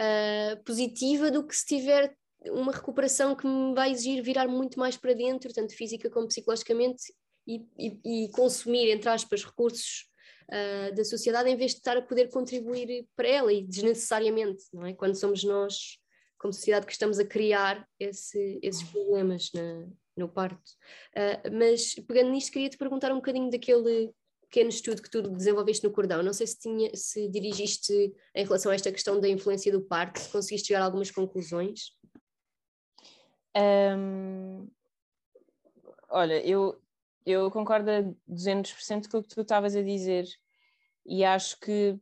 uh, 0.00 0.62
positiva 0.62 1.28
do 1.28 1.44
que 1.44 1.56
se 1.56 1.66
tiver 1.66 2.16
uma 2.50 2.70
recuperação 2.70 3.34
que 3.34 3.44
me 3.44 3.74
vai 3.74 3.90
exigir 3.90 4.22
virar 4.22 4.46
muito 4.46 4.78
mais 4.78 4.96
para 4.96 5.14
dentro, 5.14 5.52
tanto 5.52 5.74
física 5.74 6.08
como 6.08 6.28
psicologicamente, 6.28 7.12
e, 7.48 7.66
e, 7.76 8.26
e 8.26 8.30
consumir, 8.30 8.92
entre 8.92 9.08
aspas, 9.08 9.42
recursos 9.42 10.06
uh, 10.52 10.94
da 10.94 11.04
sociedade 11.04 11.50
em 11.50 11.56
vez 11.56 11.72
de 11.72 11.78
estar 11.78 11.96
a 11.96 12.02
poder 12.02 12.28
contribuir 12.28 13.08
para 13.16 13.26
ela 13.26 13.52
e 13.52 13.66
desnecessariamente, 13.66 14.62
não 14.72 14.86
é? 14.86 14.94
Quando 14.94 15.16
somos 15.16 15.42
nós, 15.42 15.98
como 16.38 16.52
sociedade, 16.52 16.86
que 16.86 16.92
estamos 16.92 17.18
a 17.18 17.24
criar 17.24 17.86
esse, 17.98 18.58
esses 18.62 18.82
problemas 18.84 19.50
na, 19.52 19.86
no 20.16 20.28
parto. 20.28 20.70
Uh, 21.16 21.56
mas 21.56 21.94
pegando 21.94 22.30
nisto, 22.30 22.52
queria 22.52 22.68
te 22.68 22.78
perguntar 22.78 23.12
um 23.12 23.16
bocadinho 23.16 23.50
daquele 23.50 24.12
pequeno 24.42 24.70
estudo 24.70 25.02
que 25.02 25.10
tu 25.10 25.22
desenvolveste 25.22 25.84
no 25.84 25.92
cordão. 25.92 26.22
Não 26.22 26.32
sei 26.32 26.46
se, 26.46 26.58
tinha, 26.58 26.90
se 26.94 27.28
dirigiste 27.28 27.92
em 28.34 28.44
relação 28.44 28.72
a 28.72 28.74
esta 28.74 28.90
questão 28.90 29.20
da 29.20 29.28
influência 29.28 29.70
do 29.70 29.82
parto, 29.82 30.18
se 30.18 30.30
conseguiste 30.30 30.68
chegar 30.68 30.80
a 30.80 30.84
algumas 30.84 31.10
conclusões. 31.10 31.92
Um, 33.56 34.68
olha, 36.08 36.44
eu, 36.46 36.80
eu 37.26 37.50
concordo 37.50 37.90
a 37.90 38.02
200% 38.30 39.08
com 39.10 39.18
o 39.18 39.22
que 39.22 39.34
tu 39.34 39.40
estavas 39.42 39.76
a 39.76 39.82
dizer 39.82 40.26
e 41.04 41.24
acho 41.24 41.58
que 41.60 41.98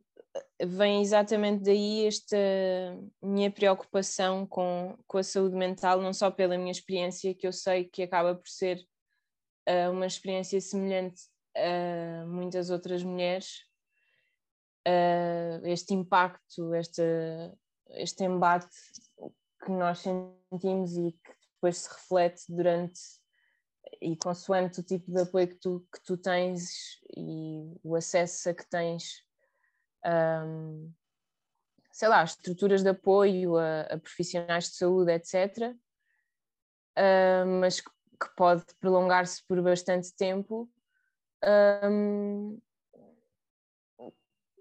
vem 0.65 1.01
exatamente 1.01 1.63
daí 1.63 2.05
esta 2.05 2.37
minha 3.21 3.51
preocupação 3.51 4.45
com, 4.45 4.97
com 5.07 5.17
a 5.17 5.23
saúde 5.23 5.55
mental, 5.55 6.01
não 6.01 6.13
só 6.13 6.31
pela 6.31 6.57
minha 6.57 6.71
experiência, 6.71 7.35
que 7.35 7.47
eu 7.47 7.53
sei 7.53 7.85
que 7.85 8.03
acaba 8.03 8.35
por 8.35 8.47
ser 8.47 8.77
uh, 9.67 9.91
uma 9.91 10.05
experiência 10.05 10.59
semelhante 10.61 11.21
a 11.55 12.25
muitas 12.25 12.69
outras 12.69 13.03
mulheres, 13.03 13.63
uh, 14.87 15.65
este 15.65 15.93
impacto, 15.93 16.73
este, 16.75 17.01
este 17.91 18.23
embate 18.23 18.75
que 19.63 19.71
nós 19.71 19.99
sentimos 19.99 20.95
e 20.97 21.11
que 21.11 21.33
depois 21.53 21.77
se 21.77 21.89
reflete 21.89 22.43
durante 22.49 22.99
e 24.01 24.15
consoante 24.17 24.79
o 24.79 24.83
tipo 24.83 25.11
de 25.11 25.21
apoio 25.21 25.47
que 25.47 25.55
tu, 25.55 25.87
que 25.91 26.03
tu 26.03 26.17
tens 26.17 26.99
e 27.15 27.79
o 27.83 27.95
acesso 27.95 28.49
a 28.49 28.53
que 28.53 28.67
tens, 28.69 29.23
um, 30.07 30.91
sei 31.91 32.07
lá, 32.07 32.23
estruturas 32.23 32.83
de 32.83 32.89
apoio 32.89 33.57
a, 33.57 33.81
a 33.81 33.97
profissionais 33.97 34.65
de 34.65 34.75
saúde, 34.75 35.11
etc., 35.11 35.75
mas 37.61 37.79
que, 37.79 37.89
pode 38.35 38.65
prolongar-se 38.79 39.43
por 39.47 39.61
bastante 39.61 40.11
tempo, 40.15 40.67
um, 42.19 42.59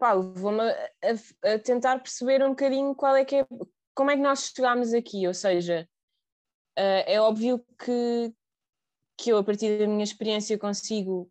levou-me 0.01 0.61
a, 0.61 0.91
a, 1.03 1.55
a, 1.55 1.59
tentar 1.59 1.99
perceber 2.01 2.45
um 2.45 2.51
bocadinho 2.51 2.95
qual 2.95 3.17
é 3.17 3.25
que 3.25 3.37
é, 3.37 3.47
como 3.95 4.11
é 4.11 4.17
que 4.17 4.23
nós 4.23 4.53
chegámos 4.55 4.93
aqui, 4.93 5.27
ou 5.27 5.33
seja, 5.33 5.89
uh, 6.79 7.03
é 7.07 7.19
óbvio 7.19 7.65
que, 7.79 8.35
que 9.17 9.31
eu, 9.31 9.39
a 9.39 9.45
partir 9.45 9.79
da 9.79 9.87
minha 9.87 10.05
experiência, 10.05 10.59
consigo 10.59 11.31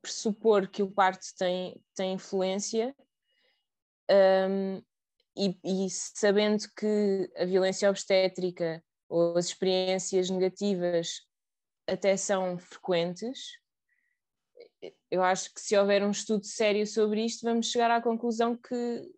pressupor 0.00 0.68
que 0.68 0.82
o 0.82 0.90
parto 0.90 1.26
tem, 1.36 1.80
tem 1.94 2.14
influência 2.14 2.94
um, 4.10 4.82
e, 5.36 5.58
e, 5.64 5.90
sabendo 5.90 6.64
que 6.76 7.30
a 7.36 7.44
violência 7.44 7.88
obstétrica 7.88 8.82
ou 9.08 9.36
as 9.36 9.46
experiências 9.46 10.28
negativas 10.28 11.22
até 11.86 12.16
são 12.16 12.58
frequentes, 12.58 13.58
eu 15.10 15.22
acho 15.22 15.52
que 15.54 15.60
se 15.60 15.76
houver 15.76 16.02
um 16.02 16.10
estudo 16.10 16.44
sério 16.44 16.86
sobre 16.86 17.24
isto, 17.24 17.44
vamos 17.44 17.70
chegar 17.70 17.90
à 17.90 18.02
conclusão 18.02 18.56
que 18.56 19.10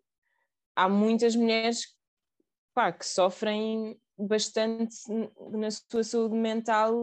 há 0.77 0.89
muitas 0.89 1.35
mulheres 1.35 1.95
pá, 2.75 2.93
que 2.93 3.07
sofrem 3.07 3.99
bastante 4.19 4.97
na 5.53 5.71
sua 5.71 6.05
saúde 6.05 6.37
mental 6.37 6.95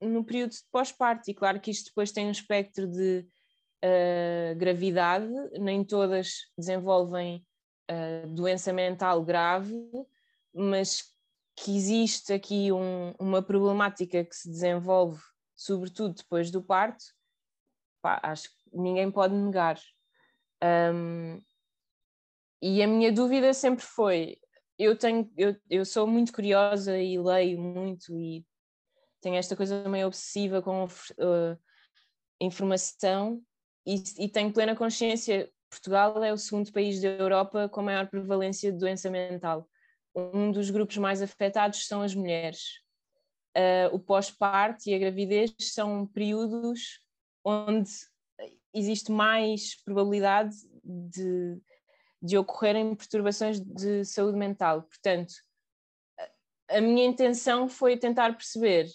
no 0.00 0.24
período 0.24 0.50
de 0.50 0.62
pós-parto. 0.70 1.30
E 1.30 1.34
claro 1.34 1.60
que 1.60 1.70
isto 1.70 1.86
depois 1.86 2.12
tem 2.12 2.26
um 2.26 2.32
espectro 2.32 2.86
de 2.86 3.26
uh, 3.84 4.56
gravidade, 4.56 5.28
nem 5.58 5.84
todas 5.84 6.50
desenvolvem 6.56 7.44
uh, 7.90 8.28
doença 8.28 8.72
mental 8.72 9.22
grave, 9.24 9.74
mas 10.54 11.02
que 11.56 11.76
existe 11.76 12.32
aqui 12.32 12.72
um, 12.72 13.12
uma 13.18 13.42
problemática 13.42 14.24
que 14.24 14.34
se 14.34 14.48
desenvolve, 14.48 15.20
sobretudo 15.54 16.14
depois 16.14 16.50
do 16.50 16.62
parto, 16.62 17.04
pá, 18.00 18.18
acho 18.22 18.48
que 18.48 18.76
ninguém 18.76 19.10
pode 19.10 19.34
negar. 19.34 19.78
Um, 20.62 21.40
e 22.62 22.82
a 22.82 22.86
minha 22.86 23.12
dúvida 23.12 23.52
sempre 23.52 23.84
foi: 23.84 24.38
eu 24.78 24.96
tenho, 24.96 25.30
eu, 25.36 25.56
eu 25.68 25.84
sou 25.84 26.06
muito 26.06 26.32
curiosa 26.32 26.98
e 26.98 27.18
leio 27.18 27.60
muito 27.60 28.18
e 28.18 28.44
tenho 29.20 29.36
esta 29.36 29.54
coisa 29.54 29.86
meio 29.88 30.06
obsessiva 30.06 30.62
com 30.62 30.84
uh, 30.84 31.58
informação 32.40 33.42
e, 33.86 34.28
tenho 34.28 34.52
plena 34.52 34.76
consciência. 34.76 35.50
Portugal 35.70 36.22
é 36.22 36.32
o 36.32 36.38
segundo 36.38 36.72
país 36.72 37.00
da 37.00 37.08
Europa 37.08 37.68
com 37.68 37.82
maior 37.82 38.08
prevalência 38.08 38.72
de 38.72 38.78
doença 38.78 39.08
mental. 39.08 39.68
Um 40.14 40.50
dos 40.50 40.70
grupos 40.70 40.96
mais 40.96 41.22
afetados 41.22 41.86
são 41.86 42.02
as 42.02 42.14
mulheres. 42.14 42.80
Uh, 43.56 43.94
o 43.94 43.98
pós-parto 43.98 44.88
e 44.88 44.94
a 44.94 44.98
gravidez 44.98 45.54
são 45.60 46.06
períodos 46.06 47.00
onde 47.44 47.90
existe 48.74 49.10
mais 49.10 49.80
probabilidade 49.82 50.56
de, 50.84 51.60
de 52.22 52.38
ocorrerem 52.38 52.94
perturbações 52.94 53.60
de 53.60 54.04
saúde 54.04 54.36
mental. 54.36 54.82
Portanto, 54.82 55.32
a 56.68 56.80
minha 56.80 57.06
intenção 57.06 57.68
foi 57.68 57.96
tentar 57.96 58.36
perceber 58.36 58.86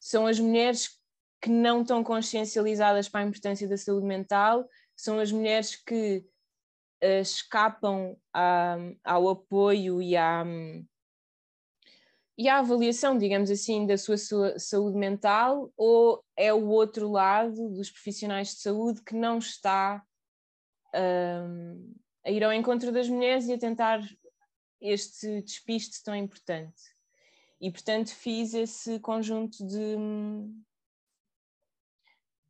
são 0.00 0.26
as 0.26 0.38
mulheres 0.38 0.97
que 1.40 1.50
não 1.50 1.82
estão 1.82 2.02
consciencializadas 2.02 3.08
para 3.08 3.20
a 3.20 3.26
importância 3.26 3.68
da 3.68 3.76
saúde 3.76 4.06
mental, 4.06 4.68
são 4.96 5.18
as 5.18 5.30
mulheres 5.30 5.76
que 5.76 6.24
uh, 7.02 7.20
escapam 7.20 8.16
a, 8.34 8.76
ao 9.04 9.28
apoio 9.28 10.02
e 10.02 10.16
à, 10.16 10.44
e 12.36 12.48
à 12.48 12.58
avaliação, 12.58 13.18
digamos 13.18 13.50
assim, 13.50 13.86
da 13.86 13.98
sua, 13.98 14.16
sua 14.16 14.58
saúde 14.58 14.96
mental, 14.96 15.72
ou 15.76 16.24
é 16.36 16.54
o 16.54 16.68
outro 16.68 17.10
lado 17.10 17.70
dos 17.70 17.90
profissionais 17.90 18.54
de 18.54 18.60
saúde 18.60 19.02
que 19.02 19.14
não 19.14 19.38
está 19.38 20.02
um, 20.94 21.94
a 22.24 22.30
ir 22.30 22.44
ao 22.44 22.52
encontro 22.52 22.92
das 22.92 23.08
mulheres 23.08 23.48
e 23.48 23.52
a 23.52 23.58
tentar 23.58 24.00
este 24.80 25.42
despiste 25.42 26.02
tão 26.04 26.14
importante. 26.14 26.80
E, 27.60 27.72
portanto, 27.72 28.14
fiz 28.14 28.54
esse 28.54 29.00
conjunto 29.00 29.66
de, 29.66 29.96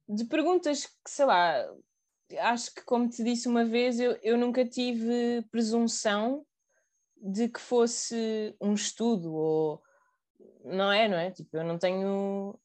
de 0.09 0.25
perguntas 0.25 0.87
que, 0.87 1.11
sei 1.11 1.27
lá, 1.27 1.69
acho 2.41 2.75
que, 2.75 2.83
como 2.85 3.09
te 3.09 3.23
disse 3.23 3.49
uma 3.49 3.65
vez, 3.65 4.01
eu, 4.01 4.19
eu 4.23 4.37
nunca 4.39 4.65
tive 4.65 5.43
presunção 5.51 6.45
de 7.17 7.49
que 7.49 7.61
fosse 7.61 8.55
um 8.61 8.75
estudo 8.75 9.33
ou 9.33 9.83
não 10.65 10.93
é, 10.93 11.09
não 11.09 11.17
é? 11.17 11.31
Tipo, 11.31 11.57
eu 11.57 11.65
não 11.65 11.79
tenho 11.79 12.59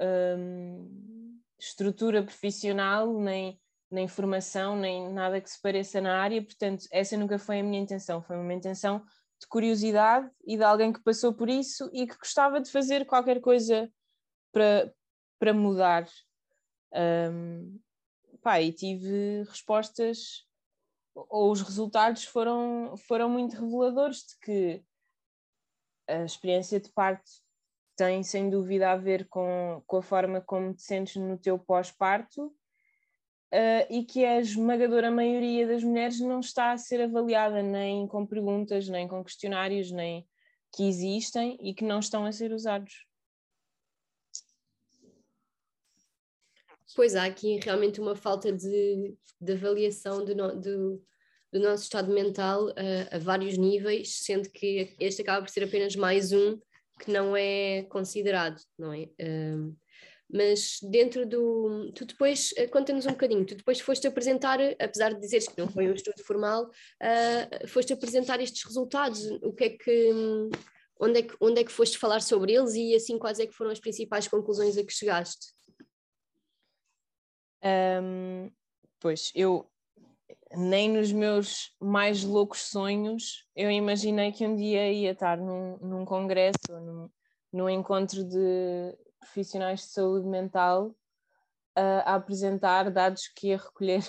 hum, 0.00 1.40
estrutura 1.58 2.22
profissional, 2.22 3.12
nem, 3.20 3.60
nem 3.90 4.08
formação, 4.08 4.76
nem 4.76 5.12
nada 5.12 5.40
que 5.40 5.50
se 5.50 5.60
pareça 5.60 6.00
na 6.00 6.20
área, 6.20 6.42
portanto, 6.42 6.86
essa 6.90 7.16
nunca 7.16 7.38
foi 7.38 7.60
a 7.60 7.62
minha 7.62 7.80
intenção, 7.80 8.22
foi 8.22 8.36
uma 8.36 8.54
intenção 8.54 9.04
de 9.40 9.46
curiosidade 9.48 10.30
e 10.46 10.56
de 10.56 10.62
alguém 10.62 10.92
que 10.92 11.02
passou 11.02 11.34
por 11.34 11.48
isso 11.48 11.90
e 11.92 12.06
que 12.06 12.16
gostava 12.16 12.60
de 12.60 12.70
fazer 12.70 13.04
qualquer 13.06 13.40
coisa 13.40 13.90
para, 14.52 14.92
para 15.38 15.52
mudar. 15.52 16.06
Um, 16.92 17.78
pá, 18.42 18.60
e 18.60 18.72
tive 18.72 19.42
respostas 19.48 20.46
ou 21.14 21.50
os 21.50 21.62
resultados 21.62 22.24
foram, 22.24 22.94
foram 22.96 23.28
muito 23.28 23.56
reveladores 23.56 24.18
de 24.18 24.38
que 24.40 24.84
a 26.06 26.24
experiência 26.24 26.78
de 26.78 26.90
parto 26.90 27.30
tem 27.96 28.22
sem 28.22 28.50
dúvida 28.50 28.92
a 28.92 28.96
ver 28.96 29.26
com, 29.28 29.82
com 29.86 29.96
a 29.96 30.02
forma 30.02 30.40
como 30.40 30.74
te 30.74 30.82
sentes 30.82 31.16
no 31.16 31.38
teu 31.38 31.58
pós-parto 31.58 32.46
uh, 32.46 33.86
e 33.88 34.04
que 34.04 34.24
a 34.24 34.38
esmagadora 34.38 35.10
maioria 35.10 35.66
das 35.66 35.82
mulheres 35.82 36.20
não 36.20 36.40
está 36.40 36.72
a 36.72 36.78
ser 36.78 37.00
avaliada 37.00 37.62
nem 37.62 38.06
com 38.06 38.26
perguntas, 38.26 38.88
nem 38.88 39.08
com 39.08 39.24
questionários, 39.24 39.90
nem 39.90 40.28
que 40.74 40.86
existem 40.86 41.56
e 41.60 41.72
que 41.72 41.84
não 41.84 42.00
estão 42.00 42.26
a 42.26 42.32
ser 42.32 42.52
usados. 42.52 43.05
Pois 46.94 47.16
há 47.16 47.24
aqui 47.24 47.58
realmente 47.62 48.00
uma 48.00 48.14
falta 48.14 48.52
de, 48.52 49.14
de 49.40 49.52
avaliação 49.52 50.24
do, 50.24 50.34
do, 50.34 51.02
do 51.52 51.60
nosso 51.60 51.84
estado 51.84 52.12
mental 52.12 52.68
a, 52.70 53.16
a 53.16 53.18
vários 53.18 53.56
níveis, 53.56 54.24
sendo 54.24 54.50
que 54.50 54.94
este 55.00 55.22
acaba 55.22 55.44
por 55.44 55.50
ser 55.50 55.64
apenas 55.64 55.96
mais 55.96 56.32
um 56.32 56.58
que 57.00 57.10
não 57.10 57.36
é 57.36 57.82
considerado, 57.84 58.60
não 58.78 58.92
é? 58.92 59.08
Um, 59.20 59.76
mas 60.28 60.78
dentro 60.82 61.24
do. 61.24 61.92
Tu 61.94 62.04
depois, 62.04 62.52
eh, 62.56 62.66
conta-nos 62.66 63.06
um 63.06 63.10
bocadinho, 63.10 63.46
tu 63.46 63.54
depois 63.54 63.78
foste 63.78 64.06
apresentar, 64.08 64.58
apesar 64.80 65.14
de 65.14 65.20
dizeres 65.20 65.46
que 65.46 65.58
não 65.58 65.68
foi 65.68 65.88
um 65.88 65.94
estudo 65.94 66.20
formal, 66.24 66.64
uh, 66.64 67.68
foste 67.68 67.92
apresentar 67.92 68.40
estes 68.40 68.64
resultados, 68.64 69.24
o 69.42 69.52
que 69.52 69.64
é 69.64 69.70
que. 69.70 70.10
Onde 70.98 71.18
é, 71.18 71.22
que, 71.22 71.36
onde 71.42 71.60
é 71.60 71.64
que 71.64 71.70
foste 71.70 71.98
falar 71.98 72.22
sobre 72.22 72.54
eles 72.54 72.72
e 72.72 72.94
assim 72.94 73.18
quais 73.18 73.38
é 73.38 73.46
que 73.46 73.52
foram 73.52 73.70
as 73.70 73.78
principais 73.78 74.26
conclusões 74.26 74.78
a 74.78 74.82
que 74.82 74.90
chegaste? 74.90 75.48
Um, 77.64 78.50
pois, 79.00 79.32
eu 79.34 79.68
nem 80.54 80.90
nos 80.90 81.12
meus 81.12 81.74
mais 81.80 82.22
loucos 82.22 82.62
sonhos 82.62 83.46
eu 83.54 83.70
imaginei 83.70 84.32
que 84.32 84.46
um 84.46 84.54
dia 84.54 84.90
ia 84.92 85.12
estar 85.12 85.36
num, 85.36 85.76
num 85.78 86.04
congresso, 86.04 86.56
num, 86.70 87.10
num 87.52 87.68
encontro 87.68 88.24
de 88.24 88.96
profissionais 89.18 89.80
de 89.80 89.86
saúde 89.86 90.26
mental 90.26 90.88
uh, 91.76 92.02
a 92.04 92.14
apresentar 92.14 92.90
dados 92.90 93.28
que 93.28 93.48
ia 93.48 93.56
recolher 93.56 94.02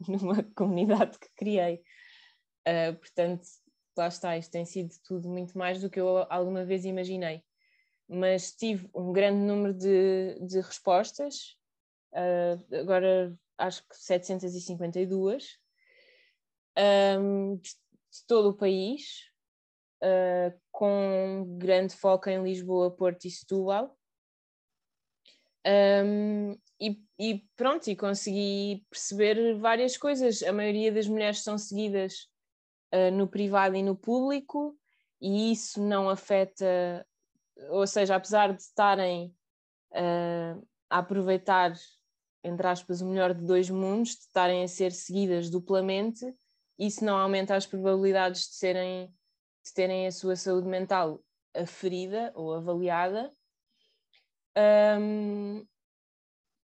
numa 0.08 0.42
comunidade 0.54 1.18
que 1.18 1.28
criei. 1.36 1.82
Uh, 2.66 2.94
portanto, 2.98 3.42
lá 3.96 4.08
está, 4.08 4.36
isto 4.38 4.50
tem 4.50 4.64
sido 4.64 4.94
tudo 5.04 5.28
muito 5.28 5.56
mais 5.56 5.80
do 5.80 5.90
que 5.90 6.00
eu 6.00 6.26
alguma 6.30 6.64
vez 6.64 6.84
imaginei. 6.84 7.42
Mas 8.08 8.52
tive 8.52 8.88
um 8.94 9.12
grande 9.12 9.40
número 9.40 9.74
de, 9.74 10.38
de 10.46 10.60
respostas, 10.60 11.57
uh, 12.12 12.76
agora 12.76 13.36
acho 13.58 13.82
que 13.88 13.96
752, 13.96 15.58
um, 17.18 17.56
de, 17.56 17.70
de, 17.70 18.26
todo 18.26 18.50
o 18.50 18.56
país, 18.56 19.24
uh, 20.02 20.58
com 20.70 21.56
grande 21.58 21.94
foco 21.94 22.30
em 22.30 22.42
Lisboa, 22.42 22.90
Porto 22.90 23.24
e 23.24 23.30
Setúbal. 23.30 23.96
Um, 25.66 26.52
e, 26.80 27.02
e, 27.18 27.44
pronto, 27.56 27.88
e 27.88 27.96
consegui 27.96 28.86
perceber 28.88 29.58
várias 29.58 29.96
coisas. 29.96 30.42
A 30.42 30.52
maioria 30.52 30.92
das 30.92 31.08
mulheres 31.08 31.42
são 31.42 31.58
seguidas 31.58 32.28
uh, 32.94 33.10
no 33.12 33.26
privado 33.26 33.74
e 33.74 33.82
no 33.82 33.96
público, 33.96 34.78
e 35.20 35.52
isso 35.52 35.82
não 35.82 36.08
afeta, 36.08 37.04
ou 37.70 37.86
seja, 37.86 38.14
apesar 38.14 38.54
de 38.54 38.62
estarem 38.62 39.34
uh, 39.90 40.66
a 40.88 40.98
aproveitar 40.98 41.72
entre 42.42 42.66
aspas, 42.66 43.00
o 43.00 43.06
melhor 43.06 43.34
de 43.34 43.44
dois 43.44 43.68
mundos, 43.68 44.10
de 44.10 44.22
estarem 44.22 44.62
a 44.62 44.68
ser 44.68 44.92
seguidas 44.92 45.50
duplamente, 45.50 46.24
isso 46.78 47.04
não 47.04 47.16
aumenta 47.16 47.56
as 47.56 47.66
probabilidades 47.66 48.42
de, 48.48 48.54
serem, 48.54 49.06
de 49.64 49.74
terem 49.74 50.06
a 50.06 50.12
sua 50.12 50.36
saúde 50.36 50.68
mental 50.68 51.22
aferida 51.54 52.32
ou 52.34 52.54
avaliada. 52.54 53.32
Um, 54.56 55.66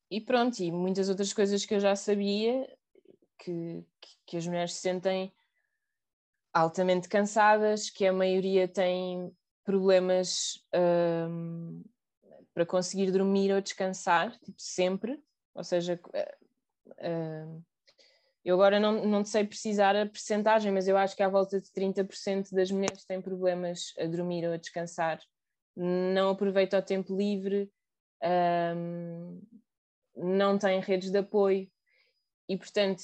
e 0.10 0.22
pronto, 0.22 0.60
e 0.60 0.72
muitas 0.72 1.10
outras 1.10 1.34
coisas 1.34 1.66
que 1.66 1.74
eu 1.74 1.80
já 1.80 1.96
sabia, 1.96 2.68
que, 3.40 3.84
que 4.26 4.38
as 4.38 4.46
mulheres 4.46 4.74
se 4.74 4.82
sentem 4.82 5.34
altamente 6.54 7.10
cansadas, 7.10 7.90
que 7.90 8.06
a 8.06 8.14
maioria 8.14 8.68
tem 8.68 9.36
problemas 9.64 10.64
um, 10.74 11.84
para 12.54 12.66
conseguir 12.66 13.12
dormir 13.12 13.52
ou 13.52 13.60
descansar, 13.60 14.32
tipo, 14.40 14.62
sempre, 14.62 15.22
ou 15.56 15.64
seja, 15.64 16.00
uh, 16.06 17.64
eu 18.44 18.54
agora 18.54 18.80
não, 18.80 19.06
não 19.06 19.26
sei 19.26 19.44
precisar 19.44 19.96
a 19.96 20.06
percentagem, 20.06 20.72
mas 20.72 20.88
eu 20.88 20.96
acho 20.98 21.16
que 21.16 21.24
à 21.24 21.30
volta 21.30 21.60
de 21.60 21.68
30% 21.72 22.52
das 22.52 22.70
mulheres 22.70 23.06
têm 23.06 23.20
problemas 23.20 23.94
a 23.98 24.06
dormir 24.06 24.46
ou 24.46 24.54
a 24.54 24.58
descansar, 24.58 25.20
não 25.76 26.30
aproveitam 26.30 26.80
o 26.80 26.84
tempo 26.84 27.16
livre, 27.18 27.72
um, 28.78 29.42
não 30.16 30.60
têm 30.60 30.80
redes 30.80 31.10
de 31.10 31.18
apoio. 31.18 31.70
E, 32.48 32.56
portanto, 32.56 33.04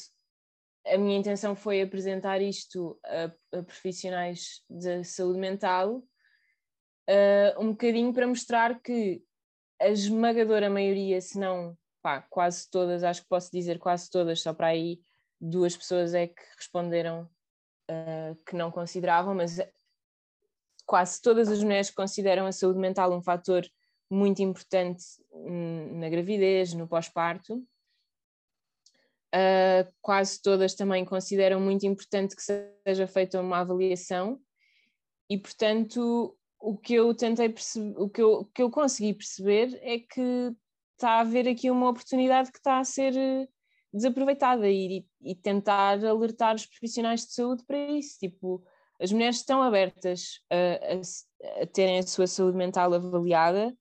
a 0.85 0.97
minha 0.97 1.17
intenção 1.17 1.55
foi 1.55 1.81
apresentar 1.81 2.41
isto 2.41 2.99
a, 3.03 3.57
a 3.57 3.63
profissionais 3.63 4.63
de 4.69 5.03
saúde 5.03 5.39
mental, 5.39 6.03
uh, 7.09 7.59
um 7.59 7.71
bocadinho 7.71 8.13
para 8.13 8.27
mostrar 8.27 8.79
que 8.79 9.23
a 9.79 9.89
esmagadora 9.89 10.69
maioria, 10.69 11.19
se 11.19 11.39
não 11.39 11.75
pá, 12.01 12.21
quase 12.29 12.69
todas, 12.69 13.03
acho 13.03 13.21
que 13.21 13.29
posso 13.29 13.51
dizer 13.51 13.79
quase 13.79 14.09
todas, 14.09 14.41
só 14.41 14.53
para 14.53 14.67
aí 14.67 15.01
duas 15.39 15.75
pessoas 15.75 16.13
é 16.13 16.27
que 16.27 16.41
responderam 16.57 17.29
uh, 17.89 18.35
que 18.45 18.55
não 18.55 18.71
consideravam, 18.71 19.35
mas 19.35 19.59
quase 20.85 21.21
todas 21.21 21.49
as 21.49 21.63
mulheres 21.63 21.89
consideram 21.89 22.45
a 22.45 22.51
saúde 22.51 22.79
mental 22.79 23.13
um 23.13 23.21
fator 23.21 23.65
muito 24.09 24.41
importante 24.41 25.03
hum, 25.31 25.99
na 25.99 26.09
gravidez, 26.09 26.73
no 26.73 26.87
pós-parto. 26.87 27.65
Uh, 29.33 29.87
quase 30.01 30.41
todas 30.41 30.75
também 30.75 31.05
consideram 31.05 31.61
muito 31.61 31.85
importante 31.85 32.35
que 32.35 32.41
seja 32.41 33.07
feita 33.07 33.39
uma 33.39 33.59
avaliação 33.59 34.41
e, 35.29 35.37
portanto, 35.37 36.37
o 36.59 36.77
que 36.77 36.95
eu 36.95 37.15
tentei 37.15 37.47
perceber, 37.47 37.97
o 37.97 38.09
que 38.09 38.21
eu, 38.21 38.31
o 38.33 38.45
que 38.45 38.61
eu 38.61 38.69
consegui 38.69 39.13
perceber 39.13 39.79
é 39.81 39.99
que 39.99 40.53
está 41.01 41.13
a 41.13 41.19
haver 41.21 41.47
aqui 41.47 41.71
uma 41.71 41.89
oportunidade 41.89 42.51
que 42.51 42.59
está 42.59 42.77
a 42.77 42.83
ser 42.83 43.17
eh, 43.17 43.47
desaproveitada 43.91 44.69
e, 44.69 45.03
e 45.21 45.35
tentar 45.35 46.03
alertar 46.05 46.55
os 46.55 46.65
profissionais 46.65 47.25
de 47.25 47.33
saúde 47.33 47.63
para 47.65 47.77
isso. 47.77 48.19
Tipo, 48.19 48.63
as 48.99 49.11
mulheres 49.11 49.37
estão 49.37 49.63
abertas 49.63 50.39
a, 50.51 51.59
a, 51.59 51.63
a 51.63 51.65
terem 51.65 51.97
a 51.97 52.03
sua 52.03 52.27
saúde 52.27 52.55
mental 52.55 52.93
avaliada 52.93 53.75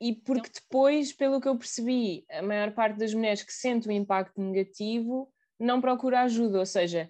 e 0.00 0.14
porque 0.14 0.48
depois, 0.48 1.12
pelo 1.12 1.40
que 1.40 1.48
eu 1.48 1.58
percebi, 1.58 2.24
a 2.30 2.42
maior 2.42 2.72
parte 2.72 2.98
das 2.98 3.12
mulheres 3.12 3.42
que 3.42 3.52
sente 3.52 3.86
o 3.86 3.92
impacto 3.92 4.40
negativo 4.40 5.30
não 5.60 5.80
procura 5.80 6.22
ajuda, 6.22 6.58
ou 6.58 6.66
seja, 6.66 7.08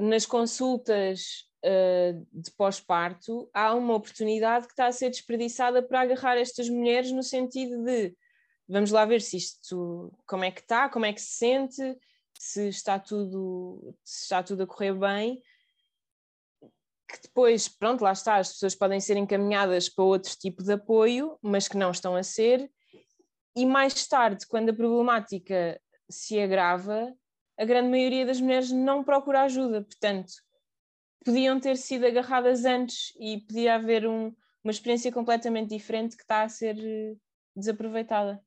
nas 0.00 0.24
consultas 0.24 1.48
uh, 1.64 2.26
de 2.32 2.50
pós-parto 2.52 3.50
há 3.52 3.74
uma 3.74 3.94
oportunidade 3.94 4.66
que 4.66 4.72
está 4.72 4.86
a 4.86 4.92
ser 4.92 5.10
desperdiçada 5.10 5.82
para 5.82 6.00
agarrar 6.00 6.38
estas 6.38 6.68
mulheres 6.68 7.10
no 7.12 7.22
sentido 7.22 7.84
de 7.84 8.14
vamos 8.68 8.90
lá 8.90 9.04
ver 9.04 9.20
se 9.20 9.36
isto 9.36 10.12
como 10.26 10.44
é 10.44 10.50
que 10.50 10.60
está, 10.60 10.88
como 10.88 11.06
é 11.06 11.12
que 11.12 11.20
se 11.20 11.38
sente, 11.38 11.98
se 12.38 12.68
está 12.68 12.98
tudo, 12.98 13.96
se 14.04 14.22
está 14.24 14.42
tudo 14.42 14.62
a 14.62 14.66
correr 14.66 14.94
bem, 14.94 15.42
que 17.08 17.22
depois, 17.22 17.68
pronto, 17.68 18.02
lá 18.02 18.12
está, 18.12 18.36
as 18.36 18.52
pessoas 18.52 18.74
podem 18.74 19.00
ser 19.00 19.16
encaminhadas 19.16 19.88
para 19.88 20.04
outro 20.04 20.36
tipo 20.38 20.62
de 20.62 20.72
apoio, 20.72 21.38
mas 21.40 21.66
que 21.66 21.76
não 21.76 21.90
estão 21.90 22.14
a 22.14 22.22
ser, 22.22 22.70
e 23.56 23.64
mais 23.64 24.06
tarde, 24.06 24.46
quando 24.46 24.70
a 24.70 24.74
problemática 24.74 25.80
se 26.08 26.38
agrava, 26.38 27.12
a 27.58 27.64
grande 27.64 27.88
maioria 27.88 28.24
das 28.24 28.40
mulheres 28.40 28.70
não 28.70 29.02
procura 29.02 29.42
ajuda, 29.42 29.82
portanto, 29.82 30.32
podiam 31.24 31.58
ter 31.58 31.76
sido 31.76 32.06
agarradas 32.06 32.64
antes 32.64 33.12
e 33.18 33.40
podia 33.40 33.74
haver 33.74 34.06
um, 34.06 34.32
uma 34.62 34.70
experiência 34.70 35.10
completamente 35.10 35.70
diferente 35.70 36.16
que 36.16 36.22
está 36.22 36.42
a 36.42 36.48
ser 36.48 36.78
eh, 36.78 37.16
desaproveitada. 37.56 38.40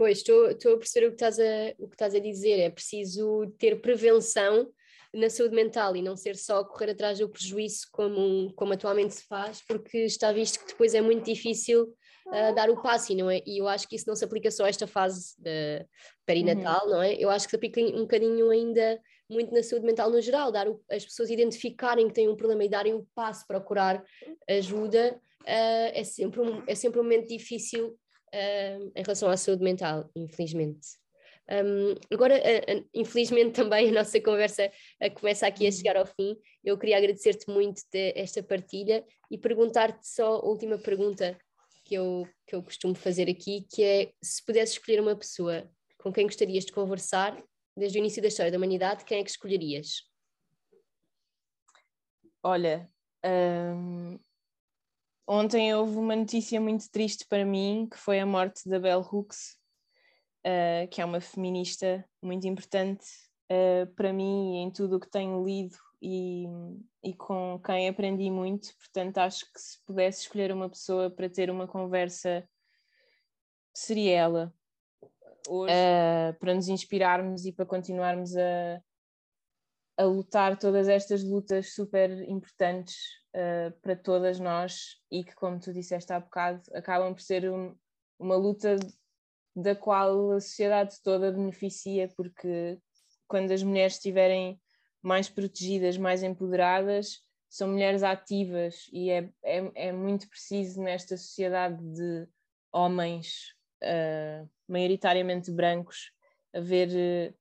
Pois, 0.00 0.16
estou, 0.16 0.50
estou 0.50 0.76
a 0.76 0.78
perceber 0.78 1.08
o 1.08 1.10
que, 1.10 1.16
estás 1.16 1.38
a, 1.38 1.74
o 1.78 1.86
que 1.86 1.94
estás 1.94 2.14
a 2.14 2.18
dizer. 2.18 2.58
É 2.58 2.70
preciso 2.70 3.54
ter 3.58 3.82
prevenção 3.82 4.72
na 5.12 5.28
saúde 5.28 5.54
mental 5.54 5.94
e 5.94 6.00
não 6.00 6.16
ser 6.16 6.36
só 6.36 6.64
correr 6.64 6.92
atrás 6.92 7.18
do 7.18 7.28
prejuízo 7.28 7.86
como, 7.92 8.50
como 8.54 8.72
atualmente 8.72 9.12
se 9.12 9.24
faz, 9.24 9.60
porque 9.60 9.98
está 9.98 10.32
visto 10.32 10.58
que 10.58 10.68
depois 10.68 10.94
é 10.94 11.02
muito 11.02 11.26
difícil 11.26 11.82
uh, 12.28 12.54
dar 12.54 12.70
o 12.70 12.80
passo 12.80 13.12
e, 13.12 13.14
não 13.14 13.30
é, 13.30 13.42
e 13.44 13.60
eu 13.60 13.68
acho 13.68 13.86
que 13.86 13.94
isso 13.94 14.06
não 14.08 14.16
se 14.16 14.24
aplica 14.24 14.50
só 14.50 14.64
a 14.64 14.70
esta 14.70 14.86
fase 14.86 15.34
de 15.36 15.84
perinatal, 16.24 16.86
uhum. 16.86 16.92
não 16.92 17.02
é? 17.02 17.12
Eu 17.16 17.28
acho 17.28 17.44
que 17.44 17.50
se 17.50 17.56
aplica 17.56 17.82
um 17.82 18.00
bocadinho 18.00 18.48
ainda 18.48 18.98
muito 19.28 19.52
na 19.52 19.62
saúde 19.62 19.84
mental 19.84 20.08
no 20.08 20.22
geral, 20.22 20.50
dar 20.50 20.66
o, 20.66 20.80
as 20.90 21.04
pessoas 21.04 21.28
identificarem 21.28 22.08
que 22.08 22.14
têm 22.14 22.26
um 22.26 22.36
problema 22.36 22.64
e 22.64 22.70
darem 22.70 22.94
o 22.94 23.06
passo 23.14 23.46
para 23.46 23.60
procurar 23.60 24.02
ajuda 24.48 25.20
uh, 25.42 25.90
é, 25.92 26.02
sempre 26.04 26.40
um, 26.40 26.62
é 26.66 26.74
sempre 26.74 26.98
um 27.00 27.02
momento 27.02 27.28
difícil 27.28 27.98
uh, 28.34 28.92
em 28.94 29.02
relação 29.02 29.28
à 29.30 29.36
saúde 29.36 29.62
mental, 29.62 30.10
infelizmente. 30.14 30.88
Um, 31.50 31.94
agora, 32.14 32.36
uh, 32.36 32.88
infelizmente, 32.94 33.54
também 33.60 33.88
a 33.88 33.92
nossa 33.92 34.20
conversa 34.20 34.70
começa 35.14 35.46
aqui 35.46 35.64
a 35.64 35.66
uhum. 35.66 35.72
chegar 35.72 35.96
ao 35.96 36.06
fim. 36.06 36.36
Eu 36.64 36.78
queria 36.78 36.96
agradecer-te 36.96 37.50
muito 37.50 37.82
esta 37.94 38.42
partilha 38.42 39.04
e 39.30 39.36
perguntar-te 39.36 40.06
só 40.06 40.36
a 40.36 40.46
última 40.46 40.78
pergunta 40.78 41.36
que 41.84 41.94
eu, 41.94 42.28
que 42.46 42.54
eu 42.54 42.62
costumo 42.62 42.94
fazer 42.94 43.28
aqui, 43.28 43.66
que 43.68 43.82
é 43.82 44.12
se 44.22 44.44
pudesses 44.44 44.76
escolher 44.76 45.00
uma 45.00 45.16
pessoa 45.16 45.68
com 45.98 46.12
quem 46.12 46.24
gostarias 46.24 46.64
de 46.64 46.72
conversar 46.72 47.42
desde 47.76 47.98
o 47.98 48.00
início 48.00 48.22
da 48.22 48.28
história 48.28 48.50
da 48.52 48.58
humanidade, 48.58 49.04
quem 49.04 49.18
é 49.18 49.24
que 49.24 49.30
escolherias? 49.30 50.08
Olha, 52.42 52.90
Ontem 55.32 55.72
houve 55.72 55.96
uma 55.96 56.16
notícia 56.16 56.60
muito 56.60 56.90
triste 56.90 57.24
para 57.24 57.44
mim, 57.44 57.86
que 57.88 57.96
foi 57.96 58.18
a 58.18 58.26
morte 58.26 58.68
da 58.68 58.80
Bell 58.80 58.98
Hooks, 58.98 59.56
uh, 60.44 60.88
que 60.90 61.00
é 61.00 61.04
uma 61.04 61.20
feminista 61.20 62.04
muito 62.20 62.48
importante 62.48 63.06
uh, 63.48 63.86
para 63.94 64.12
mim 64.12 64.56
e 64.56 64.56
em 64.56 64.72
tudo 64.72 64.96
o 64.96 65.00
que 65.00 65.08
tenho 65.08 65.46
lido 65.46 65.76
e, 66.02 66.46
e 67.04 67.14
com 67.14 67.60
quem 67.64 67.88
aprendi 67.88 68.28
muito. 68.28 68.76
Portanto, 68.76 69.18
acho 69.18 69.44
que 69.52 69.60
se 69.60 69.78
pudesse 69.86 70.22
escolher 70.22 70.50
uma 70.50 70.68
pessoa 70.68 71.08
para 71.08 71.30
ter 71.30 71.48
uma 71.48 71.68
conversa, 71.68 72.44
seria 73.72 74.16
ela. 74.16 74.54
Hoje. 75.48 75.72
Uh, 75.72 76.36
para 76.40 76.54
nos 76.54 76.66
inspirarmos 76.66 77.46
e 77.46 77.52
para 77.52 77.64
continuarmos 77.64 78.36
a, 78.36 78.82
a 79.96 80.04
lutar 80.06 80.58
todas 80.58 80.88
estas 80.88 81.22
lutas 81.22 81.72
super 81.72 82.10
importantes 82.28 83.19
uh, 83.34 83.70
para 83.80 83.96
todas 83.96 84.38
nós 84.38 84.96
e 85.10 85.24
que, 85.24 85.34
como 85.34 85.58
tu 85.58 85.72
disseste 85.72 86.12
há 86.12 86.20
bocado, 86.20 86.62
acabam 86.74 87.14
por 87.14 87.22
ser 87.22 87.50
um, 87.50 87.74
uma 88.18 88.36
luta 88.36 88.76
da 89.54 89.74
qual 89.74 90.32
a 90.32 90.40
sociedade 90.40 90.96
toda 91.02 91.32
beneficia, 91.32 92.08
porque 92.16 92.78
quando 93.26 93.52
as 93.52 93.62
mulheres 93.62 93.94
estiverem 93.94 94.60
mais 95.02 95.28
protegidas, 95.28 95.96
mais 95.96 96.22
empoderadas, 96.22 97.22
são 97.48 97.68
mulheres 97.68 98.02
ativas 98.02 98.88
e 98.92 99.10
é, 99.10 99.28
é, 99.42 99.88
é 99.88 99.92
muito 99.92 100.28
preciso 100.28 100.80
nesta 100.82 101.16
sociedade 101.16 101.82
de 101.82 102.28
homens 102.72 103.54
uh, 103.82 104.48
maioritariamente 104.68 105.50
brancos 105.50 106.12
haver 106.52 107.34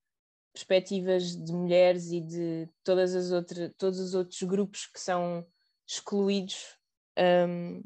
perspectivas 0.51 1.35
de 1.35 1.53
mulheres 1.53 2.11
e 2.11 2.21
de 2.21 2.69
todas 2.83 3.13
as 3.13 3.45
todos 3.77 3.99
os 3.99 4.13
outros 4.15 4.41
grupos 4.43 4.87
que 4.87 4.99
são 4.99 5.45
excluídos 5.89 6.77
um, 7.17 7.81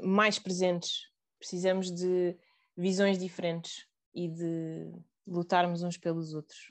mais 0.00 0.38
presentes. 0.38 1.08
Precisamos 1.38 1.90
de 1.90 2.36
visões 2.76 3.18
diferentes 3.18 3.88
e 4.14 4.28
de 4.28 4.92
lutarmos 5.26 5.82
uns 5.82 5.96
pelos 5.96 6.32
outros. 6.32 6.70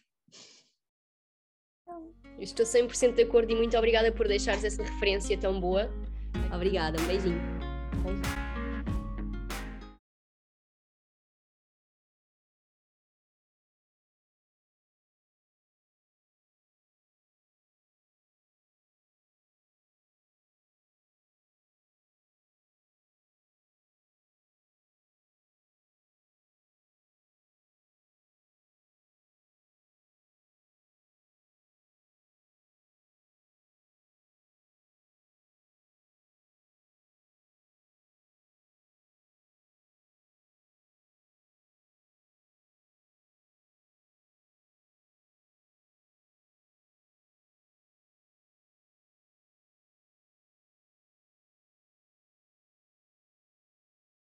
estou 2.40 2.66
100% 2.66 3.14
de 3.14 3.24
acordo 3.24 3.52
e 3.52 3.56
muito 3.56 3.78
obrigada 3.78 4.12
por 4.12 4.28
deixares 4.28 4.64
essa 4.64 4.82
referência 4.82 5.38
tão 5.38 5.60
boa. 5.60 5.90
Obrigada, 6.54 7.00
um 7.02 7.08
beijinho. 7.08 7.42
beijinho. 8.04 8.51